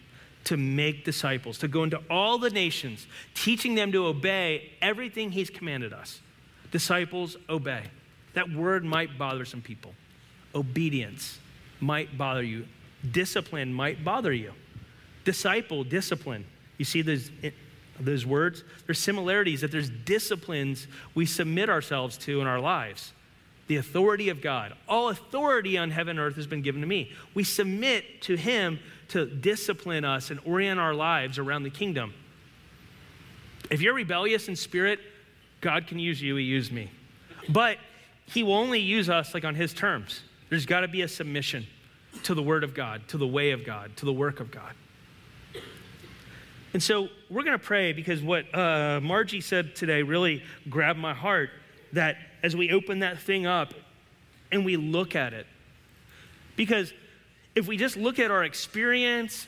to 0.45 0.57
make 0.57 1.05
disciples, 1.05 1.57
to 1.59 1.67
go 1.67 1.83
into 1.83 2.01
all 2.09 2.37
the 2.37 2.49
nations, 2.49 3.07
teaching 3.33 3.75
them 3.75 3.91
to 3.91 4.05
obey 4.07 4.71
everything 4.81 5.31
He's 5.31 5.49
commanded 5.49 5.93
us. 5.93 6.21
Disciples, 6.71 7.37
obey. 7.49 7.83
That 8.33 8.51
word 8.51 8.83
might 8.83 9.17
bother 9.17 9.45
some 9.45 9.61
people. 9.61 9.93
Obedience 10.55 11.39
might 11.79 12.17
bother 12.17 12.43
you. 12.43 12.65
Discipline 13.11 13.73
might 13.73 14.03
bother 14.03 14.33
you. 14.33 14.53
Disciple, 15.23 15.83
discipline. 15.83 16.45
You 16.77 16.85
see 16.85 17.01
those, 17.01 17.31
eh, 17.43 17.51
those 17.99 18.25
words? 18.25 18.63
There's 18.85 18.99
similarities 18.99 19.61
that 19.61 19.71
there's 19.71 19.89
disciplines 19.89 20.87
we 21.15 21.25
submit 21.25 21.69
ourselves 21.69 22.17
to 22.19 22.41
in 22.41 22.47
our 22.47 22.59
lives. 22.59 23.13
The 23.69 23.77
authority 23.77 24.29
of 24.29 24.41
God. 24.41 24.73
All 24.87 25.09
authority 25.09 25.77
on 25.77 25.91
heaven 25.91 26.17
and 26.17 26.19
earth 26.19 26.35
has 26.37 26.47
been 26.47 26.63
given 26.63 26.81
to 26.81 26.87
me. 26.87 27.11
We 27.35 27.43
submit 27.43 28.23
to 28.23 28.35
Him 28.35 28.79
to 29.09 29.27
discipline 29.27 30.03
us 30.03 30.31
and 30.31 30.39
orient 30.43 30.79
our 30.79 30.95
lives 30.95 31.37
around 31.37 31.61
the 31.61 31.69
kingdom. 31.69 32.15
If 33.69 33.79
you're 33.79 33.93
rebellious 33.93 34.47
in 34.47 34.55
spirit, 34.55 34.99
God 35.61 35.85
can 35.85 35.99
use 35.99 36.19
you, 36.19 36.35
He 36.35 36.45
used 36.45 36.71
me. 36.71 36.89
But 37.47 37.77
He 38.25 38.41
will 38.41 38.55
only 38.55 38.79
use 38.79 39.07
us 39.07 39.35
like 39.35 39.45
on 39.45 39.53
His 39.53 39.71
terms. 39.71 40.23
There's 40.49 40.65
got 40.65 40.79
to 40.79 40.87
be 40.87 41.03
a 41.03 41.07
submission 41.07 41.67
to 42.23 42.33
the 42.33 42.41
Word 42.41 42.63
of 42.63 42.73
God, 42.73 43.07
to 43.09 43.19
the 43.19 43.27
way 43.27 43.51
of 43.51 43.63
God, 43.63 43.95
to 43.97 44.05
the 44.05 44.13
work 44.13 44.39
of 44.39 44.49
God. 44.49 44.73
And 46.73 46.81
so 46.81 47.09
we're 47.29 47.43
going 47.43 47.57
to 47.57 47.63
pray 47.63 47.93
because 47.93 48.23
what 48.23 48.51
uh, 48.55 48.99
Margie 48.99 49.41
said 49.41 49.75
today 49.75 50.01
really 50.01 50.41
grabbed 50.71 50.97
my 50.97 51.13
heart 51.13 51.51
that 51.93 52.17
as 52.43 52.55
we 52.55 52.71
open 52.71 52.99
that 52.99 53.19
thing 53.19 53.45
up 53.45 53.73
and 54.51 54.65
we 54.65 54.77
look 54.77 55.15
at 55.15 55.33
it, 55.33 55.47
because 56.55 56.93
if 57.55 57.67
we 57.67 57.77
just 57.77 57.97
look 57.97 58.19
at 58.19 58.31
our 58.31 58.43
experience 58.43 59.47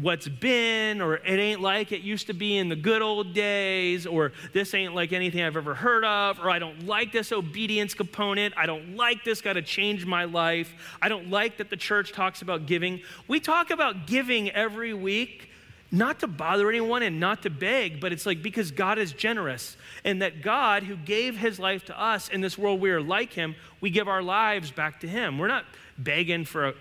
what's 0.00 0.28
been, 0.28 1.00
or 1.00 1.16
it 1.16 1.38
ain't 1.38 1.60
like 1.62 1.90
it 1.90 2.02
used 2.02 2.26
to 2.26 2.34
be 2.34 2.58
in 2.58 2.68
the 2.68 2.76
good 2.76 3.00
old 3.00 3.32
days, 3.32 4.06
or 4.06 4.32
this 4.52 4.74
ain't 4.74 4.94
like 4.94 5.12
anything 5.12 5.42
I've 5.42 5.56
ever 5.56 5.74
heard 5.74 6.04
of, 6.04 6.38
or 6.38 6.50
I 6.50 6.58
don't 6.58 6.86
like 6.86 7.12
this 7.12 7.32
obedience 7.32 7.94
component, 7.94 8.54
I 8.58 8.66
don't 8.66 8.94
like 8.94 9.24
this, 9.24 9.40
got 9.40 9.54
to 9.54 9.62
change 9.62 10.04
my 10.04 10.24
life, 10.24 10.74
I 11.00 11.08
don't 11.08 11.30
like 11.30 11.56
that 11.58 11.70
the 11.70 11.76
church 11.76 12.12
talks 12.12 12.42
about 12.42 12.66
giving. 12.66 13.00
We 13.26 13.40
talk 13.40 13.70
about 13.70 14.06
giving 14.06 14.50
every 14.50 14.92
week. 14.92 15.50
Not 15.92 16.20
to 16.20 16.26
bother 16.26 16.68
anyone 16.68 17.02
and 17.02 17.20
not 17.20 17.42
to 17.42 17.50
beg, 17.50 18.00
but 18.00 18.12
it's 18.12 18.26
like 18.26 18.42
because 18.42 18.70
God 18.70 18.98
is 18.98 19.12
generous 19.12 19.76
and 20.04 20.20
that 20.20 20.42
God, 20.42 20.82
who 20.82 20.96
gave 20.96 21.36
his 21.36 21.58
life 21.58 21.84
to 21.86 22.00
us 22.00 22.28
in 22.28 22.40
this 22.40 22.58
world, 22.58 22.80
we 22.80 22.90
are 22.90 23.00
like 23.00 23.32
him, 23.32 23.54
we 23.80 23.90
give 23.90 24.08
our 24.08 24.22
lives 24.22 24.70
back 24.70 25.00
to 25.00 25.08
him. 25.08 25.38
We're 25.38 25.48
not 25.48 25.64
begging 25.96 26.44
for, 26.44 26.68
a, 26.68 26.74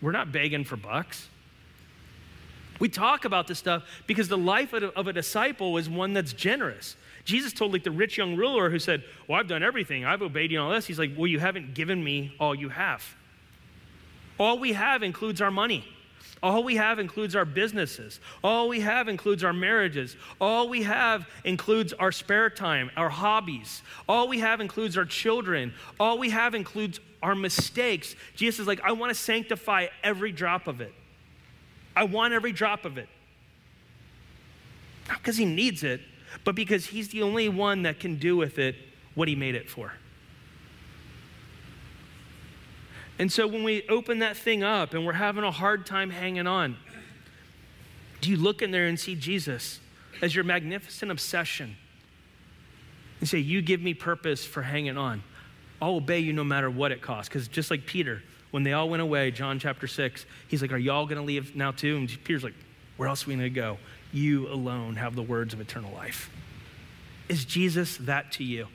we're 0.00 0.12
not 0.12 0.32
begging 0.32 0.64
for 0.64 0.76
bucks. 0.76 1.28
We 2.78 2.88
talk 2.88 3.24
about 3.24 3.48
this 3.48 3.58
stuff 3.58 3.84
because 4.06 4.28
the 4.28 4.38
life 4.38 4.72
of 4.72 4.82
a, 4.82 4.86
of 4.98 5.08
a 5.08 5.12
disciple 5.12 5.76
is 5.76 5.88
one 5.88 6.14
that's 6.14 6.32
generous. 6.32 6.96
Jesus 7.24 7.52
told 7.52 7.72
like 7.72 7.84
the 7.84 7.90
rich 7.90 8.16
young 8.16 8.36
ruler 8.36 8.70
who 8.70 8.78
said, 8.78 9.04
Well, 9.26 9.38
I've 9.38 9.48
done 9.48 9.62
everything, 9.62 10.04
I've 10.04 10.22
obeyed 10.22 10.50
you 10.50 10.58
and 10.58 10.66
all 10.66 10.72
this. 10.72 10.86
He's 10.86 10.98
like, 10.98 11.10
Well, 11.16 11.26
you 11.26 11.38
haven't 11.38 11.74
given 11.74 12.02
me 12.02 12.34
all 12.40 12.54
you 12.54 12.70
have. 12.70 13.04
All 14.38 14.58
we 14.58 14.72
have 14.72 15.02
includes 15.02 15.42
our 15.42 15.50
money. 15.50 15.84
All 16.42 16.62
we 16.62 16.76
have 16.76 16.98
includes 16.98 17.34
our 17.34 17.44
businesses. 17.44 18.20
All 18.44 18.68
we 18.68 18.80
have 18.80 19.08
includes 19.08 19.42
our 19.42 19.52
marriages. 19.52 20.16
All 20.40 20.68
we 20.68 20.82
have 20.82 21.28
includes 21.44 21.92
our 21.92 22.12
spare 22.12 22.50
time, 22.50 22.90
our 22.96 23.08
hobbies. 23.08 23.82
All 24.08 24.28
we 24.28 24.38
have 24.40 24.60
includes 24.60 24.96
our 24.96 25.04
children. 25.04 25.74
All 25.98 26.18
we 26.18 26.30
have 26.30 26.54
includes 26.54 27.00
our 27.22 27.34
mistakes. 27.34 28.14
Jesus 28.36 28.60
is 28.60 28.66
like, 28.66 28.80
I 28.82 28.92
want 28.92 29.10
to 29.10 29.14
sanctify 29.14 29.88
every 30.04 30.32
drop 30.32 30.68
of 30.68 30.80
it. 30.80 30.94
I 31.96 32.04
want 32.04 32.32
every 32.34 32.52
drop 32.52 32.84
of 32.84 32.98
it. 32.98 33.08
Not 35.08 35.18
because 35.18 35.36
he 35.36 35.44
needs 35.44 35.82
it, 35.82 36.00
but 36.44 36.54
because 36.54 36.86
he's 36.86 37.08
the 37.08 37.22
only 37.22 37.48
one 37.48 37.82
that 37.82 37.98
can 37.98 38.16
do 38.16 38.36
with 38.36 38.58
it 38.58 38.76
what 39.14 39.26
he 39.26 39.34
made 39.34 39.54
it 39.54 39.68
for. 39.68 39.94
And 43.18 43.32
so 43.32 43.46
when 43.46 43.64
we 43.64 43.86
open 43.88 44.20
that 44.20 44.36
thing 44.36 44.62
up 44.62 44.94
and 44.94 45.04
we're 45.04 45.12
having 45.12 45.44
a 45.44 45.50
hard 45.50 45.86
time 45.86 46.10
hanging 46.10 46.46
on, 46.46 46.76
do 48.20 48.30
you 48.30 48.36
look 48.36 48.62
in 48.62 48.70
there 48.70 48.86
and 48.86 48.98
see 48.98 49.14
Jesus 49.14 49.80
as 50.22 50.34
your 50.34 50.44
magnificent 50.44 51.10
obsession 51.10 51.76
and 53.20 53.28
say, 53.28 53.38
You 53.38 53.62
give 53.62 53.80
me 53.80 53.94
purpose 53.94 54.44
for 54.44 54.62
hanging 54.62 54.96
on? 54.96 55.22
I'll 55.80 55.96
obey 55.96 56.18
you 56.18 56.32
no 56.32 56.44
matter 56.44 56.70
what 56.70 56.92
it 56.92 57.00
costs. 57.00 57.28
Because 57.28 57.48
just 57.48 57.70
like 57.70 57.86
Peter, 57.86 58.22
when 58.50 58.62
they 58.62 58.72
all 58.72 58.88
went 58.88 59.02
away, 59.02 59.30
John 59.30 59.58
chapter 59.58 59.86
6, 59.86 60.26
he's 60.48 60.62
like, 60.62 60.72
Are 60.72 60.78
y'all 60.78 61.06
going 61.06 61.18
to 61.18 61.24
leave 61.24 61.54
now 61.54 61.72
too? 61.72 61.96
And 61.96 62.08
Peter's 62.24 62.44
like, 62.44 62.54
Where 62.96 63.08
else 63.08 63.24
are 63.24 63.28
we 63.28 63.34
going 63.34 63.44
to 63.44 63.50
go? 63.50 63.78
You 64.12 64.48
alone 64.48 64.96
have 64.96 65.14
the 65.14 65.22
words 65.22 65.54
of 65.54 65.60
eternal 65.60 65.92
life. 65.92 66.30
Is 67.28 67.44
Jesus 67.44 67.96
that 67.98 68.32
to 68.32 68.44
you? 68.44 68.68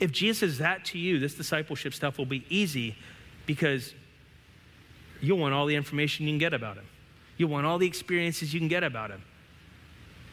If 0.00 0.12
Jesus 0.12 0.42
is 0.42 0.58
that 0.58 0.84
to 0.86 0.98
you, 0.98 1.18
this 1.18 1.34
discipleship 1.34 1.94
stuff 1.94 2.18
will 2.18 2.26
be 2.26 2.44
easy 2.48 2.96
because 3.46 3.94
you'll 5.20 5.38
want 5.38 5.54
all 5.54 5.66
the 5.66 5.74
information 5.74 6.26
you 6.26 6.32
can 6.32 6.38
get 6.38 6.54
about 6.54 6.76
him. 6.76 6.86
You'll 7.36 7.50
want 7.50 7.66
all 7.66 7.78
the 7.78 7.86
experiences 7.86 8.52
you 8.52 8.60
can 8.60 8.68
get 8.68 8.84
about 8.84 9.10
him. 9.10 9.22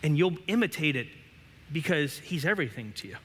And 0.04 0.18
you'll 0.18 0.38
imitate 0.48 0.96
it 0.96 1.08
because 1.72 2.18
he's 2.20 2.46
everything 2.46 2.94
to 2.98 3.08
you. 3.08 3.18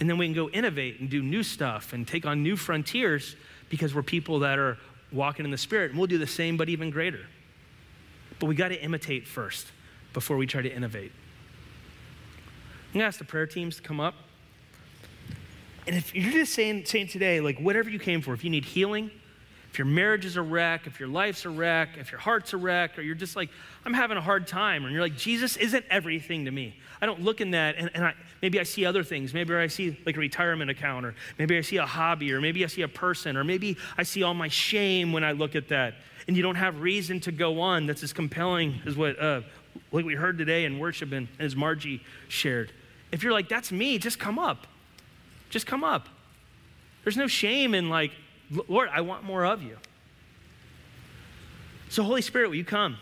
And 0.00 0.10
then 0.10 0.18
we 0.18 0.26
can 0.26 0.34
go 0.34 0.50
innovate 0.50 1.00
and 1.00 1.08
do 1.08 1.22
new 1.22 1.42
stuff 1.42 1.92
and 1.92 2.06
take 2.06 2.26
on 2.26 2.42
new 2.42 2.56
frontiers 2.56 3.36
because 3.70 3.94
we're 3.94 4.02
people 4.02 4.40
that 4.40 4.58
are 4.58 4.76
walking 5.12 5.44
in 5.44 5.50
the 5.50 5.58
Spirit. 5.58 5.90
And 5.90 5.98
we'll 5.98 6.08
do 6.08 6.18
the 6.18 6.26
same, 6.26 6.56
but 6.56 6.68
even 6.68 6.90
greater. 6.90 7.26
But 8.38 8.46
we 8.46 8.54
got 8.54 8.68
to 8.68 8.80
imitate 8.82 9.26
first 9.26 9.66
before 10.12 10.36
we 10.36 10.46
try 10.46 10.62
to 10.62 10.72
innovate. 10.72 11.12
I'm 12.88 13.00
going 13.00 13.02
to 13.02 13.06
ask 13.06 13.18
the 13.18 13.24
prayer 13.24 13.46
teams 13.46 13.76
to 13.76 13.82
come 13.82 14.00
up. 14.00 14.14
And 15.86 15.96
if 15.96 16.14
you're 16.14 16.32
just 16.32 16.54
saying, 16.54 16.86
saying 16.86 17.08
today, 17.08 17.40
like 17.40 17.58
whatever 17.58 17.90
you 17.90 17.98
came 17.98 18.22
for, 18.22 18.32
if 18.32 18.42
you 18.42 18.50
need 18.50 18.64
healing, 18.64 19.10
if 19.74 19.78
your 19.78 19.86
marriage 19.86 20.24
is 20.24 20.36
a 20.36 20.42
wreck, 20.42 20.86
if 20.86 21.00
your 21.00 21.08
life's 21.08 21.44
a 21.44 21.50
wreck, 21.50 21.96
if 21.98 22.12
your 22.12 22.20
heart's 22.20 22.52
a 22.52 22.56
wreck, 22.56 22.96
or 22.96 23.02
you're 23.02 23.16
just 23.16 23.34
like, 23.34 23.50
I'm 23.84 23.92
having 23.92 24.16
a 24.16 24.20
hard 24.20 24.46
time, 24.46 24.84
and 24.84 24.92
you're 24.92 25.02
like, 25.02 25.16
Jesus 25.16 25.56
isn't 25.56 25.84
everything 25.90 26.44
to 26.44 26.52
me. 26.52 26.76
I 27.02 27.06
don't 27.06 27.22
look 27.22 27.40
in 27.40 27.50
that, 27.50 27.74
and, 27.76 27.90
and 27.92 28.04
I, 28.04 28.14
maybe 28.40 28.60
I 28.60 28.62
see 28.62 28.86
other 28.86 29.02
things. 29.02 29.34
Maybe 29.34 29.52
I 29.52 29.66
see 29.66 29.98
like 30.06 30.16
a 30.16 30.20
retirement 30.20 30.70
account, 30.70 31.04
or 31.04 31.16
maybe 31.40 31.58
I 31.58 31.60
see 31.60 31.78
a 31.78 31.86
hobby, 31.86 32.32
or 32.32 32.40
maybe 32.40 32.62
I 32.62 32.68
see 32.68 32.82
a 32.82 32.88
person, 32.88 33.36
or 33.36 33.42
maybe 33.42 33.76
I 33.98 34.04
see 34.04 34.22
all 34.22 34.32
my 34.32 34.46
shame 34.46 35.12
when 35.12 35.24
I 35.24 35.32
look 35.32 35.56
at 35.56 35.68
that. 35.70 35.94
And 36.28 36.36
you 36.36 36.42
don't 36.44 36.54
have 36.54 36.80
reason 36.80 37.18
to 37.22 37.32
go 37.32 37.60
on 37.60 37.86
that's 37.86 38.04
as 38.04 38.12
compelling 38.12 38.80
as 38.86 38.96
what 38.96 39.18
uh, 39.18 39.40
like 39.90 40.04
we 40.04 40.14
heard 40.14 40.38
today 40.38 40.66
in 40.66 40.78
worship 40.78 41.10
and 41.10 41.26
as 41.40 41.56
Margie 41.56 42.00
shared. 42.28 42.70
If 43.10 43.24
you're 43.24 43.32
like, 43.32 43.48
that's 43.48 43.72
me, 43.72 43.98
just 43.98 44.20
come 44.20 44.38
up. 44.38 44.68
Just 45.54 45.68
come 45.68 45.84
up. 45.84 46.08
There's 47.04 47.16
no 47.16 47.28
shame 47.28 47.76
in 47.76 47.88
like, 47.88 48.10
Lord, 48.66 48.88
I 48.92 49.02
want 49.02 49.22
more 49.22 49.46
of 49.46 49.62
you. 49.62 49.76
So, 51.90 52.02
Holy 52.02 52.22
Spirit, 52.22 52.48
will 52.48 52.56
you 52.56 52.64
come? 52.64 52.96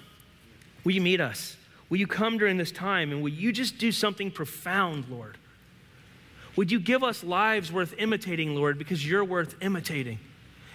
Will 0.85 0.93
you 0.93 1.01
meet 1.01 1.19
us? 1.19 1.57
Will 1.89 1.97
you 1.97 2.07
come 2.07 2.37
during 2.37 2.59
this 2.59 2.71
time 2.71 3.11
and 3.11 3.23
will 3.23 3.31
you 3.31 3.53
just 3.53 3.79
do 3.79 3.91
something 3.91 4.31
profound, 4.31 5.09
Lord? 5.09 5.39
Would 6.57 6.71
you 6.71 6.79
give 6.79 7.03
us 7.03 7.25
lives 7.25 7.73
worth 7.73 7.95
imitating, 7.97 8.55
Lord, 8.55 8.77
because 8.77 9.09
you're 9.09 9.25
worth 9.25 9.57
imitating? 9.63 10.19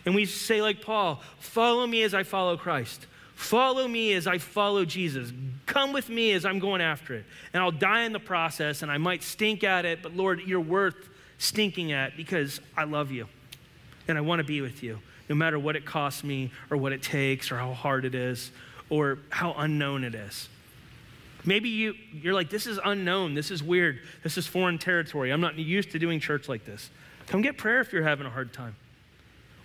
And 0.04 0.16
we 0.16 0.26
say, 0.26 0.64
like 0.64 0.82
Paul, 0.82 1.22
follow 1.38 1.86
me 1.86 2.02
as 2.02 2.16
I 2.16 2.24
follow 2.24 2.58
Christ. 2.58 3.06
Follow 3.36 3.88
me 3.88 4.14
as 4.14 4.26
I 4.26 4.40
follow 4.40 4.84
Jesus. 4.84 5.32
Come 5.68 5.94
with 5.94 6.10
me 6.10 6.32
as 6.32 6.44
I'm 6.44 6.58
going 6.58 6.82
after 6.82 7.14
it. 7.14 7.26
And 7.54 7.62
I'll 7.62 7.70
die 7.70 8.02
in 8.02 8.14
the 8.14 8.20
process 8.20 8.82
and 8.82 8.92
I 8.92 8.98
might 8.98 9.22
stink 9.22 9.64
at 9.64 9.86
it, 9.86 10.02
but 10.02 10.16
Lord, 10.16 10.42
you're 10.42 10.60
worth 10.60 11.10
stinking 11.38 11.92
at 11.92 12.18
because 12.18 12.60
I 12.76 12.86
love 12.86 13.12
you 13.12 13.28
and 14.08 14.18
I 14.18 14.22
want 14.22 14.40
to 14.40 14.44
be 14.44 14.62
with 14.62 14.84
you. 14.84 15.00
no 15.30 15.36
matter 15.36 15.60
what 15.60 15.76
it 15.76 15.86
costs 15.86 16.24
me 16.24 16.52
or 16.70 16.78
what 16.78 16.94
it 16.94 17.04
takes 17.04 17.52
or 17.52 17.58
how 17.58 17.74
hard 17.74 18.06
it 18.06 18.16
is 18.16 18.52
or 18.90 19.20
how 19.30 19.54
unknown 19.58 20.06
it 20.06 20.16
is. 20.16 20.48
Maybe 21.44 21.70
you, 21.70 21.96
you're 22.14 22.34
like, 22.34 22.50
this 22.50 22.68
is 22.68 22.80
unknown, 22.84 23.34
this 23.34 23.52
is 23.52 23.62
weird, 23.62 24.00
this 24.24 24.38
is 24.38 24.48
foreign 24.48 24.78
territory. 24.78 25.32
I'm 25.32 25.42
not 25.42 25.58
used 25.58 25.92
to 25.92 26.00
doing 26.00 26.20
church 26.20 26.50
like 26.50 26.66
this. 26.66 26.90
Come 27.28 27.42
get 27.42 27.58
prayer 27.58 27.82
if 27.82 27.92
you're 27.92 28.04
having 28.04 28.26
a 28.26 28.30
hard 28.30 28.54
time. 28.54 28.76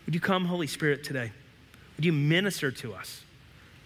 Would 0.07 0.14
you 0.14 0.20
come, 0.20 0.47
Holy 0.47 0.66
Spirit, 0.66 1.05
today? 1.05 1.33
Would 1.97 2.05
you 2.05 2.12
minister 2.12 2.70
to 2.70 2.95
us? 2.95 3.23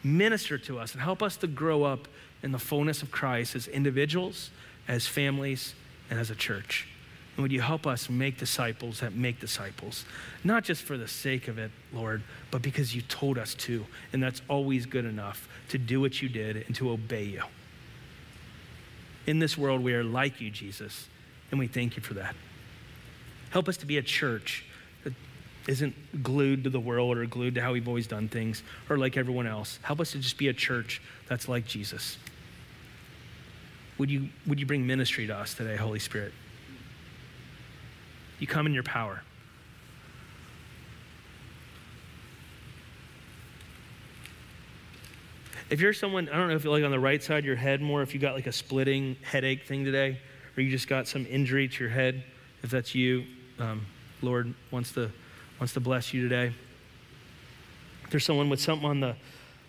Minister 0.03 0.57
to 0.59 0.78
us 0.78 0.93
and 0.93 1.03
help 1.03 1.22
us 1.22 1.37
to 1.39 1.47
grow 1.47 1.84
up 1.84 2.09
in 2.43 2.53
the 2.53 2.59
fullness 2.59 3.03
of 3.03 3.11
Christ 3.11 3.55
as 3.55 3.66
individuals, 3.66 4.51
as 4.89 5.07
families, 5.07 5.74
and 6.11 6.18
as 6.18 6.30
a 6.30 6.34
church. 6.34 6.87
And 7.37 7.43
would 7.43 7.53
you 7.53 7.61
help 7.61 7.87
us 7.87 8.09
make 8.09 8.39
disciples 8.39 9.01
that 9.01 9.14
make 9.14 9.41
disciples? 9.41 10.07
Not 10.43 10.64
just 10.64 10.82
for 10.82 10.97
the 10.97 11.07
sake 11.07 11.49
of 11.49 11.59
it, 11.59 11.70
Lord, 11.93 12.22
but 12.51 12.62
because 12.62 12.95
you 12.95 13.03
told 13.03 13.37
us 13.37 13.55
to. 13.57 13.84
And 14.14 14.22
that's 14.22 14.41
always 14.49 14.87
good 14.87 15.05
enough 15.05 15.47
to 15.68 15.76
do 15.76 16.01
what 16.01 16.22
you 16.22 16.30
did 16.30 16.64
and 16.66 16.74
to 16.76 16.91
obey 16.91 17.24
you. 17.24 17.43
In 19.26 19.39
this 19.39 19.59
world, 19.59 19.82
we 19.82 19.93
are 19.93 20.05
like 20.05 20.41
you, 20.41 20.51
Jesus, 20.51 21.09
and 21.51 21.61
we 21.61 21.66
thank 21.66 21.97
you 21.97 22.03
for 22.03 22.14
that. 22.14 22.34
Help 23.51 23.68
us 23.68 23.76
to 23.78 23.87
be 23.87 23.99
a 23.99 24.03
church 24.03 24.64
that 25.05 25.12
isn't 25.68 26.22
glued 26.22 26.64
to 26.64 26.70
the 26.70 26.80
world 26.80 27.18
or 27.18 27.26
glued 27.26 27.57
to 27.57 27.61
how 27.61 27.74
we've 27.74 27.89
always 27.89 28.07
done 28.07 28.28
things 28.28 28.62
or 28.89 28.97
like 28.97 29.18
everyone 29.18 29.47
else. 29.47 29.78
Help 29.82 30.01
us 30.01 30.12
to 30.12 30.18
just 30.18 30.39
be 30.39 30.49
a 30.49 30.55
church 30.55 31.03
that's 31.28 31.49
like 31.49 31.66
Jesus. 31.66 32.16
Would 33.99 34.11
you, 34.11 34.30
would 34.47 34.59
you 34.59 34.64
bring 34.64 34.87
ministry 34.87 35.26
to 35.26 35.37
us 35.37 35.53
today, 35.53 35.76
Holy 35.76 35.99
Spirit? 35.99 36.32
You 38.39 38.47
come 38.47 38.66
in 38.66 38.74
your 38.74 38.82
power. 38.82 39.22
If 45.68 45.80
you're 45.80 45.93
someone, 45.93 46.28
I 46.28 46.37
don't 46.37 46.49
know 46.49 46.55
if 46.55 46.62
you're 46.62 46.72
like 46.72 46.84
on 46.84 46.93
the 46.93 47.01
right 47.01 47.22
side 47.22 47.41
of 47.41 47.45
your 47.45 47.57
head 47.57 47.80
more, 47.80 48.03
if 48.03 48.14
you 48.14 48.20
got 48.20 48.34
like 48.34 48.47
a 48.47 48.53
splitting 48.53 49.16
headache 49.22 49.64
thing 49.64 49.84
today, 49.84 50.20
or 50.57 50.62
you 50.62 50.70
just 50.70 50.87
got 50.87 51.09
some 51.09 51.26
injury 51.26 51.66
to 51.66 51.84
your 51.84 51.91
head, 51.91 52.22
if 52.62 52.70
that's 52.70 52.95
you, 52.95 53.24
um, 53.59 53.84
Lord 54.22 54.55
wants 54.70 54.93
to, 54.93 55.11
wants 55.59 55.72
to 55.74 55.80
bless 55.80 56.14
you 56.14 56.22
today. 56.22 56.53
If 58.05 58.11
there's 58.11 58.24
someone 58.24 58.49
with 58.49 58.61
something 58.61 58.89
on 58.89 59.01
the, 59.01 59.16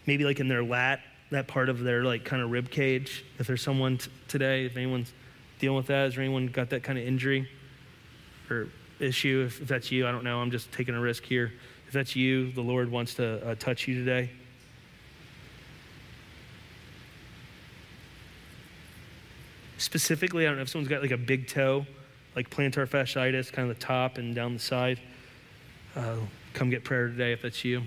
maybe 0.05 0.23
like 0.23 0.39
in 0.39 0.47
their 0.47 0.63
lat, 0.63 0.99
that 1.31 1.47
part 1.47 1.67
of 1.67 1.79
their 1.79 2.03
like 2.03 2.23
kind 2.23 2.43
of 2.43 2.51
rib 2.51 2.69
cage. 2.69 3.25
If 3.39 3.47
there's 3.47 3.63
someone 3.63 3.97
t- 3.97 4.11
today, 4.27 4.65
if 4.65 4.77
anyone's 4.77 5.11
dealing 5.59 5.77
with 5.77 5.87
that, 5.87 6.05
has 6.05 6.17
anyone 6.17 6.47
got 6.47 6.69
that 6.69 6.83
kind 6.83 6.99
of 6.99 7.05
injury 7.05 7.49
or 8.49 8.69
issue? 8.99 9.43
If, 9.47 9.61
if, 9.61 9.67
that's 9.67 9.91
you, 9.91 10.07
I 10.07 10.11
don't 10.11 10.23
know. 10.23 10.39
I'm 10.39 10.51
just 10.51 10.71
taking 10.71 10.95
a 10.95 10.99
risk 10.99 11.23
here. 11.23 11.53
If 11.87 11.93
that's 11.93 12.15
you, 12.15 12.51
the 12.51 12.61
Lord 12.61 12.91
wants 12.91 13.13
to 13.15 13.45
uh, 13.47 13.55
touch 13.55 13.87
you 13.87 13.95
today. 13.95 14.29
Specifically, 19.77 20.45
I 20.45 20.49
don't 20.49 20.57
know 20.57 20.63
if 20.63 20.69
someone's 20.69 20.89
got 20.89 21.01
like 21.01 21.11
a 21.11 21.17
big 21.17 21.47
toe, 21.47 21.85
like 22.35 22.49
plantar 22.49 22.87
fasciitis, 22.87 23.51
kind 23.51 23.69
of 23.69 23.77
the 23.77 23.85
top 23.85 24.17
and 24.17 24.33
down 24.33 24.53
the 24.53 24.59
side. 24.59 24.99
Uh, 25.95 26.15
come 26.53 26.69
get 26.69 26.83
prayer 26.83 27.07
today 27.07 27.31
if 27.31 27.41
that's 27.41 27.63
you. 27.63 27.83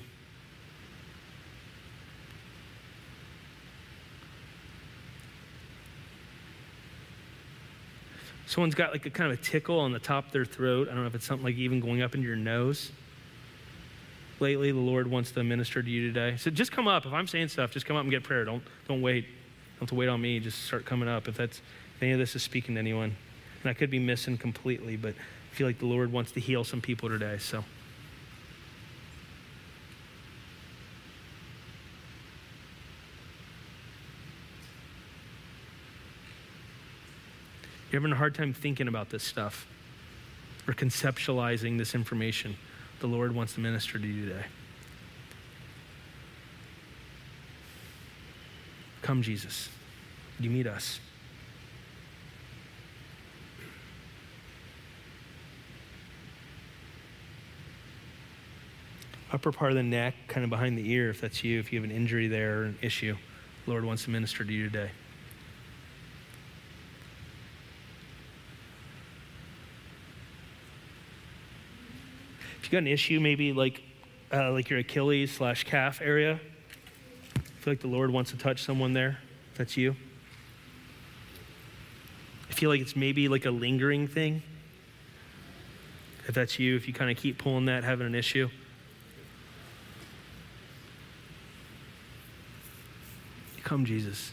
Someone's 8.50 8.74
got 8.74 8.90
like 8.90 9.06
a 9.06 9.10
kind 9.10 9.30
of 9.32 9.38
a 9.38 9.42
tickle 9.42 9.78
on 9.78 9.92
the 9.92 10.00
top 10.00 10.26
of 10.26 10.32
their 10.32 10.44
throat. 10.44 10.88
I 10.88 10.90
don't 10.90 11.02
know 11.02 11.06
if 11.06 11.14
it's 11.14 11.24
something 11.24 11.44
like 11.44 11.54
even 11.54 11.78
going 11.78 12.02
up 12.02 12.16
into 12.16 12.26
your 12.26 12.34
nose. 12.36 12.90
Lately, 14.40 14.72
the 14.72 14.78
Lord 14.80 15.08
wants 15.08 15.30
to 15.30 15.44
minister 15.44 15.80
to 15.80 15.88
you 15.88 16.12
today. 16.12 16.36
So 16.36 16.50
just 16.50 16.72
come 16.72 16.88
up. 16.88 17.06
If 17.06 17.12
I'm 17.12 17.28
saying 17.28 17.46
stuff, 17.46 17.70
just 17.70 17.86
come 17.86 17.94
up 17.94 18.02
and 18.02 18.10
get 18.10 18.24
prayer. 18.24 18.44
Don't, 18.44 18.64
don't 18.88 19.02
wait. 19.02 19.24
Don't 19.24 19.82
have 19.82 19.88
to 19.90 19.94
wait 19.94 20.08
on 20.08 20.20
me. 20.20 20.40
Just 20.40 20.64
start 20.64 20.84
coming 20.84 21.08
up 21.08 21.28
if 21.28 21.36
that's 21.36 21.58
if 21.58 22.02
any 22.02 22.10
of 22.10 22.18
this 22.18 22.34
is 22.34 22.42
speaking 22.42 22.74
to 22.74 22.80
anyone. 22.80 23.14
And 23.62 23.70
I 23.70 23.72
could 23.72 23.88
be 23.88 24.00
missing 24.00 24.36
completely, 24.36 24.96
but 24.96 25.14
I 25.14 25.54
feel 25.54 25.68
like 25.68 25.78
the 25.78 25.86
Lord 25.86 26.10
wants 26.10 26.32
to 26.32 26.40
heal 26.40 26.64
some 26.64 26.80
people 26.80 27.08
today. 27.08 27.38
So. 27.38 27.62
You're 37.90 38.00
having 38.00 38.12
a 38.12 38.16
hard 38.16 38.36
time 38.36 38.52
thinking 38.52 38.86
about 38.86 39.10
this 39.10 39.24
stuff 39.24 39.66
or 40.68 40.74
conceptualizing 40.74 41.76
this 41.76 41.94
information. 41.94 42.56
The 43.00 43.08
Lord 43.08 43.34
wants 43.34 43.54
to 43.54 43.60
minister 43.60 43.98
to 43.98 44.06
you 44.06 44.28
today. 44.28 44.44
Come, 49.02 49.22
Jesus. 49.22 49.68
You 50.38 50.50
meet 50.50 50.68
us? 50.68 51.00
Upper 59.32 59.50
part 59.52 59.72
of 59.72 59.76
the 59.76 59.82
neck, 59.82 60.14
kind 60.28 60.44
of 60.44 60.50
behind 60.50 60.76
the 60.78 60.90
ear, 60.92 61.10
if 61.10 61.20
that's 61.20 61.42
you, 61.42 61.58
if 61.58 61.72
you 61.72 61.80
have 61.80 61.88
an 61.88 61.94
injury 61.94 62.28
there 62.28 62.60
or 62.60 62.64
an 62.64 62.78
issue, 62.82 63.16
Lord 63.66 63.84
wants 63.84 64.04
to 64.04 64.10
minister 64.10 64.44
to 64.44 64.52
you 64.52 64.68
today. 64.68 64.90
You 72.70 72.76
got 72.76 72.78
an 72.78 72.86
issue, 72.86 73.18
maybe 73.18 73.52
like 73.52 73.82
uh, 74.32 74.52
like 74.52 74.70
your 74.70 74.78
Achilles 74.78 75.32
slash 75.32 75.64
calf 75.64 76.00
area, 76.00 76.38
I 77.36 77.40
feel 77.62 77.72
like 77.72 77.80
the 77.80 77.88
Lord 77.88 78.12
wants 78.12 78.30
to 78.30 78.36
touch 78.36 78.62
someone 78.62 78.92
there. 78.92 79.18
That's 79.56 79.76
you. 79.76 79.96
I 82.48 82.52
feel 82.52 82.70
like 82.70 82.80
it's 82.80 82.94
maybe 82.94 83.28
like 83.28 83.44
a 83.44 83.50
lingering 83.50 84.06
thing. 84.06 84.42
If 86.28 86.34
that's 86.36 86.60
you, 86.60 86.76
if 86.76 86.86
you 86.86 86.94
kind 86.94 87.10
of 87.10 87.16
keep 87.16 87.38
pulling 87.38 87.64
that, 87.64 87.82
having 87.82 88.06
an 88.06 88.14
issue. 88.14 88.48
Come, 93.64 93.84
Jesus. 93.84 94.30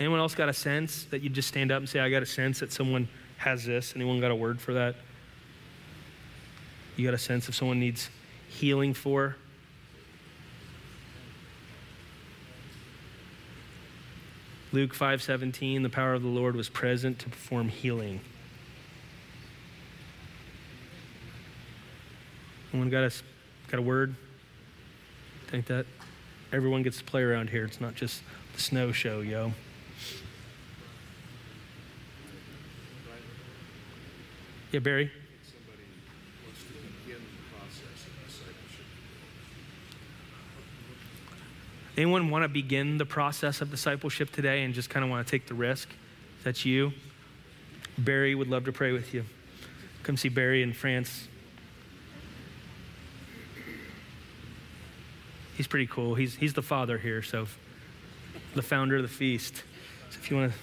Anyone 0.00 0.18
else 0.18 0.34
got 0.34 0.48
a 0.48 0.54
sense 0.54 1.04
that 1.10 1.20
you'd 1.20 1.34
just 1.34 1.48
stand 1.48 1.70
up 1.70 1.78
and 1.78 1.88
say, 1.88 2.00
I 2.00 2.08
got 2.08 2.22
a 2.22 2.26
sense 2.26 2.60
that 2.60 2.72
someone 2.72 3.06
has 3.36 3.66
this? 3.66 3.92
Anyone 3.94 4.18
got 4.18 4.30
a 4.30 4.34
word 4.34 4.58
for 4.58 4.72
that? 4.72 4.96
You 6.96 7.04
got 7.04 7.12
a 7.12 7.18
sense 7.18 7.50
if 7.50 7.54
someone 7.54 7.78
needs 7.78 8.08
healing 8.48 8.94
for? 8.94 9.36
Luke 14.72 14.94
5:17 14.94 15.82
the 15.82 15.88
power 15.88 16.14
of 16.14 16.22
the 16.22 16.28
Lord 16.28 16.54
was 16.54 16.68
present 16.68 17.18
to 17.20 17.28
perform 17.28 17.68
healing. 17.68 18.20
Anyone 22.72 22.88
got 22.88 23.04
a 23.04 23.12
got 23.68 23.78
a 23.78 23.82
word? 23.82 24.14
Think 25.48 25.66
that 25.66 25.86
everyone 26.52 26.82
gets 26.82 26.98
to 26.98 27.04
play 27.04 27.22
around 27.22 27.50
here. 27.50 27.64
It's 27.64 27.80
not 27.80 27.96
just 27.96 28.22
the 28.54 28.60
snow 28.60 28.92
show, 28.92 29.20
yo. 29.20 29.52
Yeah, 34.72 34.78
Barry? 34.78 35.10
Anyone 41.96 42.30
want 42.30 42.44
to 42.44 42.48
begin 42.48 42.96
the 42.96 43.04
process 43.04 43.60
of 43.60 43.70
discipleship 43.70 44.30
today 44.30 44.62
and 44.62 44.72
just 44.72 44.88
kind 44.88 45.04
of 45.04 45.10
want 45.10 45.26
to 45.26 45.30
take 45.30 45.46
the 45.46 45.54
risk? 45.54 45.88
That's 46.44 46.64
you. 46.64 46.92
Barry 47.98 48.34
would 48.34 48.48
love 48.48 48.64
to 48.66 48.72
pray 48.72 48.92
with 48.92 49.12
you. 49.12 49.24
Come 50.04 50.16
see 50.16 50.28
Barry 50.28 50.62
in 50.62 50.72
France. 50.72 51.26
He's 55.56 55.66
pretty 55.66 55.88
cool. 55.88 56.14
He's, 56.14 56.36
he's 56.36 56.54
the 56.54 56.62
father 56.62 56.96
here, 56.96 57.22
so 57.22 57.48
the 58.54 58.62
founder 58.62 58.96
of 58.96 59.02
the 59.02 59.08
feast. 59.08 59.56
So 60.10 60.18
if 60.22 60.30
you 60.30 60.36
want 60.36 60.52
to 60.52 60.58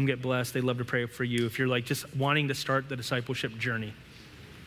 come 0.00 0.06
get 0.06 0.22
blessed. 0.22 0.54
They'd 0.54 0.64
love 0.64 0.78
to 0.78 0.84
pray 0.84 1.04
for 1.04 1.24
you 1.24 1.44
if 1.44 1.58
you're 1.58 1.68
like 1.68 1.84
just 1.84 2.16
wanting 2.16 2.48
to 2.48 2.54
start 2.54 2.88
the 2.88 2.96
discipleship 2.96 3.58
journey 3.58 3.92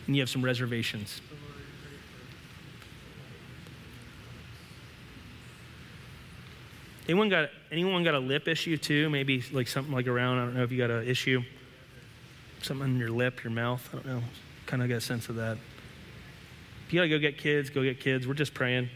and 0.06 0.16
you 0.16 0.22
have 0.22 0.30
some 0.30 0.44
reservations. 0.44 1.22
Anyone 7.08 7.30
got 7.30 7.50
anyone 7.72 8.04
got 8.04 8.14
a 8.14 8.20
lip 8.20 8.48
issue 8.48 8.78
too? 8.78 9.10
Maybe 9.10 9.44
like 9.52 9.68
something 9.68 9.92
like 9.92 10.08
around. 10.08 10.38
I 10.38 10.46
don't 10.46 10.56
know 10.56 10.64
if 10.64 10.72
you 10.72 10.78
got 10.78 10.92
an 10.92 11.08
issue, 11.08 11.42
something 12.62 12.88
in 12.88 12.98
your 13.00 13.10
lip, 13.10 13.44
your 13.44 13.52
mouth. 13.52 13.90
I 13.92 13.96
don't 13.96 14.06
know. 14.06 14.22
Kind 14.68 14.84
of 14.84 14.90
got 14.90 14.98
a 14.98 15.02
sense 15.02 15.30
of 15.30 15.36
that. 15.38 15.58
If 16.86 16.94
you 16.94 17.00
gotta 17.00 17.10
go 17.10 17.18
get 17.18 17.40
kids, 17.40 17.72
go 17.72 17.82
get 17.82 18.00
kids. 18.00 18.28
We're 18.28 18.36
just 18.36 18.54
praying. 18.54 18.88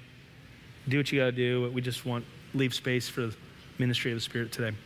Do 0.88 0.98
what 0.98 1.12
you 1.12 1.20
gotta 1.20 1.32
do. 1.32 1.72
We 1.74 1.82
just 1.82 2.06
want 2.06 2.26
leave 2.54 2.76
space 2.76 3.10
for 3.10 3.22
the 3.22 3.36
ministry 3.80 4.12
of 4.12 4.18
the 4.18 4.22
Spirit 4.22 4.52
today. 4.52 4.78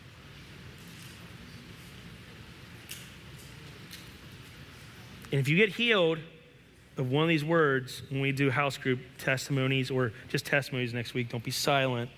And 5.31 5.39
if 5.39 5.47
you 5.47 5.55
get 5.55 5.69
healed 5.69 6.19
of 6.97 7.09
one 7.09 7.23
of 7.23 7.29
these 7.29 7.45
words 7.45 8.01
when 8.09 8.21
we 8.21 8.31
do 8.31 8.49
house 8.49 8.77
group 8.77 8.99
testimonies 9.17 9.89
or 9.89 10.11
just 10.27 10.45
testimonies 10.45 10.93
next 10.93 11.13
week, 11.13 11.29
don't 11.29 11.43
be 11.43 11.51
silent 11.51 12.09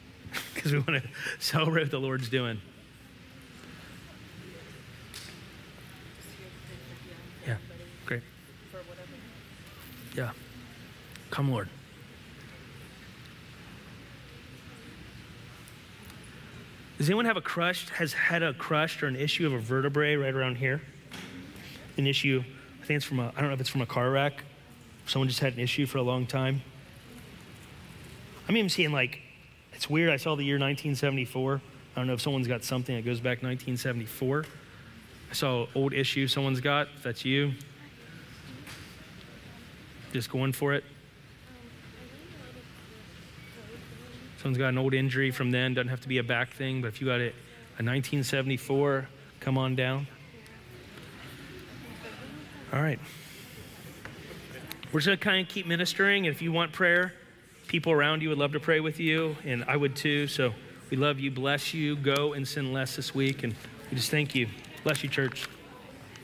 because 0.54 0.72
we 0.72 0.78
want 0.78 1.02
to 1.02 1.08
celebrate 1.38 1.82
what 1.82 1.90
the 1.92 2.00
Lord's 2.00 2.28
doing. 2.28 2.60
Yeah, 7.46 7.56
great. 8.06 8.22
Yeah. 10.16 10.32
Come, 11.30 11.50
Lord. 11.50 11.68
Does 16.98 17.08
anyone 17.08 17.26
have 17.26 17.36
a 17.36 17.40
crushed, 17.40 17.90
has 17.90 18.12
had 18.12 18.42
a 18.42 18.52
crushed 18.52 19.04
or 19.04 19.06
an 19.06 19.14
issue 19.14 19.46
of 19.46 19.52
a 19.52 19.58
vertebrae 19.58 20.16
right 20.16 20.34
around 20.34 20.56
here? 20.56 20.82
An 21.98 22.06
issue, 22.06 22.44
I 22.80 22.86
think 22.86 22.98
it's 22.98 23.04
from 23.04 23.18
a, 23.18 23.32
I 23.36 23.40
don't 23.40 23.48
know 23.48 23.54
if 23.54 23.60
it's 23.60 23.68
from 23.68 23.80
a 23.80 23.86
car 23.86 24.08
wreck. 24.08 24.44
Someone 25.06 25.28
just 25.28 25.40
had 25.40 25.54
an 25.54 25.58
issue 25.58 25.84
for 25.84 25.98
a 25.98 26.02
long 26.02 26.26
time. 26.26 26.62
I'm 28.48 28.56
even 28.56 28.70
seeing 28.70 28.92
like, 28.92 29.18
it's 29.72 29.90
weird. 29.90 30.08
I 30.08 30.16
saw 30.16 30.36
the 30.36 30.44
year 30.44 30.54
1974. 30.54 31.60
I 31.96 32.00
don't 32.00 32.06
know 32.06 32.12
if 32.12 32.20
someone's 32.20 32.46
got 32.46 32.62
something 32.62 32.94
that 32.94 33.04
goes 33.04 33.18
back 33.18 33.42
1974. 33.42 34.44
I 35.28 35.34
saw 35.34 35.62
an 35.62 35.68
old 35.74 35.92
issue 35.92 36.28
someone's 36.28 36.60
got. 36.60 36.86
If 36.96 37.02
that's 37.02 37.24
you, 37.24 37.52
just 40.12 40.30
going 40.30 40.52
for 40.52 40.74
it. 40.74 40.84
Someone's 44.40 44.58
got 44.58 44.68
an 44.68 44.78
old 44.78 44.94
injury 44.94 45.32
from 45.32 45.50
then, 45.50 45.74
doesn't 45.74 45.88
have 45.88 46.02
to 46.02 46.08
be 46.08 46.18
a 46.18 46.22
back 46.22 46.54
thing, 46.54 46.80
but 46.80 46.88
if 46.88 47.00
you 47.00 47.08
got 47.08 47.20
it, 47.20 47.34
a 47.76 47.82
1974, 47.82 49.08
come 49.40 49.58
on 49.58 49.74
down. 49.74 50.06
All 52.72 52.82
right. 52.82 52.98
We're 54.92 55.00
just 55.00 55.06
going 55.06 55.18
to 55.18 55.24
kind 55.24 55.46
of 55.46 55.52
keep 55.52 55.66
ministering. 55.66 56.26
And 56.26 56.34
if 56.34 56.42
you 56.42 56.52
want 56.52 56.72
prayer, 56.72 57.14
people 57.66 57.92
around 57.92 58.22
you 58.22 58.28
would 58.28 58.38
love 58.38 58.52
to 58.52 58.60
pray 58.60 58.80
with 58.80 59.00
you, 59.00 59.36
and 59.44 59.64
I 59.66 59.76
would 59.76 59.96
too. 59.96 60.26
So 60.26 60.52
we 60.90 60.96
love 60.96 61.18
you, 61.18 61.30
bless 61.30 61.72
you. 61.72 61.96
Go 61.96 62.34
and 62.34 62.46
sin 62.46 62.72
less 62.72 62.96
this 62.96 63.14
week. 63.14 63.42
And 63.42 63.54
we 63.90 63.96
just 63.96 64.10
thank 64.10 64.34
you. 64.34 64.48
Bless 64.84 65.02
you, 65.02 65.08
church. 65.08 65.46